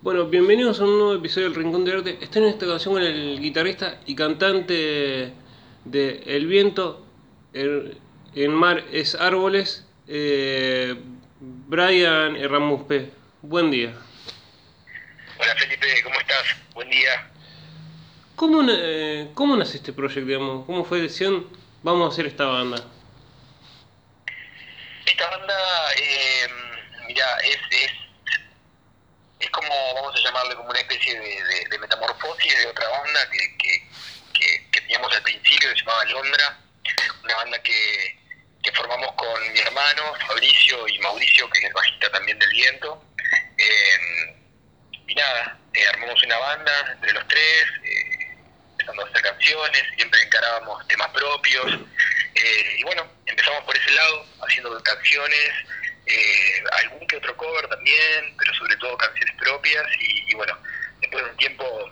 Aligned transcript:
Bueno, 0.00 0.26
bienvenidos 0.26 0.78
a 0.78 0.84
un 0.84 0.96
nuevo 0.96 1.14
episodio 1.16 1.48
del 1.48 1.56
Rincón 1.56 1.84
de 1.84 1.92
Arte. 1.92 2.18
Estoy 2.20 2.44
en 2.44 2.50
esta 2.50 2.66
ocasión 2.66 2.94
con 2.94 3.02
el 3.02 3.40
guitarrista 3.40 3.98
y 4.06 4.14
cantante 4.14 5.32
de 5.84 6.22
El 6.24 6.46
Viento, 6.46 7.04
El, 7.52 7.98
el 8.36 8.50
Mar 8.50 8.84
es 8.92 9.16
Árboles, 9.16 9.84
eh, 10.06 10.94
Brian 11.40 12.36
Ramuspe. 12.48 13.10
Buen 13.42 13.72
día. 13.72 13.92
Hola 15.36 15.54
Felipe, 15.56 15.88
¿cómo 16.04 16.20
estás? 16.20 16.44
Buen 16.74 16.90
día. 16.90 17.30
¿Cómo, 18.36 18.62
eh, 18.70 19.30
cómo 19.34 19.56
nace 19.56 19.78
este 19.78 19.92
proyecto, 19.92 20.28
digamos? 20.28 20.64
¿Cómo 20.64 20.84
fue 20.84 21.00
decisión? 21.00 21.44
Vamos 21.82 22.08
a 22.08 22.12
hacer 22.12 22.26
esta 22.26 22.44
banda. 22.44 22.84
Esta 25.04 25.28
banda, 25.28 25.54
eh, 26.00 26.48
mira, 27.08 27.24
es, 27.38 27.58
es, 27.72 27.97
es 29.40 29.50
como, 29.50 29.94
vamos 29.94 30.14
a 30.16 30.20
llamarle 30.24 30.54
como 30.56 30.70
una 30.70 30.80
especie 30.80 31.18
de, 31.18 31.78
metamorfosis 31.78 32.58
de 32.58 32.66
otra 32.66 32.88
banda 32.88 33.30
que, 33.30 33.56
que, 33.58 33.88
que- 34.34 34.80
teníamos 34.80 35.14
al 35.14 35.22
principio, 35.22 35.68
que 35.70 35.74
se 35.78 35.80
llamaba 35.84 36.04
Londra, 36.06 36.58
una 37.24 37.36
banda 37.36 37.62
que, 37.62 38.18
que 38.62 38.72
formamos 38.72 39.12
con 39.12 39.52
mi 39.52 39.58
hermano 39.60 40.14
Fabricio 40.26 40.88
y 40.88 40.98
Mauricio, 41.00 41.48
que 41.50 41.58
es 41.58 41.64
el 41.66 41.72
bajista 41.74 42.10
también 42.10 42.38
del 42.38 42.50
viento. 42.50 43.04
Eh, 43.58 44.36
y 45.08 45.14
nada, 45.14 45.58
eh, 45.74 45.86
armamos 45.88 46.22
una 46.22 46.38
banda 46.38 46.72
entre 46.92 47.12
los 47.12 47.28
tres, 47.28 47.64
eh, 47.84 48.36
empezando 48.72 49.04
a 49.04 49.08
hacer 49.08 49.22
canciones, 49.22 49.82
siempre 49.96 50.22
encarábamos 50.22 50.86
temas 50.88 51.08
propios. 51.08 51.66
eh, 52.34 52.76
y 52.78 52.82
bueno, 52.84 53.06
empezamos 53.26 53.62
por 53.64 53.76
ese 53.76 53.90
lado, 53.90 54.26
haciendo 54.46 54.82
canciones, 54.82 55.50
eh, 56.08 56.64
algún 56.82 57.06
que 57.06 57.16
otro 57.16 57.36
cover 57.36 57.68
también, 57.68 58.34
pero 58.38 58.54
sobre 58.54 58.76
todo 58.76 58.96
canciones 58.96 59.34
propias. 59.36 59.84
Y, 60.00 60.34
bueno, 60.34 60.56
después 61.00 61.24
de 61.24 61.30
un 61.30 61.36
tiempo, 61.36 61.90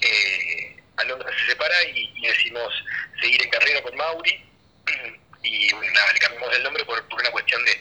eh, 0.00 0.76
Alondra 0.96 1.30
se 1.38 1.46
separa 1.46 1.82
y, 1.84 2.12
y 2.16 2.26
decidimos 2.26 2.72
seguir 3.20 3.42
en 3.42 3.50
carrera 3.50 3.82
con 3.82 3.96
Mauri. 3.96 4.44
Y 5.42 5.72
nada, 5.72 6.12
le 6.12 6.18
cambiamos 6.18 6.54
el 6.54 6.62
nombre 6.62 6.84
por, 6.84 7.08
por 7.08 7.18
una 7.18 7.30
cuestión 7.30 7.64
de, 7.64 7.80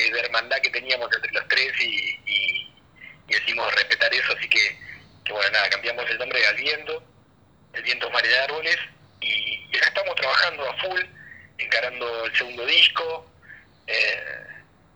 de, 0.00 0.20
hermandad 0.20 0.58
que 0.58 0.70
teníamos 0.70 1.10
entre 1.12 1.32
los 1.32 1.48
tres 1.48 1.72
y, 1.80 2.20
y, 2.24 2.72
decidimos 3.26 3.74
respetar 3.74 4.14
eso, 4.14 4.32
así 4.32 4.48
que, 4.48 4.78
bueno, 5.28 5.50
nada, 5.50 5.68
cambiamos 5.70 6.08
el 6.08 6.18
nombre 6.18 6.46
Al 6.46 6.54
Viento, 6.54 7.02
El 7.72 7.82
Viento 7.82 8.06
es 8.06 8.12
Mar 8.12 8.22
de 8.22 8.38
Árboles, 8.38 8.78
y 9.20 9.76
acá 9.76 9.88
estamos 9.88 10.14
trabajando 10.14 10.70
a 10.70 10.76
full, 10.82 11.00
encarando 11.58 12.26
el 12.26 12.36
segundo 12.36 12.64
disco, 12.64 13.28
eh, 13.88 14.53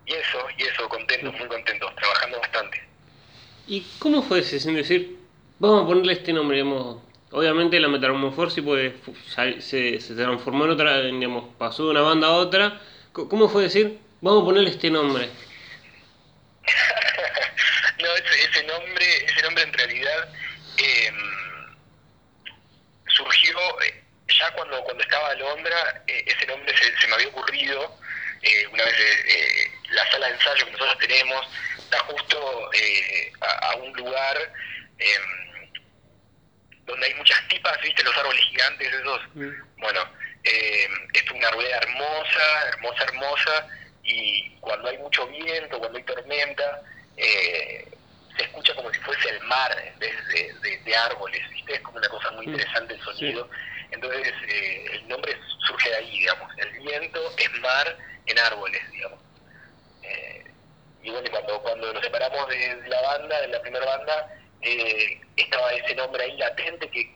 y 0.09 0.15
eso, 0.15 0.39
y 0.57 0.63
eso, 0.63 0.89
contentos, 0.89 1.35
muy 1.35 1.47
contentos, 1.49 1.95
trabajando 1.97 2.41
bastante. 2.41 2.83
¿Y 3.67 3.85
cómo 3.99 4.23
fue 4.23 4.39
ese 4.39 4.59
sin 4.59 4.75
decir, 4.75 5.19
vamos 5.59 5.85
a 5.85 5.87
ponerle 5.87 6.15
este 6.15 6.33
nombre, 6.33 6.57
digamos? 6.57 7.03
Obviamente 7.31 7.79
la 7.79 7.89
metamorfosis 7.89 8.65
pues, 8.65 8.95
se, 9.63 10.01
se 10.01 10.15
transformó 10.15 10.65
en 10.65 10.71
otra, 10.71 11.03
digamos, 11.03 11.55
pasó 11.59 11.85
de 11.85 11.91
una 11.91 12.01
banda 12.01 12.29
a 12.29 12.33
otra. 12.33 12.81
¿Cómo 13.13 13.51
fue 13.51 13.65
decir, 13.65 13.99
vamos 14.23 14.43
a 14.43 14.47
ponerle 14.47 14.71
este 14.71 14.91
nombre? 14.91 15.27
no, 18.01 18.09
ese, 18.15 18.45
ese 18.51 18.65
nombre, 18.65 19.25
ese 19.27 19.43
nombre 19.43 19.65
en 19.65 19.73
realidad 19.75 20.33
eh, 20.79 21.13
surgió 23.09 23.59
ya 24.39 24.51
cuando, 24.53 24.83
cuando 24.85 25.03
estaba 25.03 25.35
Londra, 25.35 26.03
eh, 26.07 26.25
ese 26.27 26.47
nombre 26.47 26.75
se, 26.79 26.99
se 26.99 27.09
me 27.09 27.15
había 27.15 27.29
ocurrido 27.29 27.99
eh, 28.43 28.67
una 28.69 28.85
vez 28.85 28.95
eh, 28.95 29.71
la 29.91 30.11
sala 30.11 30.27
de 30.29 30.35
ensayo 30.35 30.65
que 30.67 30.73
nosotros 30.73 30.99
tenemos 30.99 31.47
está 31.79 31.99
justo 32.01 32.71
eh, 32.75 33.33
a, 33.41 33.71
a 33.73 33.77
un 33.77 33.93
lugar 33.95 34.37
em, 34.99 35.71
donde 36.87 37.07
hay 37.07 37.15
muchas 37.15 37.47
tipas, 37.49 37.81
viste 37.83 38.03
los 38.03 38.17
árboles 38.17 38.43
gigantes 38.47 38.93
esos, 38.93 39.21
Mm. 39.35 39.51
bueno, 39.81 40.01
eh, 40.45 40.89
es 41.15 41.31
una 41.31 41.49
arboleda 41.49 41.77
hermosa, 41.79 42.69
hermosa, 42.69 43.05
hermosa, 43.05 43.69
y 44.03 44.51
cuando 44.61 44.89
hay 44.89 44.97
mucho 44.99 45.27
viento, 45.27 45.79
cuando 45.79 45.99
hay 45.99 46.05
tormenta, 46.05 46.83
eh, 47.17 47.87
se 48.37 48.45
escucha 48.45 48.75
como 48.75 48.93
si 48.93 48.99
fuese 49.01 49.29
el 49.31 49.41
mar 49.43 49.77
en 49.85 49.99
vez 49.99 50.27
de, 50.29 50.53
de- 50.63 50.79
de 50.79 50.97
árboles, 50.97 51.43
¿viste? 51.51 51.75
Es 51.75 51.81
como 51.81 51.99
una 51.99 52.09
cosa 52.09 52.31
muy 52.31 52.47
interesante 52.47 52.95
el 52.95 53.03
sonido. 53.03 53.51
Entonces, 53.91 54.33
eh, 54.47 54.85
el 54.93 55.09
nombre 55.09 55.37
surge 55.67 55.91
de 55.91 55.97
ahí, 55.97 56.11
digamos. 56.21 56.51
El 56.59 56.71
viento 56.81 57.35
es 57.37 57.53
mar 57.61 57.97
en 58.27 58.39
árboles, 58.39 58.91
digamos. 58.91 59.19
Eh, 60.09 60.45
y 61.03 61.11
bueno, 61.11 61.29
cuando, 61.31 61.61
cuando 61.63 61.93
nos 61.93 62.03
separamos 62.03 62.49
de, 62.49 62.83
la 62.89 63.01
banda, 63.03 63.41
de 63.41 63.49
la 63.49 63.61
primera 63.63 63.85
banda, 63.87 64.29
eh, 64.63 65.21
estaba 65.37 65.73
ese 65.73 65.95
nombre 65.95 66.23
ahí 66.25 66.37
latente 66.37 66.89
que, 66.91 67.15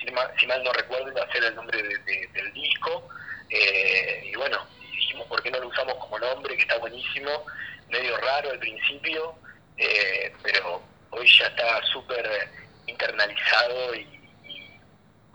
si 0.00 0.10
mal, 0.12 0.30
si 0.38 0.46
mal 0.46 0.62
no 0.64 0.72
recuerdo, 0.72 1.08
iba 1.08 1.22
a 1.22 1.32
ser 1.32 1.44
el 1.44 1.54
nombre 1.54 1.82
de- 1.82 2.26
del 2.32 2.52
disco. 2.52 3.08
Eh, 3.50 4.22
y 4.32 4.36
bueno, 4.36 4.58
dijimos, 4.80 5.26
¿por 5.26 5.42
qué 5.42 5.50
no 5.50 5.60
lo 5.60 5.68
usamos 5.68 5.94
como 5.96 6.18
nombre? 6.18 6.54
Que 6.56 6.62
está 6.62 6.78
buenísimo, 6.78 7.44
medio 7.88 8.16
raro 8.18 8.50
al 8.50 8.58
principio, 8.58 9.34
eh, 9.76 10.32
pero 10.42 10.82
hoy 11.10 11.26
ya 11.38 11.46
está 11.46 11.82
súper 11.86 12.48
internalizado 12.86 13.94
y, 13.94 14.00
y- 14.44 14.80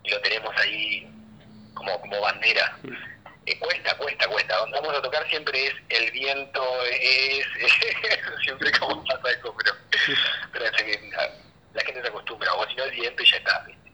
y 0.04 0.10
lo 0.10 0.22
tenemos 0.22 0.56
ahí 0.58 1.08
como, 1.74 2.00
como 2.02 2.22
bandera. 2.22 2.78
Eh, 3.48 3.60
cuesta, 3.60 3.96
cuesta, 3.98 4.28
cuesta. 4.28 4.58
Donde 4.58 4.80
vamos 4.80 4.96
a 4.98 5.02
tocar 5.02 5.28
siempre 5.30 5.68
es 5.68 5.74
el 5.90 6.12
viento, 6.12 6.62
es, 6.92 7.46
siempre 8.44 8.72
como 8.80 9.04
pasa 9.06 9.30
eso, 9.32 9.56
pero, 9.58 9.76
pero 10.52 10.66
que 10.78 11.10
la, 11.12 11.32
la 11.74 11.82
gente 11.84 12.02
se 12.02 12.08
acostumbra, 12.08 12.54
o 12.54 12.68
si 12.68 12.76
no 12.76 12.84
el 12.86 12.92
viento 12.92 13.22
y 13.22 13.26
ya 13.30 13.38
está. 13.38 13.64
¿viste? 13.68 13.92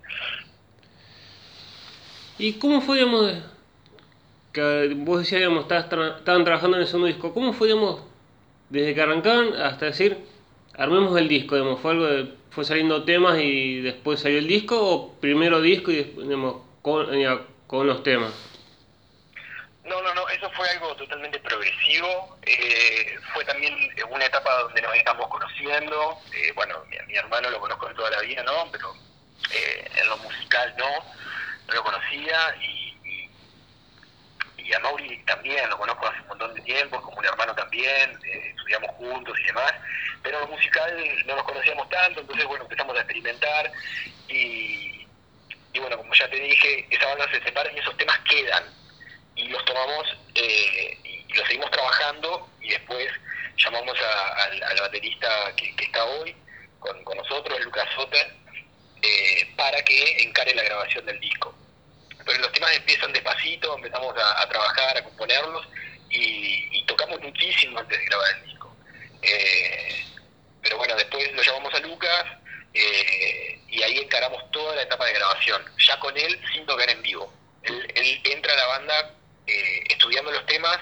¿Y 2.38 2.54
cómo 2.54 2.82
fue, 2.82 2.98
digamos, 2.98 3.32
que 4.54 4.94
vos 4.96 5.20
decías, 5.20 5.40
digamos, 5.42 5.64
estabas 5.64 5.90
tra- 5.90 6.18
estaban 6.20 6.44
trabajando 6.46 6.78
en 6.78 6.82
el 6.84 6.88
segundo 6.88 7.08
disco? 7.08 7.34
¿Cómo 7.34 7.54
fue, 7.54 7.68
digamos, 7.68 8.02
desde 8.70 8.96
que 8.96 9.02
arrancaban 9.02 9.54
hasta 9.56 9.86
decir, 9.88 10.18
armemos 10.76 11.18
el 11.20 11.28
disco, 11.28 11.56
digamos? 11.56 11.82
¿Fue 11.82 11.92
algo 11.92 12.06
de, 12.06 12.34
fue 12.52 12.64
saliendo 12.66 13.04
temas 13.04 13.38
y 13.40 13.82
después 13.82 14.22
salió 14.22 14.40
el 14.40 14.48
disco 14.48 14.80
o 14.80 15.14
primero 15.20 15.62
disco 15.62 15.92
y 15.92 15.98
después, 15.98 16.26
digamos, 16.28 16.56
con, 16.82 17.08
con 17.68 17.86
los 17.88 18.02
temas? 18.04 18.32
No, 19.84 20.00
no, 20.02 20.14
no, 20.14 20.28
eso 20.30 20.50
fue 20.52 20.70
algo 20.70 20.96
totalmente 20.96 21.40
progresivo. 21.40 22.38
eh, 22.44 23.18
fue 23.34 23.44
también 23.46 23.74
una 24.10 24.26
etapa 24.26 24.54
donde 24.62 24.82
nos 24.82 24.96
estamos 24.96 25.28
conociendo. 25.28 26.20
eh, 26.34 26.52
bueno, 26.56 26.84
mi, 26.88 26.98
mi 27.08 27.16
hermano 27.16 27.50
lo 27.50 27.60
conozco 27.60 27.88
de 27.88 27.96
toda 27.96 28.12
la 28.12 28.22
vida, 28.22 28.44
¿no? 28.44 28.70
Pero 28.72 28.94
eh, 29.52 29.90
en 29.96 30.08
lo 30.10 30.18
musical 30.18 30.74
no, 30.78 30.90
no 31.68 31.74
lo 31.74 31.84
conocía. 31.84 32.56
Y, 32.62 33.30
y, 34.58 34.74
a 34.74 34.80
Mauri 34.80 35.18
también 35.26 35.70
lo 35.70 35.78
conozco 35.78 36.08
hace 36.08 36.22
un 36.22 36.28
montón 36.28 36.54
de 36.54 36.62
tiempo, 36.62 36.96
es 36.96 37.02
como 37.02 37.18
un 37.18 37.26
hermano 37.26 37.54
también, 37.56 38.18
eh, 38.24 38.54
estudiamos 38.56 38.92
juntos 38.92 39.38
y 39.40 39.44
demás. 39.46 39.74
Pero 40.24 40.38
en 40.38 40.50
lo 40.50 40.56
musical 40.56 41.26
no 41.26 41.36
nos 41.36 41.44
conocíamos 41.44 41.90
tanto, 41.90 42.22
entonces, 42.22 42.46
bueno, 42.46 42.64
empezamos 42.64 42.96
a 42.96 43.00
experimentar. 43.02 43.72
Y, 44.30 45.08
y 45.74 45.80
bueno, 45.80 45.98
como 45.98 46.14
ya 46.14 46.30
te 46.30 46.38
dije, 46.38 46.88
esa 46.90 47.08
banda 47.08 47.30
se 47.32 47.42
separa 47.44 47.72
y 47.74 47.80
esos 47.80 47.98
temas 47.98 48.20
quedan 48.20 48.64
y 49.36 49.48
los 49.48 49.64
tomamos 49.66 50.08
eh, 50.36 50.98
y 51.04 51.34
los 51.34 51.48
seguimos 51.48 51.72
trabajando 51.72 52.50
y 52.62 52.70
después 52.70 53.08
llamamos 53.58 53.98
al, 54.00 54.64
al 54.64 54.80
baterista 54.80 55.54
que, 55.56 55.74
está 55.84 56.04
hoy 56.06 56.36
con, 56.80 57.04
con 57.04 57.18
nosotros, 57.18 57.60
Lucas 57.62 57.88
Soter, 57.96 58.34
eh, 59.02 59.54
para 59.56 59.82
que 59.84 60.24
encare 60.24 60.54
la 60.56 60.64
grabación 60.64 61.06
del 61.06 61.20
disco. 61.20 61.56
Pero 62.26 62.40
los 62.40 62.52
temas 62.52 62.76
empiezan 62.76 63.14
despacito, 63.14 63.76
empezamos 63.76 64.16
a, 64.18 64.42
a 64.42 64.50
trabajar, 64.50 64.98
a 64.98 65.04
componerlos 65.04 65.68
y, 66.10 66.68
y 66.72 66.86
tocamos 66.86 67.20
muchísimo 67.22 67.80
antes 67.80 67.98
de 67.98 68.06
grabar 68.06 68.36
el 68.36 68.46
disco. 68.46 68.76
Eh, 69.22 70.06
pero 70.62 70.78
bueno, 70.78 70.96
después 70.96 71.32
lo 71.34 71.42
llamamos 71.42 71.74
a 71.74 71.80
Lucas 71.80 72.26
eh, 72.74 73.60
y 73.68 73.82
ahí 73.82 73.98
encaramos 73.98 74.50
toda 74.52 74.76
la 74.76 74.84
etapa 74.84 75.06
de 75.06 75.14
grabación, 75.14 75.64
ya 75.80 76.00
con 76.00 76.16
él 76.18 76.40
sin 76.54 76.66
tocar 76.66 76.90
en 76.90 77.02
vivo. 77.02 77.34
Él, 77.64 77.92
él 77.96 78.22
entra 78.26 78.54
a 78.54 78.58
la 78.58 78.66
banda 78.68 79.16
eh, 79.52 79.84
estudiando 79.90 80.32
los 80.32 80.46
temas 80.46 80.80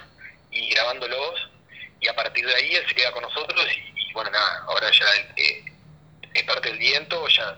y 0.51 0.69
grabándolos 0.69 1.49
y 1.99 2.07
a 2.07 2.15
partir 2.15 2.45
de 2.45 2.55
ahí 2.55 2.75
él 2.75 2.83
se 2.87 2.95
queda 2.95 3.11
con 3.11 3.23
nosotros 3.23 3.65
y, 3.95 4.13
bueno, 4.13 4.29
nada, 4.31 4.63
ahora 4.67 4.91
ya 4.91 5.05
eh, 5.35 6.43
parte 6.45 6.69
del 6.69 6.77
viento 6.77 7.27
ya 7.27 7.57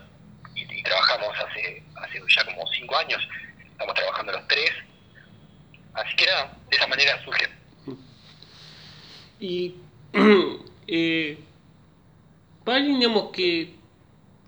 y, 0.54 0.82
trabajamos 0.82 1.28
hace, 1.38 1.82
hace 1.96 2.20
ya 2.28 2.44
como 2.44 2.66
cinco 2.68 2.96
años, 2.96 3.22
estamos 3.70 3.94
trabajando 3.94 4.32
los 4.32 4.48
tres, 4.48 4.70
así 5.94 6.16
que 6.16 6.26
nada, 6.26 6.56
de 6.70 6.76
esa 6.76 6.86
manera 6.86 7.24
surge. 7.24 7.48
Y 9.38 9.74
eh, 10.86 11.38
para 12.64 12.78
alguien, 12.78 13.00
digamos, 13.00 13.30
que, 13.32 13.74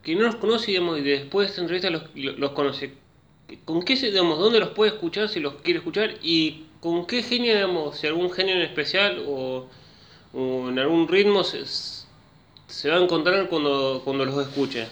que 0.02 0.14
no 0.14 0.22
los 0.22 0.36
conoce, 0.36 0.72
y 0.72 1.00
después 1.02 1.46
de 1.46 1.50
esta 1.50 1.60
entrevista 1.62 1.90
los, 1.90 2.14
los 2.14 2.52
conoce, 2.52 2.94
¿con 3.64 3.82
qué, 3.82 3.94
digamos, 3.94 4.38
dónde 4.38 4.60
los 4.60 4.70
puede 4.70 4.92
escuchar 4.92 5.28
si 5.28 5.40
los 5.40 5.54
quiere 5.62 5.78
escuchar? 5.78 6.14
¿Y 6.22 6.66
con 6.80 7.06
qué 7.06 7.22
genio, 7.22 7.54
digamos, 7.54 7.98
si 7.98 8.06
algún 8.06 8.32
genio 8.32 8.54
en 8.56 8.62
especial 8.62 9.24
o, 9.26 9.68
en 10.34 10.78
algún 10.78 11.08
ritmo 11.08 11.44
se, 11.44 11.64
se 11.66 12.90
va 12.90 12.96
a 12.96 13.00
encontrar 13.00 13.48
cuando, 13.48 14.02
cuando 14.04 14.24
los 14.24 14.46
escuche? 14.46 14.88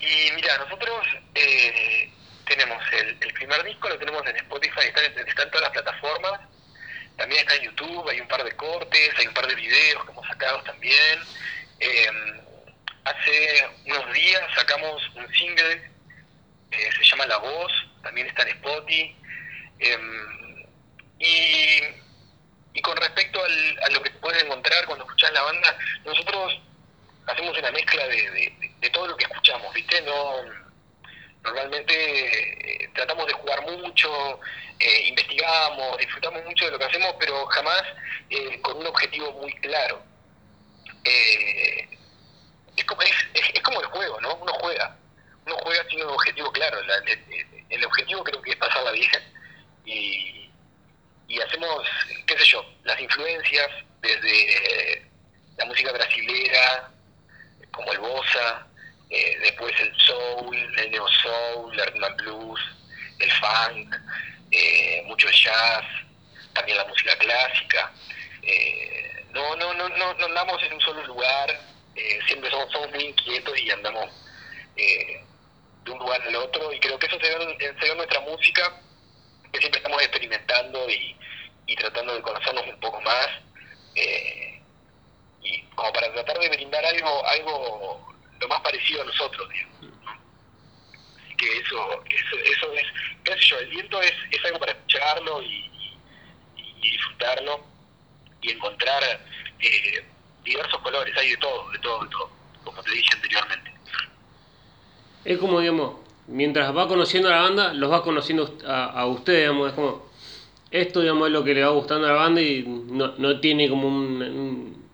Y 0.00 0.32
mira, 0.34 0.58
nosotros 0.58 1.06
eh, 1.34 2.10
tenemos 2.46 2.82
el, 2.92 3.16
primer 3.32 3.64
disco, 3.64 3.88
lo 3.88 3.98
tenemos 3.98 4.24
en 4.26 4.36
Spotify, 4.36 4.86
está 4.86 5.04
en 5.04 5.50
todas 5.50 5.62
las 5.62 5.70
plataformas, 5.70 6.40
también 7.16 7.40
está 7.40 7.56
en 7.56 7.62
YouTube, 7.64 8.08
hay 8.08 8.20
un 8.20 8.28
par 8.28 8.44
de 8.44 8.52
cortes, 8.52 9.10
hay 9.18 9.26
un 9.26 9.34
par 9.34 9.46
de 9.46 9.54
videos 9.54 10.04
que 10.04 10.12
hemos 10.12 10.26
sacado 10.26 10.62
también. 10.62 11.18
Eh, 11.80 12.06
hace 13.04 13.68
unos 13.86 14.12
días 14.12 14.42
sacamos 14.54 15.02
un 15.14 15.28
single, 15.34 15.90
eh, 16.70 16.90
se 16.96 17.04
llama 17.04 17.26
La 17.26 17.38
Voz, 17.38 17.72
también 18.02 18.26
está 18.26 18.42
en 18.42 18.48
Spotify. 18.48 19.16
y, 21.18 21.80
y 22.74 22.82
con 22.82 22.96
respecto 22.96 23.40
a 23.42 23.90
lo 23.90 24.02
que 24.02 24.10
puedes 24.10 24.42
encontrar 24.42 24.84
cuando 24.86 25.04
escuchas 25.04 25.32
la 25.32 25.42
banda, 25.42 25.78
nosotros 26.04 26.60
hacemos 27.26 27.56
una 27.58 27.70
mezcla 27.70 28.06
de, 28.06 28.52
de, 28.80 28.90
todo 28.90 29.08
lo 29.08 29.16
que 29.16 29.24
escuchamos, 29.24 29.72
¿viste? 29.74 30.00
No, 30.02 30.42
normalmente 31.42 32.84
eh, 32.84 32.90
tratamos 32.94 33.26
de 33.26 33.32
jugar 33.32 33.62
mucho, 33.62 34.40
eh, 34.78 35.08
investigamos, 35.08 35.98
disfrutamos 35.98 36.44
mucho 36.44 36.66
de 36.66 36.72
lo 36.72 36.78
que 36.78 36.84
hacemos, 36.84 37.14
pero 37.18 37.46
jamás 37.46 37.82
eh, 38.30 38.60
con 38.60 38.76
un 38.76 38.86
objetivo 38.86 39.32
muy 39.32 39.52
claro. 39.54 40.02
es, 41.04 42.84
como, 42.84 43.02
es, 43.02 43.12
es, 43.34 43.60
como 43.62 43.80
el 43.80 43.86
juego, 43.86 44.20
¿no? 44.20 44.34
Uno 44.36 44.52
juega, 44.60 44.96
uno 45.46 45.56
juega 45.62 45.84
sin 45.88 46.02
un 46.02 46.10
objetivo 46.10 46.50
claro. 46.52 46.78
el, 47.70 47.84
objetivo 47.84 48.24
creo 48.24 48.42
que 48.42 48.50
es 48.50 48.56
pasarla 48.56 48.90
bien 48.90 49.10
y, 49.84 50.50
y 51.28 51.40
hacemos, 51.40 51.86
qué 52.26 52.38
sé 52.38 52.44
yo, 52.44 52.64
las 52.84 53.00
influencias 53.00 53.70
desde 54.00 55.08
la 55.56 55.64
música 55.64 55.92
brasilera, 55.92 56.90
como 57.70 57.92
el 57.92 57.98
bossa, 57.98 58.66
eh, 59.10 59.38
después 59.40 59.72
el 59.80 59.94
soul, 59.96 60.56
el 60.78 60.90
neo 60.90 61.06
soul, 61.08 61.78
el 61.78 61.86
rhythm 61.92 62.16
blues, 62.16 62.60
el 63.18 63.30
funk, 63.32 63.94
eh, 64.50 65.02
mucho 65.06 65.28
jazz, 65.30 65.84
también 66.52 66.78
la 66.78 66.84
música 66.86 67.16
clásica. 67.18 67.92
Eh, 68.42 69.26
no, 69.30 69.54
no, 69.56 69.74
no, 69.74 69.88
no, 69.90 70.14
no 70.14 70.26
andamos 70.26 70.62
en 70.62 70.74
un 70.74 70.80
solo 70.80 71.06
lugar, 71.06 71.60
siempre 72.26 72.50
somos, 72.50 72.70
somos 72.72 72.90
muy 72.90 73.04
inquietos 73.04 73.58
y 73.58 73.70
andamos 73.70 74.10
de 75.86 75.92
un 75.92 75.98
lugar 75.98 76.20
al 76.20 76.36
otro 76.36 76.72
y 76.72 76.80
creo 76.80 76.98
que 76.98 77.06
eso 77.06 77.18
se 77.18 77.38
ve 77.38 77.56
en, 77.60 77.96
nuestra 77.96 78.20
música, 78.20 78.82
que 79.52 79.60
siempre 79.60 79.78
estamos 79.78 80.02
experimentando 80.02 80.90
y, 80.90 81.16
y 81.66 81.76
tratando 81.76 82.14
de 82.14 82.22
conocernos 82.22 82.66
un 82.66 82.80
poco 82.80 83.00
más. 83.00 83.28
Eh, 83.94 84.60
y 85.42 85.62
como 85.74 85.92
para 85.92 86.12
tratar 86.12 86.38
de 86.38 86.48
brindar 86.48 86.84
algo 86.84 87.26
algo 87.26 88.14
lo 88.40 88.48
más 88.48 88.60
parecido 88.60 89.02
a 89.02 89.04
nosotros 89.06 89.48
así 89.48 91.34
que 91.36 91.58
eso 91.58 92.04
eso, 92.04 92.36
eso 92.44 92.72
es 92.72 92.86
qué 93.24 93.32
sé 93.32 93.40
yo 93.46 93.58
el 93.58 93.68
viento 93.68 94.02
es, 94.02 94.12
es 94.30 94.44
algo 94.44 94.58
para 94.58 94.72
escucharlo 94.72 95.42
y, 95.42 95.62
disfrutarlo 96.82 97.66
y 98.42 98.50
encontrar 98.52 99.02
eh, 99.58 100.04
diversos 100.44 100.80
colores 100.82 101.16
hay 101.16 101.30
de 101.30 101.36
todo 101.38 101.70
de 101.70 101.78
todo 101.78 102.04
de 102.04 102.10
todo 102.10 102.30
como 102.64 102.82
te 102.82 102.90
dije 102.90 103.08
anteriormente 103.14 103.75
es 105.26 105.38
como 105.38 105.60
digamos 105.60 105.96
mientras 106.28 106.76
va 106.76 106.88
conociendo 106.88 107.28
a 107.28 107.32
la 107.32 107.42
banda 107.42 107.74
los 107.74 107.90
va 107.90 108.02
conociendo 108.02 108.58
a, 108.66 108.86
a 108.86 109.06
usted 109.06 109.40
digamos 109.40 109.68
es 109.68 109.74
como 109.74 110.06
esto 110.70 111.00
digamos 111.00 111.28
es 111.28 111.32
lo 111.32 111.44
que 111.44 111.54
le 111.54 111.62
va 111.62 111.70
gustando 111.70 112.06
a 112.06 112.12
la 112.12 112.16
banda 112.16 112.40
y 112.40 112.62
no, 112.62 113.14
no 113.18 113.40
tiene 113.40 113.68
como 113.68 113.88
un 113.88 114.86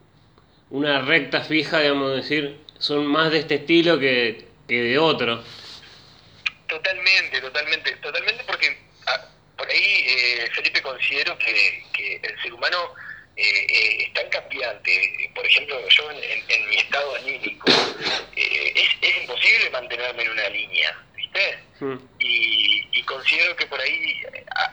una 0.72 1.02
recta 1.02 1.42
fija, 1.42 1.80
digamos, 1.80 2.16
decir, 2.16 2.56
son 2.78 3.06
más 3.06 3.30
de 3.30 3.40
este 3.40 3.56
estilo 3.56 3.98
que, 3.98 4.46
de 4.66 4.98
otro. 4.98 5.44
Totalmente, 6.66 7.40
totalmente, 7.42 7.92
totalmente 7.96 8.42
porque 8.44 8.78
ah, 9.06 9.20
por 9.58 9.68
ahí, 9.68 10.06
eh, 10.08 10.50
Felipe, 10.54 10.80
considero 10.80 11.36
que, 11.36 12.18
el 12.22 12.42
ser 12.42 12.54
humano 12.54 12.78
eh, 13.36 13.66
eh, 13.68 14.04
es 14.04 14.12
tan 14.12 14.28
cambiante. 14.30 15.30
Por 15.34 15.46
ejemplo, 15.46 15.88
yo 15.88 16.10
en, 16.10 16.68
mi 16.68 16.76
estado 16.76 17.14
anímico 17.16 17.68
es, 18.36 18.88
es, 19.00 19.16
imposible 19.22 19.70
mantenerme 19.70 20.22
en 20.22 20.30
una 20.30 20.48
línea, 20.48 20.96
¿viste? 21.14 21.58
Hmm. 21.80 21.98
Y, 22.18 22.88
y 22.92 23.02
considero 23.04 23.56
que 23.56 23.66
por 23.66 23.80
ahí 23.80 24.22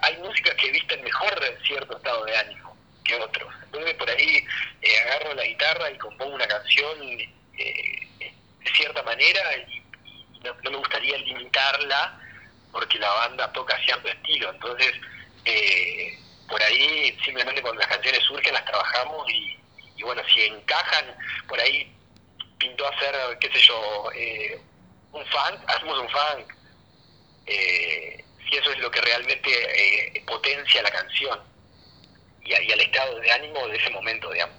hay 0.01 0.17
músicas 0.17 0.56
que 0.56 0.71
visten 0.71 1.01
mejor 1.03 1.57
cierto 1.65 1.97
estado 1.97 2.25
de 2.25 2.38
ánimo 2.38 2.69
otros. 3.17 3.53
Entonces 3.63 3.94
por 3.95 4.09
ahí 4.09 4.45
eh, 4.81 5.00
agarro 5.06 5.33
la 5.33 5.44
guitarra 5.44 5.91
y 5.91 5.97
compongo 5.97 6.35
una 6.35 6.47
canción 6.47 6.97
eh, 7.57 8.07
de 8.17 8.71
cierta 8.75 9.01
manera 9.03 9.41
y, 9.57 9.79
no, 10.44 10.71
me 10.71 10.77
gustaría 10.77 11.17
limitarla 11.17 12.19
porque 12.71 13.00
la 13.00 13.09
banda 13.09 13.51
toca 13.51 13.77
cierto 13.83 14.07
estilo. 14.07 14.51
Entonces 14.51 14.94
eh, 15.45 16.17
por 16.49 16.61
ahí 16.63 17.17
simplemente 17.23 17.61
cuando 17.61 17.79
las 17.79 17.89
canciones 17.89 18.23
surgen 18.23 18.53
las 18.53 18.65
trabajamos 18.65 19.27
y, 19.29 20.03
bueno, 20.03 20.21
si 20.33 20.41
encajan, 20.43 21.05
por 21.47 21.59
ahí 21.59 21.91
pintó 22.57 22.87
hacer, 22.87 23.15
qué 23.39 23.51
sé 23.51 23.59
yo, 23.59 24.09
un 25.11 25.25
funk, 25.25 25.59
hacemos 25.67 25.99
un 25.99 26.09
funk. 26.09 26.53
si 27.45 28.57
eso 28.57 28.71
es 28.71 28.79
lo 28.79 28.91
que 28.91 29.01
realmente 29.01 30.23
potencia 30.25 30.81
la 30.81 30.91
canción 30.91 31.39
y, 32.43 32.53
al 32.53 32.81
estado 32.81 33.19
de 33.19 33.31
ánimo 33.31 33.67
de 33.67 33.77
ese 33.77 33.89
momento, 33.91 34.31
digamos. 34.31 34.55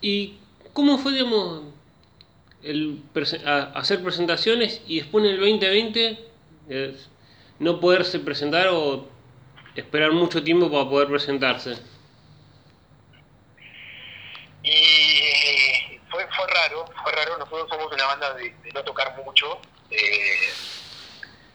¿Y 0.00 0.38
cómo 0.72 0.98
fue, 0.98 1.12
digamos, 1.12 1.64
el 2.62 3.02
hacer 3.74 4.02
presentaciones 4.02 4.82
y 4.86 5.00
después 5.00 5.24
en 5.24 5.30
el 5.32 5.40
2020 5.40 6.18
no 7.58 7.80
poderse 7.80 8.18
presentar 8.18 8.68
o 8.68 9.08
esperar 9.74 10.12
mucho 10.12 10.42
tiempo 10.42 10.70
para 10.70 10.88
poder 10.88 11.08
presentarse? 11.08 11.76
Y 14.62 16.00
fue, 16.10 16.26
fue 16.28 16.46
raro, 16.46 16.86
fue 17.02 17.12
raro, 17.12 17.36
nosotros 17.38 17.68
somos 17.68 17.92
una 17.92 18.06
banda 18.06 18.34
de, 18.34 18.54
no 18.72 18.82
tocar 18.82 19.14
mucho, 19.24 19.60
eh, 19.90 20.52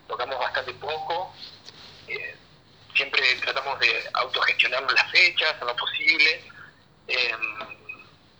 tocamos 0.07 0.37
bastante 0.37 0.73
poco, 0.73 1.33
eh, 2.07 2.35
siempre 2.93 3.21
tratamos 3.41 3.79
de 3.79 4.03
autogestionar 4.13 4.83
las 4.91 5.11
fechas 5.11 5.55
a 5.61 5.65
lo 5.65 5.75
posible. 5.75 6.43
Em, 7.07 7.77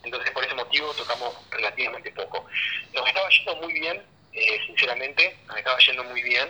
entonces, 0.02 0.30
por 0.30 0.44
ese 0.44 0.54
motivo, 0.54 0.94
tocamos 0.94 1.34
relativamente 1.50 2.10
poco. 2.12 2.46
Nos 2.94 3.06
estaba 3.08 3.28
yendo 3.28 3.56
muy 3.56 3.72
bien, 3.72 4.02
eh, 4.32 4.60
sinceramente, 4.66 5.36
nos 5.46 5.56
estaba 5.58 5.78
yendo 5.78 6.04
muy 6.04 6.22
bien. 6.22 6.48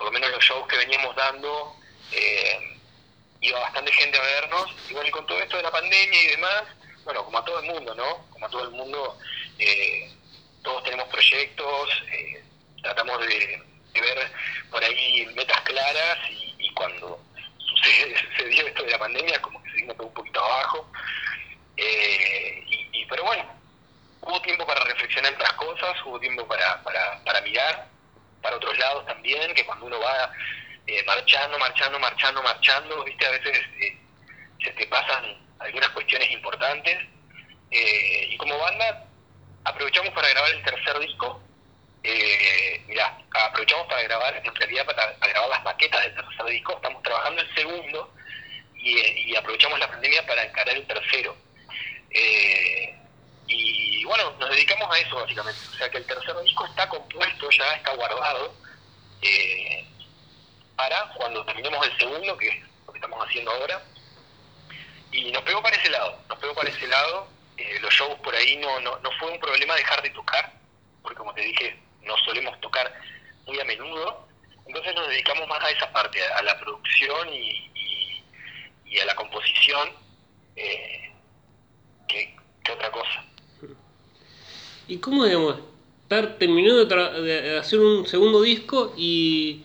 Por 0.00 0.06
lo 0.06 0.12
menos 0.12 0.30
los 0.30 0.42
shows 0.42 0.66
que 0.66 0.78
veníamos 0.78 1.14
dando, 1.14 1.76
em, 2.10 2.80
iba 3.42 3.60
bastante 3.60 3.92
gente 3.92 4.16
a 4.16 4.22
vernos. 4.22 4.74
Y 4.88 4.94
bueno, 4.94 5.08
y 5.10 5.12
con 5.12 5.26
todo 5.26 5.38
esto 5.42 5.58
de 5.58 5.62
la 5.62 5.70
pandemia 5.70 6.22
y 6.22 6.26
demás, 6.28 6.62
bueno, 7.04 7.22
como 7.22 7.36
a 7.36 7.44
todo 7.44 7.60
el 7.60 7.66
mundo, 7.66 7.94
¿no? 7.94 8.26
Como 8.30 8.46
a 8.46 8.48
todo 8.48 8.64
el 8.64 8.70
mundo, 8.70 9.18
eh, 9.58 10.10
todos 10.62 10.84
tenemos 10.84 11.06
proyectos, 11.08 11.90
eh, 12.12 12.42
tratamos 12.80 13.20
de 13.26 13.62
ver 13.92 14.32
por 14.70 14.82
ahí 14.82 15.26
metas 15.34 15.60
claras 15.64 16.18
y, 16.30 16.72
cuando 16.72 17.22
sucedió 17.58 18.68
esto 18.68 18.82
de 18.84 18.92
la 18.92 18.98
pandemia 18.98 19.42
como 19.42 19.62
que 19.62 19.70
se 19.72 19.94
todo 19.94 20.06
un 20.06 20.14
poquito 20.14 20.42
abajo. 20.42 20.90
Eh, 21.76 22.64
y, 22.92 23.04
pero 23.04 23.24
bueno, 23.24 23.44
hubo 24.22 24.40
tiempo 24.40 24.66
para 24.66 24.82
reflexionar 24.82 25.34
otras 25.34 25.52
cosas, 25.52 25.94
hubo 26.06 26.18
tiempo 26.18 26.48
para, 26.48 26.82
para, 26.82 27.22
para 27.22 27.42
mirar 27.42 27.89
para 28.42 28.56
otros 28.56 28.76
lados 28.78 29.06
también, 29.06 29.54
que 29.54 29.64
cuando 29.64 29.86
uno 29.86 30.00
va 30.00 30.32
eh, 30.86 31.02
marchando, 31.06 31.58
marchando, 31.58 31.98
marchando, 31.98 32.42
marchando, 32.42 33.04
viste, 33.04 33.26
a 33.26 33.30
veces 33.30 33.60
eh, 33.80 33.98
se 34.62 34.70
te 34.72 34.86
pasan 34.86 35.36
algunas 35.58 35.90
cuestiones 35.90 36.30
importantes. 36.30 36.98
y 37.70 38.36
como 38.36 38.58
banda 38.58 39.06
aprovechamos 39.64 40.12
para 40.14 40.28
grabar 40.30 40.50
el 40.50 40.62
tercer 40.62 40.98
disco, 40.98 41.40
eh, 42.02 42.82
mira, 42.86 43.18
aprovechamos 43.30 43.86
para 43.86 44.02
grabar, 44.02 44.34
en 44.42 44.54
realidad 44.54 44.86
para, 44.86 45.12
grabar 45.18 45.50
las 45.50 45.64
maquetas 45.64 46.02
del 46.02 46.14
tercer 46.14 46.46
disco, 46.46 46.76
estamos 46.76 47.02
trabajando 47.02 47.42
el 47.42 47.54
segundo 47.54 48.14
y, 48.74 49.36
aprovechamos 49.36 49.78
la 49.78 49.88
pandemia 49.88 50.26
para 50.26 50.44
encarar 50.44 50.74
el 50.74 50.86
tercero. 50.86 51.36
Eh, 52.10 52.94
y 53.50 54.04
bueno, 54.04 54.32
nos 54.38 54.50
dedicamos 54.50 54.88
a 54.94 54.98
eso 54.98 55.16
básicamente, 55.16 55.60
o 55.68 55.76
sea 55.76 55.90
que 55.90 55.98
el 55.98 56.06
tercer 56.06 56.36
disco 56.42 56.66
está 56.66 56.88
compuesto, 56.88 57.50
ya 57.50 57.72
está 57.74 57.94
guardado, 57.94 58.54
eh, 59.22 59.84
para 60.76 61.12
cuando 61.14 61.44
terminemos 61.44 61.86
el 61.86 61.98
segundo, 61.98 62.36
que 62.38 62.48
es 62.48 62.54
lo 62.86 62.92
que 62.92 62.98
estamos 62.98 63.26
haciendo 63.26 63.50
ahora, 63.50 63.82
y 65.12 65.30
nos 65.32 65.42
pegó 65.42 65.62
para 65.62 65.76
ese 65.76 65.90
lado, 65.90 66.18
nos 66.28 66.38
pegó 66.38 66.54
para 66.54 66.70
ese 66.70 66.86
lado, 66.86 67.28
eh, 67.56 67.78
los 67.80 67.92
shows 67.92 68.18
por 68.20 68.34
ahí 68.34 68.56
no, 68.56 68.80
no, 68.80 68.98
no 69.00 69.10
fue 69.18 69.30
un 69.30 69.40
problema 69.40 69.74
dejar 69.74 70.02
de 70.02 70.10
tocar, 70.10 70.52
porque 71.02 71.18
como 71.18 71.34
te 71.34 71.42
dije, 71.42 71.78
no 72.02 72.16
solemos 72.24 72.58
tocar 72.60 72.92
muy 73.46 73.58
a 73.60 73.64
menudo, 73.64 74.28
entonces 74.66 74.94
nos 74.94 75.08
dedicamos 75.08 75.48
más 75.48 75.62
a 75.64 75.70
esa 75.70 75.90
parte, 75.92 76.24
a 76.24 76.42
la 76.42 76.58
producción 76.58 77.28
y, 77.32 77.66
a 79.00 79.04
la 79.04 79.14
composición, 79.14 79.92
eh, 80.56 81.12
que, 82.08 82.36
otra 82.72 82.90
cosa. 82.92 83.24
¿Y 84.90 84.98
cómo, 84.98 85.24
digamos, 85.24 85.56
estar 86.02 86.36
terminando 86.36 86.84
de, 86.84 87.58
hacer 87.58 87.78
un 87.78 88.08
segundo 88.08 88.42
disco 88.42 88.92
y, 88.96 89.62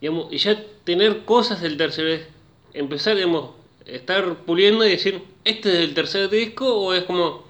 digamos, 0.00 0.32
y 0.32 0.38
ya 0.38 0.64
tener 0.84 1.26
cosas 1.26 1.60
del 1.60 1.76
tercer 1.76 2.28
empezar, 2.72 3.16
digamos, 3.16 3.50
estar 3.84 4.34
puliendo 4.46 4.86
y 4.86 4.92
decir, 4.92 5.22
¿este 5.44 5.68
es 5.68 5.80
el 5.80 5.92
tercer 5.92 6.30
disco 6.30 6.74
o 6.74 6.94
es 6.94 7.04
como, 7.04 7.46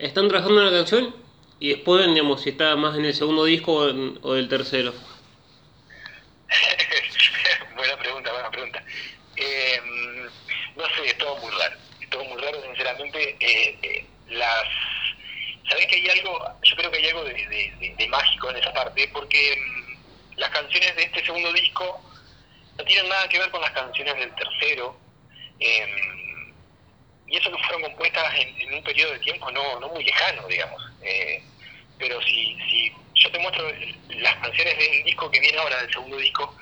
están 0.00 0.26
trabajando 0.26 0.60
en 0.60 0.66
la 0.66 0.76
canción 0.76 1.14
y 1.60 1.68
después, 1.68 2.04
digamos, 2.04 2.42
si 2.42 2.50
está 2.50 2.74
más 2.74 2.98
en 2.98 3.04
el 3.04 3.14
segundo 3.14 3.44
disco 3.44 3.72
o, 3.72 3.88
en, 3.88 4.18
o 4.22 4.32
del 4.32 4.48
tercero? 4.48 4.92
buena 7.76 7.96
pregunta, 7.96 8.32
buena 8.32 8.50
pregunta. 8.50 8.82
Eh, 9.36 9.80
no 10.74 10.82
sé, 10.82 11.06
es 11.06 11.18
todo 11.18 11.36
muy 11.36 11.52
raro. 11.52 11.76
Es 12.00 12.10
todo 12.10 12.24
muy 12.24 12.42
raro, 12.42 12.60
sinceramente. 12.60 13.36
Eh, 13.38 13.78
eh, 13.84 14.04
las 14.30 14.64
¿Sabés 15.76 15.88
que 15.88 15.96
hay 15.96 16.18
algo? 16.18 16.38
Yo 16.62 16.76
creo 16.76 16.90
que 16.90 16.96
hay 16.96 17.08
algo 17.08 17.24
de, 17.24 18.06
mágico 18.08 18.48
en 18.48 18.56
esa 18.56 18.72
parte, 18.72 19.06
porque 19.08 19.58
mm, 19.58 20.38
las 20.38 20.48
canciones 20.48 20.96
de 20.96 21.02
este 21.02 21.22
segundo 21.22 21.52
disco 21.52 22.00
no 22.78 22.84
tienen 22.84 23.06
nada 23.10 23.28
que 23.28 23.38
ver 23.38 23.50
con 23.50 23.60
las 23.60 23.72
canciones 23.72 24.16
del 24.16 24.34
tercero. 24.36 24.98
Em, 25.58 26.54
y 27.26 27.36
eso 27.36 27.50
que 27.50 27.62
fueron 27.64 27.82
compuestas 27.82 28.34
en, 28.36 28.72
un 28.72 28.82
periodo 28.84 29.12
de 29.12 29.18
tiempo 29.18 29.50
no, 29.50 29.78
no 29.78 29.88
muy 29.88 30.02
lejano, 30.02 30.48
digamos. 30.48 30.82
pero 31.98 32.22
si, 32.22 32.56
si 32.70 32.92
yo 33.14 33.30
te 33.30 33.38
muestro 33.38 33.70
las 34.08 34.36
canciones 34.36 34.78
del 34.78 35.04
disco 35.04 35.30
que 35.30 35.40
viene 35.40 35.58
ahora, 35.58 35.82
del 35.82 35.92
segundo 35.92 36.16
disco, 36.16 36.56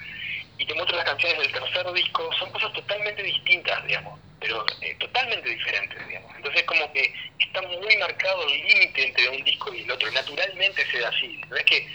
y 0.58 0.66
te 0.66 0.74
muestro 0.74 0.96
las 0.96 1.06
canciones 1.06 1.38
del 1.38 1.52
tercer 1.52 1.92
disco, 1.92 2.30
son 2.36 2.50
cosas 2.50 2.72
totalmente 2.72 3.22
distintas, 3.22 3.86
digamos, 3.86 4.18
pero 4.44 4.66
eh, 4.82 4.94
totalmente 5.00 5.48
diferentes, 5.48 6.06
digamos. 6.06 6.36
Entonces 6.36 6.62
como 6.64 6.92
que 6.92 7.14
está 7.38 7.62
muy 7.62 7.96
marcado 7.96 8.46
el 8.46 8.62
límite 8.62 9.06
entre 9.06 9.28
un 9.30 9.42
disco 9.42 9.72
y 9.72 9.82
el 9.82 9.90
otro, 9.90 10.10
naturalmente 10.12 10.84
se 10.90 11.00
da 11.00 11.08
así, 11.08 11.40
no 11.48 11.56
es 11.56 11.64
que, 11.64 11.88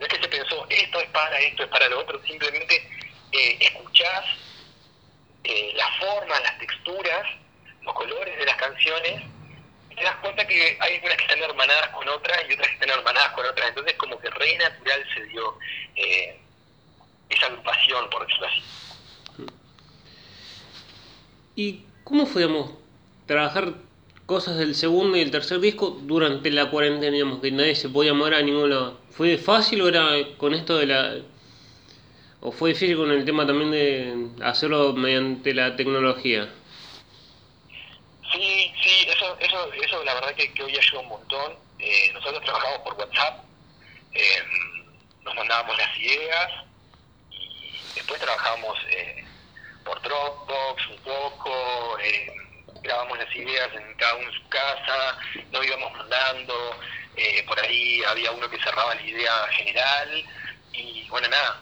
no 0.00 0.06
es 0.06 0.08
que 0.08 0.20
se 0.20 0.28
pensó 0.28 0.66
esto 0.68 1.00
es 1.00 1.08
para 1.10 1.38
esto, 1.38 1.62
es 1.62 1.68
para 1.68 1.88
lo 1.88 2.00
otro, 2.00 2.20
simplemente 2.24 2.76
eh, 3.30 3.58
escuchás 3.60 4.24
eh, 5.44 5.72
las 5.76 5.98
formas, 6.00 6.42
las 6.42 6.58
texturas, 6.58 7.30
los 7.82 7.94
colores 7.94 8.36
de 8.38 8.44
las 8.44 8.56
canciones, 8.56 9.22
y 9.90 9.94
te 9.94 10.02
das 10.02 10.16
cuenta 10.16 10.44
que 10.48 10.76
hay 10.80 11.00
unas 11.00 11.16
que 11.16 11.22
están 11.22 11.42
hermanadas 11.42 11.88
con 11.90 12.08
otras 12.08 12.42
y 12.48 12.54
otras 12.54 12.68
que 12.70 12.74
están 12.74 12.90
hermanadas 12.90 13.30
con 13.34 13.46
otras, 13.46 13.68
entonces 13.68 13.94
como 13.94 14.18
que 14.18 14.30
re 14.30 14.56
natural 14.56 15.06
se 15.14 15.24
dio 15.26 15.58
eh, 15.94 16.40
esa 17.28 17.46
agrupación, 17.46 18.10
por 18.10 18.26
decirlo 18.26 18.48
así. 18.48 18.83
¿Y 21.56 21.80
cómo 22.04 22.26
fue, 22.26 22.48
trabajar 23.26 23.74
cosas 24.26 24.56
del 24.56 24.74
segundo 24.74 25.16
y 25.16 25.20
el 25.20 25.30
tercer 25.30 25.60
disco 25.60 25.90
durante 26.02 26.50
la 26.50 26.70
cuarentena, 26.70 27.12
digamos, 27.12 27.40
que 27.40 27.50
nadie 27.50 27.74
se 27.74 27.88
podía 27.88 28.14
mover 28.14 28.34
a 28.34 28.42
ningún 28.42 28.70
lado? 28.70 29.00
¿Fue 29.10 29.38
fácil 29.38 29.82
o 29.82 29.88
era 29.88 30.08
con 30.36 30.54
esto 30.54 30.76
de 30.76 30.86
la... 30.86 31.16
o 32.40 32.50
fue 32.50 32.70
difícil 32.70 32.96
con 32.96 33.10
el 33.10 33.24
tema 33.24 33.46
también 33.46 33.70
de 33.70 34.44
hacerlo 34.44 34.92
mediante 34.92 35.54
la 35.54 35.76
tecnología? 35.76 36.48
Sí, 38.32 38.72
sí, 38.82 39.06
eso, 39.06 39.36
eso, 39.38 39.72
eso 39.72 40.04
la 40.04 40.14
verdad 40.14 40.34
que, 40.34 40.52
que 40.52 40.62
hoy 40.64 40.76
ayuda 40.76 41.00
un 41.00 41.08
montón. 41.08 41.52
Eh, 41.78 42.10
nosotros 42.14 42.42
trabajamos 42.42 42.78
por 42.78 42.94
WhatsApp, 42.94 43.44
eh, 44.12 44.42
nos 45.24 45.34
mandábamos 45.34 45.76
las 45.76 45.98
ideas, 45.98 46.64
Después 47.94 48.20
trabajamos 48.20 48.76
eh, 48.90 49.23
por 49.84 50.00
Dropbox 50.02 50.86
un 50.88 50.98
poco, 50.98 51.98
eh, 52.00 52.32
grabamos 52.82 53.18
las 53.18 53.34
ideas 53.36 53.68
en 53.74 53.94
cada 53.94 54.14
uno 54.16 54.28
en 54.28 54.34
su 54.34 54.48
casa, 54.48 55.18
nos 55.50 55.66
íbamos 55.66 55.92
mandando, 55.92 56.76
eh, 57.16 57.44
por 57.46 57.58
ahí 57.60 58.02
había 58.04 58.30
uno 58.32 58.48
que 58.48 58.58
cerraba 58.62 58.94
la 58.94 59.02
idea 59.02 59.48
general 59.52 60.24
y 60.72 61.08
bueno, 61.08 61.28
nada. 61.28 61.60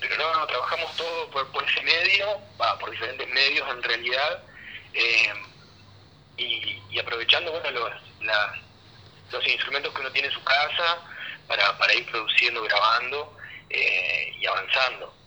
pero 0.00 0.16
no, 0.16 0.46
trabajamos 0.46 0.96
todo 0.96 1.30
por, 1.30 1.64
ese 1.64 1.82
medio, 1.82 2.40
por 2.80 2.90
diferentes 2.90 3.28
medios 3.28 3.68
en 3.70 3.82
realidad, 3.82 4.42
y, 6.36 6.98
aprovechando 6.98 7.52
bueno, 7.52 7.70
los, 7.70 7.92
los 9.30 9.46
instrumentos 9.46 9.92
que 9.92 10.00
uno 10.00 10.10
tiene 10.12 10.28
en 10.28 10.34
su 10.34 10.42
casa 10.44 10.98
para, 11.46 11.76
para 11.78 11.94
ir 11.94 12.06
produciendo, 12.06 12.62
grabando 12.62 13.36
y 13.70 14.46
avanzando. 14.46 15.23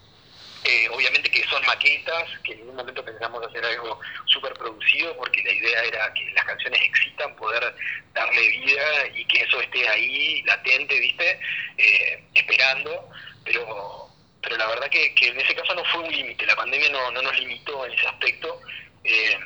Eh, 0.63 0.89
obviamente 0.89 1.29
que 1.29 1.43
son 1.47 1.65
maquetas, 1.65 2.25
que 2.43 2.53
en 2.53 2.59
ningún 2.59 2.75
momento 2.75 3.03
pensamos 3.03 3.45
hacer 3.45 3.63
algo 3.63 3.99
súper 4.25 4.53
producido, 4.53 5.15
porque 5.17 5.43
la 5.43 5.51
idea 5.51 5.83
era 5.83 6.13
que 6.13 6.31
las 6.31 6.45
canciones 6.45 6.81
existan, 6.81 7.35
poder 7.35 7.73
darle 8.13 8.47
vida 8.49 9.07
y 9.13 9.25
que 9.25 9.41
eso 9.43 9.61
esté 9.61 9.87
ahí, 9.87 10.41
latente, 10.43 10.99
¿viste? 10.99 11.39
Eh, 11.77 12.23
esperando, 12.33 13.09
pero 13.45 14.07
pero 14.41 14.55
la 14.57 14.67
verdad 14.67 14.89
que, 14.89 15.13
en 15.19 15.39
ese 15.39 15.55
caso 15.55 15.75
no 15.75 15.83
fue 15.85 16.03
un 16.03 16.11
límite, 16.11 16.45
la 16.45 16.55
pandemia 16.55 16.89
no, 16.89 17.11
no 17.11 17.21
nos 17.21 17.37
limitó 17.37 17.85
en 17.85 17.91
ese 17.91 18.07
aspecto, 18.07 18.61
eh, 19.03 19.37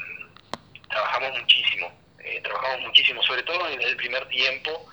trabajamos 0.89 1.39
muchísimo, 1.39 1.91
trabajamos 2.43 2.81
muchísimo, 2.81 3.23
sobre 3.23 3.41
todo 3.41 3.67
en 3.67 3.81
el 3.81 3.95
primer 3.95 4.27
tiempo, 4.27 4.87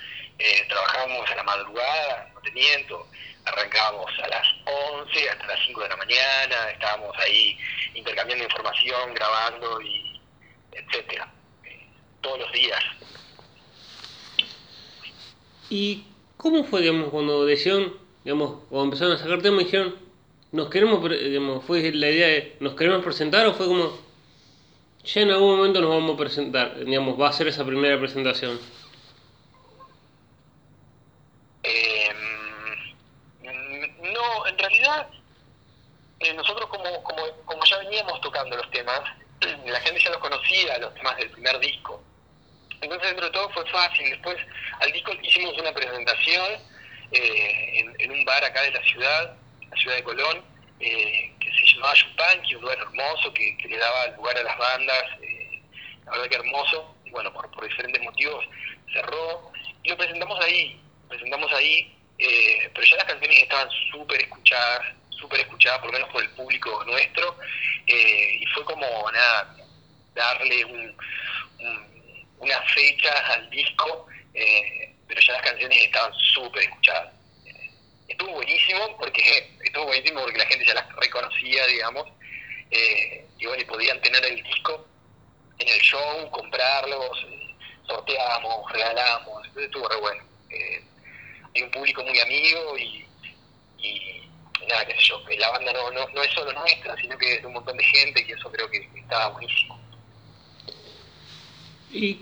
trabajábamos 0.69 1.31
a 1.31 1.35
la 1.35 1.43
madrugada, 1.43 2.31
no 2.33 2.41
te 2.41 2.51
miento, 2.53 3.07
arrancábamos 3.49 4.11
a 4.23 4.29
las 4.29 4.47
11 5.01 5.31
hasta 5.31 5.47
las 5.47 5.59
5 5.67 5.83
de 5.83 5.89
la 5.89 5.97
mañana, 5.97 6.71
estábamos 6.73 7.17
ahí 7.19 7.57
intercambiando 7.95 8.45
información, 8.45 9.15
grabando 9.15 9.81
y 9.81 10.21
etcétera, 10.73 11.33
eh, 11.65 11.87
todos 12.21 12.41
los 12.41 12.53
días. 12.53 12.81
¿Y 15.71 16.05
cómo 16.37 16.65
fue, 16.65 16.81
digamos, 16.81 17.11
cuando 17.11 17.45
decidieron, 17.45 17.95
digamos, 18.25 18.63
cuando 18.69 18.85
empezaron 18.85 19.15
a 19.15 19.19
sacar 19.19 19.43
temas, 19.43 19.65
dijeron, 19.65 19.97
nos 20.53 20.71
queremos, 20.71 21.09
digamos, 21.11 21.65
fue 21.65 21.93
la 21.93 22.09
idea 22.09 22.29
de, 22.29 22.57
nos 22.61 22.75
queremos 22.75 23.05
presentar 23.05 23.47
o 23.47 23.55
fue 23.55 23.67
como, 23.67 23.99
ya 25.05 25.21
en 25.23 25.31
algún 25.31 25.57
momento 25.57 25.81
nos 25.81 25.91
vamos 25.91 26.15
a 26.15 26.19
presentar, 26.19 26.85
digamos, 26.85 27.21
va 27.21 27.29
a 27.29 27.33
ser 27.33 27.49
esa 27.49 27.65
primera 27.65 27.99
presentación? 27.99 28.59
en 34.49 34.59
realidad, 34.59 35.09
eh, 36.21 36.35
nosotros 36.35 36.69
como, 36.69 37.03
como, 37.03 37.23
como 37.45 37.65
ya 37.65 37.79
veníamos 37.79 38.21
tocando 38.21 38.57
los 38.57 38.71
temas, 38.71 39.01
la 39.67 39.81
gente 39.81 40.01
ya 40.01 40.11
los 40.11 40.19
conocía, 40.19 40.79
los 40.79 40.95
temas 40.95 41.17
del 41.17 41.31
primer 41.31 41.59
disco. 41.61 42.03
Entonces, 42.81 43.09
dentro 43.09 43.27
de 43.27 43.33
todo 43.33 43.51
fue 43.51 43.65
fácil. 43.71 44.11
Después, 44.11 44.37
al 44.81 44.93
disco 44.93 45.13
hicimos 45.23 45.57
una 45.59 45.73
presentación 45.73 46.53
eh, 47.13 47.85
en, 47.99 48.11
un 48.11 48.25
bar 48.25 48.45
acá 48.45 48.63
de 48.63 48.71
la 48.73 48.83
ciudad, 48.85 49.37
la 49.71 49.77
ciudad 49.77 49.97
de 49.97 50.05
Colón, 50.05 50.45
eh, 50.81 51.33
que 51.41 51.51
se 51.53 51.75
llamaba 51.75 51.95
Yupanqui, 51.95 52.55
un 52.55 52.63
lugar 52.63 52.79
hermoso 52.79 53.33
que, 53.35 53.57
le 53.69 53.79
daba 53.79 54.07
lugar 54.09 54.39
a 54.39 54.43
las 54.43 54.59
bandas. 54.59 55.05
la 56.05 56.11
verdad 56.13 56.29
que 56.29 56.37
hermoso. 56.37 56.95
Y 57.05 57.11
bueno, 57.11 57.33
por, 57.33 57.51
por 57.51 57.67
diferentes 57.69 58.03
motivos 58.03 58.45
cerró. 58.93 59.53
Y 59.83 59.89
lo 59.89 59.97
presentamos 59.97 60.39
ahí. 60.41 60.81
Presentamos 61.09 61.53
ahí 61.53 61.99
eh, 62.19 62.69
pero 62.75 62.85
ya 62.85 62.97
las 62.97 63.05
canciones 63.05 63.43
estaban 63.43 63.69
súper 63.93 64.21
escuchadas, 64.21 64.81
súper 65.19 65.41
escuchadas, 65.41 65.81
por 65.81 65.89
lo 65.89 65.93
menos 65.93 66.09
por 66.11 66.23
el 66.23 66.31
público 66.31 66.85
nuestro, 66.85 67.37
eh, 67.87 68.39
y 68.41 68.47
fue 68.47 68.65
como, 68.65 68.87
nada, 69.13 69.57
darle 70.15 70.65
un, 70.65 70.97
una 72.39 72.63
fecha 72.75 73.13
al 73.35 73.49
disco, 73.51 74.07
eh, 74.35 74.95
pero 75.07 75.21
ya 75.21 75.33
las 75.35 75.43
canciones 75.43 75.79
estaban 75.79 76.13
súper 76.15 76.63
escuchadas. 76.63 77.13
estuvo 78.09 78.33
buenísimo, 78.33 78.97
porque 78.99 79.51
estuvo 79.65 79.87
buenísimo 79.87 80.21
porque 80.21 80.39
la 80.39 80.47
gente 80.47 80.65
ya 80.67 80.75
las 80.75 80.97
reconocía, 80.97 81.67
digamos, 81.67 82.07
y 82.71 83.47
bueno, 83.47 83.63
y 83.63 83.65
podían 83.65 84.01
tener 84.03 84.25
el 84.25 84.43
disco 84.43 84.87
en 85.59 85.69
el 85.69 85.81
show, 85.81 86.31
comprarlos, 86.31 87.27
sorteamos, 87.87 88.71
regalamos, 88.73 89.47
entonces 89.47 89.65
estuvo 89.65 89.89
re 89.89 89.97
bueno 89.97 90.29
hay 91.59 91.63
un 91.63 91.71
público 91.71 92.05
muy 92.05 92.19
amigo 92.21 92.79
y, 92.79 93.05
nada, 94.69 94.87
qué 94.87 94.93
sé 94.95 95.01
yo, 95.01 95.23
la 95.39 95.51
banda 95.51 95.73
no, 95.73 95.91
no, 95.91 96.09
no 96.09 96.23
es 96.23 96.33
solo 96.33 96.53
nuestra, 96.53 96.97
sino 96.97 97.17
que 97.19 97.35
es 97.35 97.41
de 97.41 97.47
un 97.47 97.55
montón 97.55 97.77
de 97.77 97.85
gente 97.85 98.25
y 98.27 98.33
eso 98.33 98.51
creo 98.51 98.71
que 98.71 98.89
estaba 98.95 99.29
buenísimo. 99.31 99.79
¿Y 101.91 102.19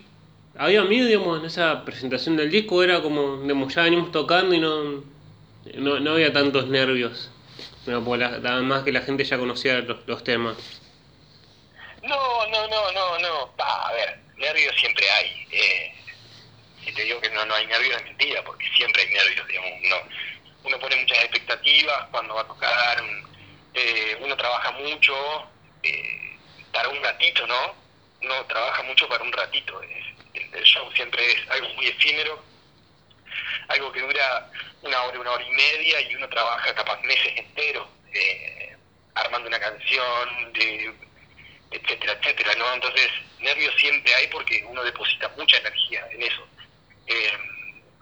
había 0.56 0.82
miedo, 0.84 1.06
digamos, 1.06 1.40
en 1.40 1.46
esa 1.46 1.84
presentación 1.84 2.36
del 2.36 2.50
disco? 2.50 2.82
Era 2.82 3.02
como, 3.02 3.42
digamos, 3.42 3.74
ya 3.74 3.82
venimos 3.82 4.12
tocando 4.12 4.54
y 4.54 4.60
no, 4.60 5.02
no, 5.74 6.12
había 6.12 6.32
tantos 6.32 6.68
nervios. 6.68 7.30
nada 7.86 8.62
más 8.62 8.84
que 8.84 8.92
la 8.92 9.02
gente 9.02 9.24
ya 9.24 9.38
conocía 9.38 9.80
los, 9.80 10.24
temas. 10.24 10.56
No, 12.02 12.46
no, 12.48 12.68
no, 12.68 12.92
no, 12.92 13.18
no. 13.18 13.54
a 13.58 13.92
ver, 13.92 14.18
nervios 14.36 14.74
siempre 14.78 15.04
hay. 15.10 15.46
Eh, 15.50 15.92
si 16.84 16.92
te 16.92 17.02
digo 17.02 17.20
que 17.20 17.30
no, 17.30 17.44
no 17.44 17.54
hay 17.54 17.66
nervios 17.66 17.96
es 17.96 18.04
mentira, 18.04 18.44
porque 18.44 18.64
siempre 18.76 19.02
hay 19.02 19.08
nervios, 19.08 19.48
digamos, 19.48 19.70
uno, 19.84 19.96
uno 20.66 20.78
pone 20.78 20.96
muchas 20.96 21.18
expectativas 21.24 22.06
cuando 22.10 22.34
va 22.34 22.42
a 22.42 22.46
tocar, 22.46 23.02
eh, 23.74 24.18
uno 24.20 24.36
trabaja 24.36 24.72
mucho, 24.72 25.14
eh, 25.82 26.36
para 26.72 26.88
un 26.88 27.02
ratito, 27.02 27.46
¿no? 27.46 27.86
uno 28.22 28.44
trabaja 28.46 28.82
mucho 28.82 29.08
para 29.08 29.22
un 29.22 29.32
ratito. 29.32 29.80
El, 29.82 30.54
el 30.54 30.64
show 30.64 30.90
siempre 30.92 31.32
es 31.32 31.50
algo 31.50 31.68
muy 31.70 31.86
efímero, 31.86 32.42
algo 33.68 33.92
que 33.92 34.00
dura 34.00 34.50
una 34.82 35.02
hora, 35.02 35.20
una 35.20 35.30
hora 35.32 35.44
y 35.44 35.50
media 35.50 36.00
y 36.02 36.14
uno 36.14 36.28
trabaja 36.28 36.74
capaz 36.74 37.00
meses 37.02 37.32
enteros 37.36 37.86
eh, 38.12 38.76
armando 39.14 39.48
una 39.48 39.58
canción, 39.58 40.52
de, 40.52 40.94
etcétera, 41.70 42.12
etcétera, 42.20 42.54
¿no? 42.56 42.74
Entonces, 42.74 43.08
nervios 43.40 43.74
siempre 43.78 44.14
hay 44.14 44.26
porque 44.28 44.64
uno 44.68 44.82
deposita 44.84 45.28
mucha 45.36 45.56
energía 45.58 46.06
en 46.12 46.22
eso. 46.22 46.46
Eh, 47.06 47.32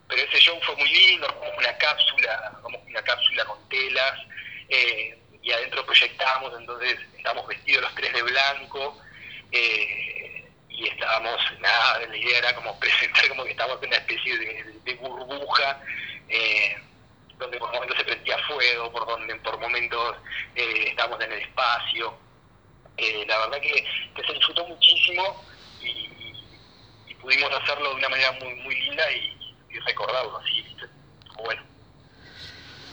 pero 0.09 0.23
ese 0.23 0.39
show 0.39 0.59
fue 0.63 0.77
muy 0.77 0.89
lindo, 0.89 1.27
como 1.39 1.59
una 1.59 1.77
cápsula, 1.79 2.53
como 2.63 2.79
una 2.79 3.03
cápsula 3.03 3.45
con 3.45 3.69
telas, 3.69 4.21
eh, 4.69 5.19
y 5.43 5.53
adentro 5.53 5.85
proyectamos, 5.85 6.53
entonces 6.59 6.99
estábamos 7.17 7.47
vestidos 7.47 7.83
los 7.83 7.95
tres 7.95 8.13
de 8.13 8.23
blanco, 8.23 9.01
y 10.77 10.89
estábamos, 10.89 11.41
nada, 11.61 12.01
la 12.07 12.17
idea 12.17 12.39
era 12.39 12.55
como 12.55 12.79
presentar 12.81 13.29
como 13.29 13.45
que 13.45 13.53
estábamos 13.53 13.83
en 13.83 13.89
una 13.89 13.99
especie 13.99 14.39
de, 14.39 14.95
burbuja, 14.97 15.81
eh, 16.29 16.77
donde 17.39 17.59
por 17.59 17.73
momentos 17.73 17.97
se 17.99 18.05
prendía 18.05 18.39
fuego, 18.47 18.91
por 18.93 19.07
donde 19.07 19.35
por 19.37 19.59
momentos 19.59 20.17
eh, 20.55 20.85
estábamos 20.89 21.21
en 21.23 21.33
el 21.33 21.41
espacio. 21.41 22.17
Eh, 22.97 23.25
la 23.27 23.39
verdad 23.39 23.61
que, 23.61 23.85
se 24.25 24.33
disfrutó 24.33 24.67
muchísimo 24.67 25.45
y, 25.81 26.11
pudimos 27.21 27.51
hacerlo 27.55 27.89
de 27.89 27.95
una 27.95 28.09
manera 28.11 28.33
muy 28.33 28.55
muy 28.57 28.75
linda 28.83 29.11
y, 29.13 29.35
recordarlo 29.81 30.39
así, 30.39 30.65
bueno. 31.45 31.63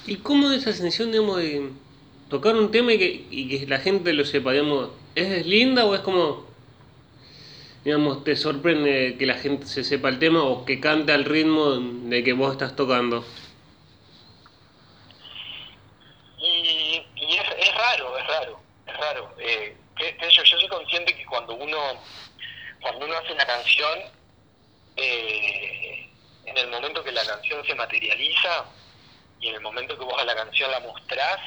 ¿Y 0.06 0.18
cómo 0.18 0.52
esa 0.52 0.74
sensación, 0.74 1.12
digamos, 1.12 1.38
de 1.38 1.70
tocar 2.30 2.56
un 2.56 2.72
tema 2.72 2.94
y 2.94 2.98
que, 2.98 3.28
y 3.30 3.50
que 3.50 3.68
la 3.68 3.80
gente 3.80 4.14
lo 4.14 4.26
sepa, 4.26 4.52
digamos, 4.52 4.90
¿es 5.16 5.46
linda 5.46 5.86
o 5.86 5.96
es 5.96 6.02
como 6.02 6.52
digamos, 7.84 8.24
te 8.24 8.36
sorprende 8.36 9.16
que 9.18 9.26
la 9.26 9.36
gente 9.36 9.66
se 9.66 9.84
sepa 9.84 10.10
el 10.10 10.20
tema 10.20 10.44
o 10.44 10.66
que 10.66 10.80
cante 10.80 11.14
al 11.14 11.26
ritmo 11.26 11.72
de 11.80 12.24
que 12.24 12.34
vos 12.34 12.52
estás 12.52 12.76
tocando? 12.76 13.26
Y, 16.38 17.04
es, 17.16 17.76
raro, 17.76 18.18
es 18.18 18.28
raro, 18.28 18.60
es 18.86 18.98
raro. 18.98 19.36
Eh, 19.40 19.76
yo, 19.98 20.46
soy 20.46 20.68
consciente 20.68 21.16
que 21.16 21.26
cuando 21.26 21.56
uno, 21.56 21.78
cuando 22.82 23.06
uno 23.06 23.16
hace 23.18 23.34
una 23.34 23.46
canción, 23.46 24.00
eh, 24.98 26.01
el 26.62 26.70
momento 26.70 27.04
que 27.04 27.12
la 27.12 27.26
canción 27.26 27.66
se 27.66 27.76
materializa 27.76 28.66
y 29.40 29.50
en 29.50 29.56
el 29.56 29.62
momento 29.62 29.98
que 29.98 30.06
vos 30.06 30.20
a 30.20 30.26
la 30.26 30.36
canción 30.36 30.70
la 30.72 30.80
mostrás, 30.80 31.40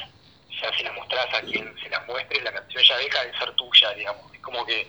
ya 0.60 0.76
si 0.76 0.82
la 0.82 0.92
mostrás 0.92 1.32
a 1.34 1.40
quien 1.42 1.74
se 1.80 1.88
la 1.88 2.00
muestre, 2.00 2.40
la 2.42 2.52
canción 2.52 2.82
ya 2.82 2.96
deja 2.98 3.24
de 3.24 3.38
ser 3.38 3.52
tuya, 3.52 3.90
digamos. 3.94 4.34
Es 4.34 4.40
como 4.40 4.64
que 4.66 4.88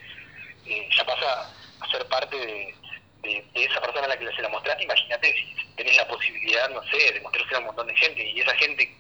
eh, 0.66 0.90
ya 0.96 1.06
pasa 1.06 1.52
a 1.80 1.92
ser 1.92 2.06
parte 2.08 2.36
de, 2.36 2.76
esa 3.56 3.82
persona 3.82 4.06
a 4.06 4.10
la 4.10 4.18
que 4.18 4.32
se 4.36 4.42
la 4.42 4.50
mostraste. 4.50 4.84
Imagínate 4.84 5.34
si 5.34 5.76
tenés 5.76 5.98
la 5.98 6.08
posibilidad, 6.08 6.70
no 6.70 6.84
sé, 6.84 7.14
de 7.14 7.22
mostrársela 7.22 7.58
a 7.58 7.60
un 7.62 7.66
montón 7.68 7.88
de 7.88 7.96
gente 7.96 8.24
y 8.24 8.40
esa 8.40 8.56
gente 8.56 8.96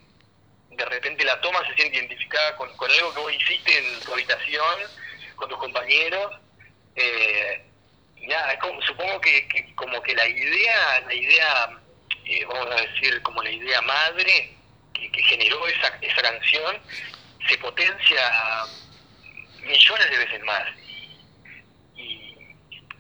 de 0.72 0.86
repente 0.86 1.24
la 1.24 1.40
toma, 1.42 1.66
se 1.68 1.76
siente 1.76 1.98
identificada 1.98 2.56
con, 2.58 2.70
algo 2.70 3.14
que 3.14 3.20
vos 3.20 3.34
hiciste 3.34 3.78
en 3.78 4.00
tu 4.02 4.14
habitación, 4.14 4.76
con 5.36 5.50
tus 5.50 5.58
compañeros. 5.58 6.40
Eh, 6.96 7.64
y 8.18 8.28
nada, 8.28 8.58
supongo 8.88 9.22
que, 9.22 9.48
como 9.76 10.02
que 10.02 10.16
la 10.16 10.28
idea, 10.28 11.02
la 11.02 11.14
idea, 11.14 11.70
eh, 12.26 12.46
vamos 12.46 12.68
a 12.72 12.82
decir, 12.82 13.22
como 13.22 13.44
la 13.44 13.52
idea 13.52 13.82
madre 13.82 14.56
que, 14.94 15.12
que 15.12 15.24
generó 15.24 15.68
esa, 15.68 15.98
esa 16.02 16.22
canción, 16.22 16.82
se 17.48 17.58
potencia 17.58 18.66
millones 19.62 20.10
de 20.10 20.18
veces 20.18 20.44
más. 20.44 20.68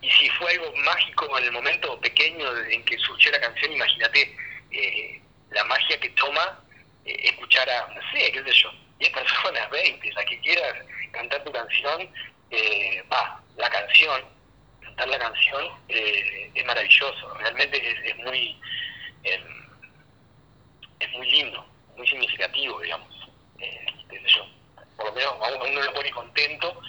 Y 0.05 0.09
si 0.11 0.29
fue 0.31 0.51
algo 0.51 0.71
mágico 0.77 1.37
en 1.39 1.45
el 1.45 1.51
momento 1.51 1.99
pequeño 1.99 2.55
en 2.69 2.83
que 2.83 2.97
surgió 2.99 3.31
la 3.31 3.41
canción, 3.41 3.71
imagínate 3.71 4.35
eh, 4.71 5.21
la 5.49 5.63
magia 5.63 5.99
que 5.99 6.09
toma 6.09 6.59
eh, 7.05 7.15
escuchar 7.23 7.67
a, 7.69 7.87
no 7.87 8.01
sé, 8.11 8.31
qué 8.31 8.43
sé 8.43 8.53
yo, 8.53 8.71
10 8.99 9.11
personas, 9.11 9.69
20, 9.71 10.13
la 10.13 10.25
que 10.25 10.39
quieras 10.41 10.75
cantar 11.11 11.43
tu 11.43 11.51
canción, 11.51 12.09
eh, 12.51 13.03
va, 13.11 13.41
la 13.57 13.69
canción, 13.69 14.21
cantar 14.95 15.07
la 15.09 15.19
canción 15.19 15.63
es 15.87 16.65
maravilloso, 16.65 17.33
realmente 17.35 18.09
es, 18.09 18.17
muy 18.17 18.55
em, 19.23 19.69
es 20.99 21.11
muy 21.11 21.31
lindo, 21.31 21.65
muy 21.97 22.07
significativo, 22.07 22.79
digamos, 22.81 23.09
sé 23.59 24.21
yo, 24.27 24.45
por 24.95 25.07
lo 25.07 25.11
menos 25.13 25.33
a 25.41 25.63
uno 25.63 25.81
lo 25.81 25.93
pone 25.93 26.11
contento 26.11 26.81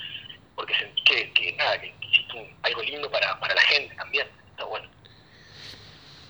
porque 0.55 0.75
sentí 0.75 1.03
que, 1.03 1.33
que 1.33 1.53
nada, 1.53 1.81
que 1.81 1.93
hiciste 2.01 2.55
algo 2.63 2.83
lindo 2.83 3.11
para, 3.11 3.39
para 3.41 3.55
la 3.55 3.61
gente 3.63 3.95
también, 3.95 4.27
está 4.51 4.65
bueno. 4.65 4.89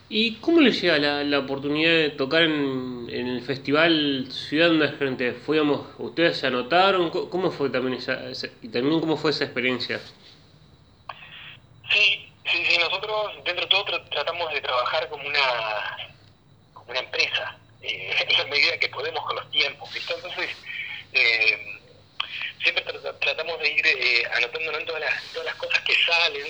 ¿Y 0.09 0.37
cómo 0.37 0.61
les 0.61 0.81
llega 0.81 0.99
la, 0.99 1.25
la 1.25 1.41
oportunidad 1.41 1.91
de 1.91 2.11
tocar 2.11 2.43
en, 2.43 3.09
en 3.11 3.27
el 3.27 3.43
festival 3.43 4.27
Ciudad 4.31 4.71
Emergente? 4.71 5.33
¿Fuimos, 5.33 5.87
¿Ustedes 5.99 6.39
se 6.39 6.47
anotaron? 6.47 7.11
¿Cómo 7.11 7.51
fue 7.51 7.71
también 7.71 7.95
esa, 7.95 8.21
y 8.63 8.69
también 8.69 9.01
cómo 9.01 9.17
fue 9.17 9.31
esa 9.31 9.45
experiencia? 9.45 10.01
Sí, 11.93 12.33
sí, 12.51 12.67
sí, 12.67 12.79
nosotros 12.79 13.33
dentro 13.45 13.65
de 13.65 13.67
todo 13.67 13.85
tratamos 14.11 14.53
de 14.53 14.61
trabajar 14.61 15.09
como 15.09 15.27
una, 15.27 15.97
como 16.73 16.91
una 16.91 17.01
empresa, 17.01 17.57
eh, 17.83 18.25
en 18.29 18.39
la 18.39 18.45
medida 18.47 18.79
que 18.79 18.89
podemos 18.89 19.25
con 19.25 19.37
los 19.37 19.51
tiempos. 19.51 19.95
Entonces, 19.95 20.51
eh, 21.13 21.81
siempre 22.63 22.85
tratamos 23.21 23.59
de 23.61 23.69
ir 23.71 23.87
eh, 23.87 24.25
anotándonos 24.35 24.85
todas 24.85 25.01
las, 25.01 25.23
todas 25.33 25.47
las 25.47 25.55
cosas 25.57 25.81
que 25.83 25.95
salen, 26.05 26.47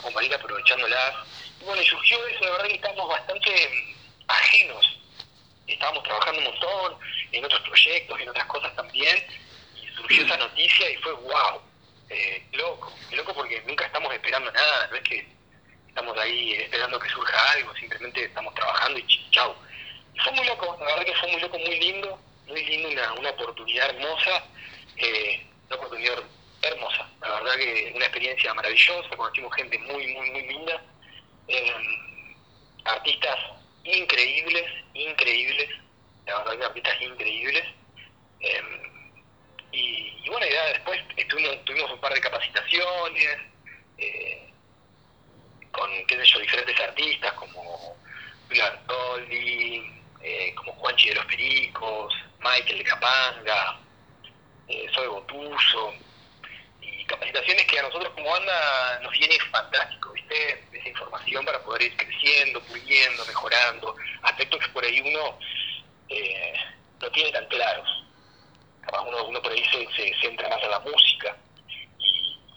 como 0.00 0.14
para 0.14 0.26
ir 0.26 0.34
aprovechándolas. 0.34 1.14
Y 1.60 1.64
bueno, 1.64 1.82
y 1.82 1.86
surgió 1.86 2.26
eso, 2.26 2.44
la 2.44 2.50
verdad 2.52 2.66
que 2.68 2.74
estamos 2.74 3.08
bastante 3.08 3.50
mm, 3.50 3.94
ajenos. 4.28 4.98
Estábamos 5.66 6.02
trabajando 6.04 6.38
un 6.38 6.44
montón 6.46 6.98
en 7.32 7.44
otros 7.44 7.60
proyectos, 7.60 8.20
en 8.20 8.28
otras 8.30 8.46
cosas 8.46 8.74
también, 8.74 9.22
y 9.76 9.86
surgió 9.96 10.24
esa 10.24 10.38
noticia 10.38 10.90
y 10.90 10.96
fue 10.96 11.12
wow, 11.12 11.60
eh, 12.10 12.46
loco, 12.52 12.92
loco 13.12 13.34
porque 13.34 13.62
nunca 13.66 13.86
estamos 13.86 14.12
esperando 14.12 14.50
nada, 14.52 14.88
no 14.88 14.96
es 14.96 15.02
que 15.02 15.26
estamos 15.88 16.16
ahí 16.18 16.52
esperando 16.52 16.98
que 16.98 17.08
surja 17.08 17.52
algo, 17.52 17.74
simplemente 17.76 18.24
estamos 18.24 18.54
trabajando 18.54 18.98
y 18.98 19.30
chau. 19.30 19.54
Fue 20.22 20.32
muy 20.32 20.46
loco, 20.46 20.76
la 20.80 20.86
verdad 20.86 21.04
que 21.04 21.14
fue 21.14 21.32
muy 21.32 21.40
loco, 21.40 21.58
muy 21.58 21.78
lindo, 21.78 22.20
muy 22.46 22.64
lindo, 22.64 22.88
una, 22.88 23.12
una 23.14 23.30
oportunidad 23.30 23.90
hermosa. 23.90 24.44
Eh, 24.96 25.46
una 25.68 25.76
oportunidad 25.76 26.22
hermosa. 26.62 27.08
La 27.20 27.40
verdad 27.40 27.56
que 27.56 27.92
una 27.94 28.04
experiencia 28.04 28.54
maravillosa, 28.54 29.16
conocimos 29.16 29.54
gente 29.54 29.78
muy, 29.78 30.06
muy, 30.14 30.30
muy 30.30 30.42
linda, 30.48 30.82
em, 31.46 32.34
artistas 32.84 33.38
increíbles, 33.84 34.64
increíbles, 34.94 35.70
la 36.26 36.38
verdad 36.38 36.58
que 36.58 36.64
artistas 36.64 37.02
increíbles. 37.02 37.64
Em, 38.40 38.97
y, 39.72 40.28
bueno, 40.28 40.46
ya 40.46 40.66
después 40.66 41.00
estuvimos, 41.16 41.64
tuvimos 41.64 41.90
un 41.90 42.00
par 42.00 42.12
de 42.12 42.20
capacitaciones 42.20 43.38
eh, 43.98 44.50
con, 45.72 45.90
qué 46.06 46.16
sé 46.16 46.24
yo, 46.24 46.38
diferentes 46.40 46.80
artistas 46.80 47.32
como 47.34 47.96
Dolly, 48.86 50.02
eh, 50.22 50.54
como 50.54 50.72
Juanchi 50.74 51.10
de 51.10 51.16
los 51.16 51.26
Pericos, 51.26 52.14
Michael 52.40 52.78
de 52.78 52.84
Capanga, 52.84 53.78
eh, 54.68 54.86
soy 54.94 55.06
Gotuso, 55.06 55.94
y 56.80 57.04
capacitaciones 57.04 57.66
que 57.66 57.78
a 57.78 57.82
nosotros 57.82 58.12
como 58.14 58.30
banda 58.30 59.00
nos 59.02 59.12
viene 59.12 59.38
fantástico, 59.50 60.12
¿viste? 60.12 60.64
Esa 60.72 60.88
información 60.88 61.44
para 61.44 61.62
poder 61.62 61.82
ir 61.82 61.96
creciendo, 61.96 62.60
puliendo, 62.62 63.24
mejorando, 63.26 63.96
aspectos 64.22 64.60
que 64.60 64.72
por 64.72 64.84
ahí 64.84 65.00
uno 65.00 65.38
eh, 66.08 66.54
no 67.00 67.10
tiene 67.10 67.32
tan 67.32 67.46
claros. 67.46 68.04
Capaz 68.90 69.04
uno, 69.28 69.42
por 69.42 69.52
ahí 69.52 69.62
se, 69.70 70.14
centra 70.22 70.48
más 70.48 70.62
en 70.62 70.70
la 70.70 70.80
música. 70.80 71.36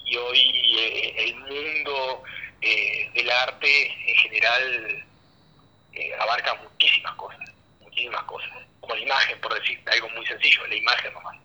Y, 0.05 0.15
hoy 0.15 0.39
eh, 0.79 1.15
el 1.17 1.35
mundo 1.35 2.23
eh, 2.61 3.09
del 3.13 3.29
arte 3.29 4.11
en 4.11 4.15
general 4.17 5.05
abarca 6.19 6.55
muchísimas 6.55 7.13
cosas, 7.15 7.51
muchísimas 7.81 8.23
cosas. 8.23 8.49
Como 8.79 8.95
la 8.95 9.01
imagen, 9.01 9.41
por 9.41 9.53
decir 9.53 9.79
algo 9.91 10.09
muy 10.11 10.25
sencillo, 10.25 10.65
la 10.67 10.75
imagen 10.75 11.13
nomás. 11.13 11.37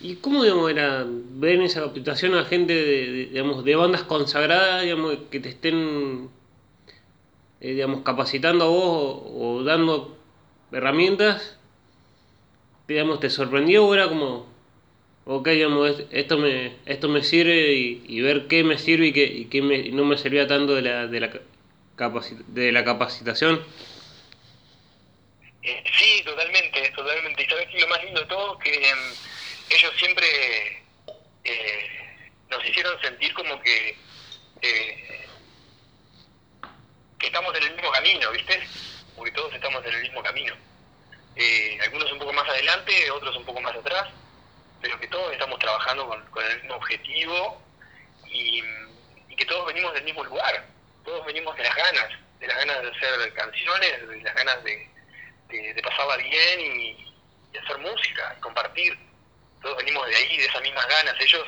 ¿Y 0.00 0.16
cómo 0.16 0.42
digamos, 0.42 0.70
era 0.70 1.04
ver 1.06 1.54
en 1.54 1.62
esa 1.62 1.80
capacitación 1.80 2.34
a 2.34 2.44
gente 2.44 2.74
de, 2.74 3.26
digamos, 3.26 3.64
de 3.64 3.74
bandas 3.74 4.02
consagradas 4.02 4.82
digamos, 4.82 5.16
que 5.30 5.40
te 5.40 5.48
estén 5.48 6.30
eh, 7.60 7.72
digamos, 7.72 8.02
capacitando 8.02 8.64
a 8.64 8.68
vos 8.68 9.22
o, 9.24 9.62
dando 9.62 10.18
herramientas? 10.72 11.59
Digamos, 12.90 13.20
¿Te 13.20 13.30
sorprendió 13.30 13.86
o 13.86 13.94
era 13.94 14.08
como, 14.08 14.52
ok, 15.24 15.46
digamos, 15.50 16.02
esto 16.10 16.38
me, 16.38 16.74
esto 16.86 17.08
me 17.08 17.22
sirve 17.22 17.72
y, 17.72 18.20
ver 18.20 18.48
qué 18.48 18.64
me 18.64 18.78
sirve 18.78 19.06
y 19.06 19.12
qué, 19.12 19.22
y 19.26 19.44
qué 19.44 19.62
me, 19.62 19.90
no 19.90 20.04
me 20.04 20.18
servía 20.18 20.48
tanto 20.48 20.74
de 20.74 20.82
la, 20.82 21.06
de 21.06 21.20
la, 21.20 21.30
de 22.48 22.72
la 22.72 22.84
capacitación? 22.84 23.64
Eh, 25.62 25.84
sí, 25.96 26.22
totalmente, 26.24 26.90
totalmente. 26.90 27.44
Y 27.44 27.46
sabes 27.46 27.68
que 27.68 27.78
lo 27.78 27.86
más 27.86 28.02
lindo 28.02 28.22
de 28.22 28.26
todo 28.26 28.58
que... 28.58 28.74
Em, 28.74 28.98
ellos 29.70 29.92
siempre 29.96 30.26
eh, 31.44 31.88
nos 32.50 32.68
hicieron 32.68 33.00
sentir 33.00 33.32
como 33.34 33.62
que, 33.62 33.96
eh, 34.62 35.26
que 37.20 37.26
estamos 37.26 37.56
en 37.56 37.62
el 37.62 37.74
mismo 37.76 37.92
camino, 37.92 38.32
¿viste? 38.32 38.60
Porque 39.14 39.30
todos 39.30 39.54
estamos 39.54 39.86
en 39.86 39.94
el 39.94 40.02
mismo 40.02 40.20
camino. 40.24 40.69
Eh, 41.36 41.78
algunos 41.82 42.10
un 42.12 42.18
poco 42.18 42.32
más 42.32 42.48
adelante, 42.48 43.10
otros 43.10 43.36
un 43.36 43.44
poco 43.44 43.60
más 43.60 43.74
atrás, 43.74 44.08
pero 44.80 44.98
que 44.98 45.08
todos 45.08 45.32
estamos 45.32 45.58
trabajando 45.58 46.06
con, 46.08 46.44
el 46.44 46.60
mismo 46.60 46.76
objetivo 46.76 47.62
y, 48.26 48.62
que 49.36 49.46
todos 49.46 49.66
venimos 49.66 49.94
del 49.94 50.04
mismo 50.04 50.22
lugar, 50.22 50.66
todos 51.02 51.24
venimos 51.24 51.56
de 51.56 51.62
las 51.62 51.74
ganas, 51.74 52.10
de 52.40 52.46
las 52.46 52.58
ganas 52.58 52.82
de 52.82 52.90
hacer 52.90 53.32
canciones, 53.32 54.08
de 54.08 54.22
las 54.22 54.34
ganas 54.34 54.62
de, 54.64 54.90
de, 55.48 55.72
de 55.72 55.82
pasarla 55.82 56.18
bien 56.18 56.60
y, 56.60 57.14
y 57.52 57.56
hacer 57.56 57.78
música 57.78 58.36
compartir. 58.40 58.98
Todos 59.62 59.78
venimos 59.78 60.06
de 60.08 60.16
ahí, 60.16 60.36
de 60.36 60.44
esas 60.44 60.62
mismas 60.62 60.86
ganas. 60.86 61.14
Ellos 61.20 61.46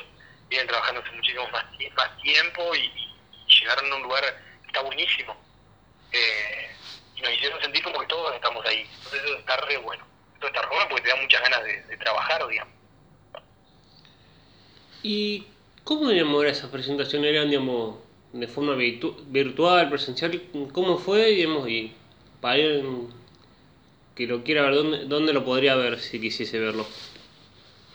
vienen 0.49 0.67
trabajando 0.67 1.01
hace 1.01 1.11
muchísimo 1.11 1.47
más, 1.49 1.65
más 1.95 2.21
tiempo 2.21 2.75
y, 2.75 2.79
y 2.79 3.59
llegaron 3.59 3.91
a 3.91 3.95
un 3.95 4.03
lugar 4.03 4.23
que 4.61 4.67
está 4.67 4.81
buenísimo. 4.81 5.35
Eh, 6.11 6.75
nos 7.23 7.33
hicieron 7.33 7.61
sentir 7.61 7.83
como 7.83 7.99
que 7.99 8.07
todos 8.07 8.33
estamos 8.35 8.65
ahí. 8.65 8.87
Entonces 8.95 9.21
eso 9.23 9.37
está 9.37 9.57
re 9.57 9.77
bueno. 9.77 10.05
Eso 10.37 10.47
está 10.47 10.61
re 10.61 10.67
bueno 10.69 10.85
porque 10.89 11.03
te 11.03 11.09
da 11.09 11.15
muchas 11.15 11.41
ganas 11.41 11.63
de, 11.63 11.83
de 11.83 11.97
trabajar, 11.97 12.47
digamos. 12.47 12.73
¿Y 15.01 15.45
cómo, 15.83 16.09
digamos, 16.09 16.41
era 16.43 16.51
esa 16.51 16.71
presentación? 16.71 17.25
¿Eran, 17.25 17.49
digamos, 17.49 17.97
de 18.31 18.47
forma 18.47 18.73
virtu- 18.75 19.15
virtual, 19.27 19.89
presencial? 19.89 20.41
¿Cómo 20.71 20.97
fue, 20.97 21.25
digamos, 21.27 21.67
y 21.69 21.93
para 22.41 22.55
alguien 22.55 23.13
que 24.15 24.27
lo 24.27 24.43
quiera 24.43 24.63
ver, 24.63 24.75
¿dónde, 24.75 25.05
dónde 25.05 25.33
lo 25.33 25.43
podría 25.43 25.75
ver 25.75 25.99
si 25.99 26.21
quisiese 26.21 26.59
verlo? 26.59 26.85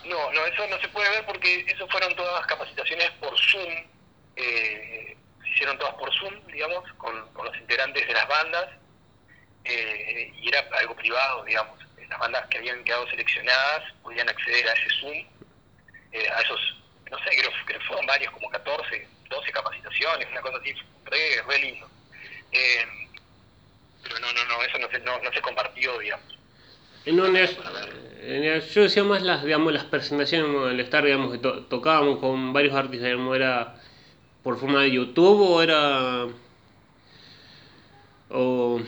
No, 0.04 0.32
no, 0.32 0.46
eso 0.46 0.66
no 0.68 0.78
se 0.80 0.88
puede 0.88 1.08
ver 1.10 1.24
porque 1.26 1.64
eso 1.68 1.86
fueron 1.88 2.14
todas 2.16 2.46
capacitaciones 2.46 3.10
por 3.20 3.34
Zoom. 3.38 3.72
eh, 4.36 5.16
se 5.42 5.50
hicieron 5.50 5.78
todas 5.78 5.94
por 5.94 6.12
Zoom, 6.14 6.34
digamos, 6.52 6.82
con, 6.98 7.28
con 7.32 7.46
los 7.46 7.56
integrantes 7.56 8.06
de 8.06 8.12
las 8.12 8.28
bandas. 8.28 8.68
Eh, 9.68 10.32
y 10.40 10.48
era 10.48 10.66
algo 10.78 10.94
privado, 10.96 11.44
digamos. 11.44 11.78
Las 12.08 12.18
bandas 12.18 12.46
que 12.48 12.58
habían 12.58 12.82
quedado 12.84 13.06
seleccionadas 13.10 13.82
podían 14.02 14.28
acceder 14.28 14.66
a 14.68 14.72
ese 14.72 14.88
Zoom, 15.00 15.26
eh, 16.12 16.28
a 16.34 16.40
esos, 16.40 16.58
no 17.10 17.18
sé, 17.18 17.30
creo, 17.38 17.50
que 17.66 17.78
fueron 17.80 18.06
varios, 18.06 18.32
como 18.32 18.48
14, 18.48 19.06
12 19.28 19.52
capacitaciones, 19.52 20.26
una 20.32 20.40
cosa 20.40 20.56
así, 20.58 20.72
re, 21.04 21.42
re 21.46 21.58
lindo. 21.58 21.86
Eh, 22.52 22.86
pero 24.02 24.18
no, 24.20 24.32
no, 24.32 24.44
no, 24.46 24.62
eso 24.62 24.78
no 24.78 24.88
se, 24.88 24.98
no, 25.00 25.32
se 25.32 25.40
compartió, 25.42 25.98
digamos. 25.98 26.38
En 28.22 28.42
realidad 28.42 28.64
yo 28.74 28.82
decía 28.82 29.04
más 29.04 29.22
las, 29.22 29.44
digamos, 29.44 29.72
las 29.72 29.84
presentaciones, 29.84 30.72
el 30.72 30.80
estar, 30.80 31.04
digamos, 31.04 31.32
que 31.32 31.38
to- 31.38 31.66
tocábamos 31.66 32.18
con 32.20 32.52
varios 32.54 32.74
artistas, 32.74 33.06
digamos, 33.10 33.36
era 33.36 33.74
por 34.42 34.58
forma 34.58 34.82
de 34.82 34.92
YouTube 34.92 35.40
o 35.42 35.62
era... 35.62 36.26
o, 38.30 38.80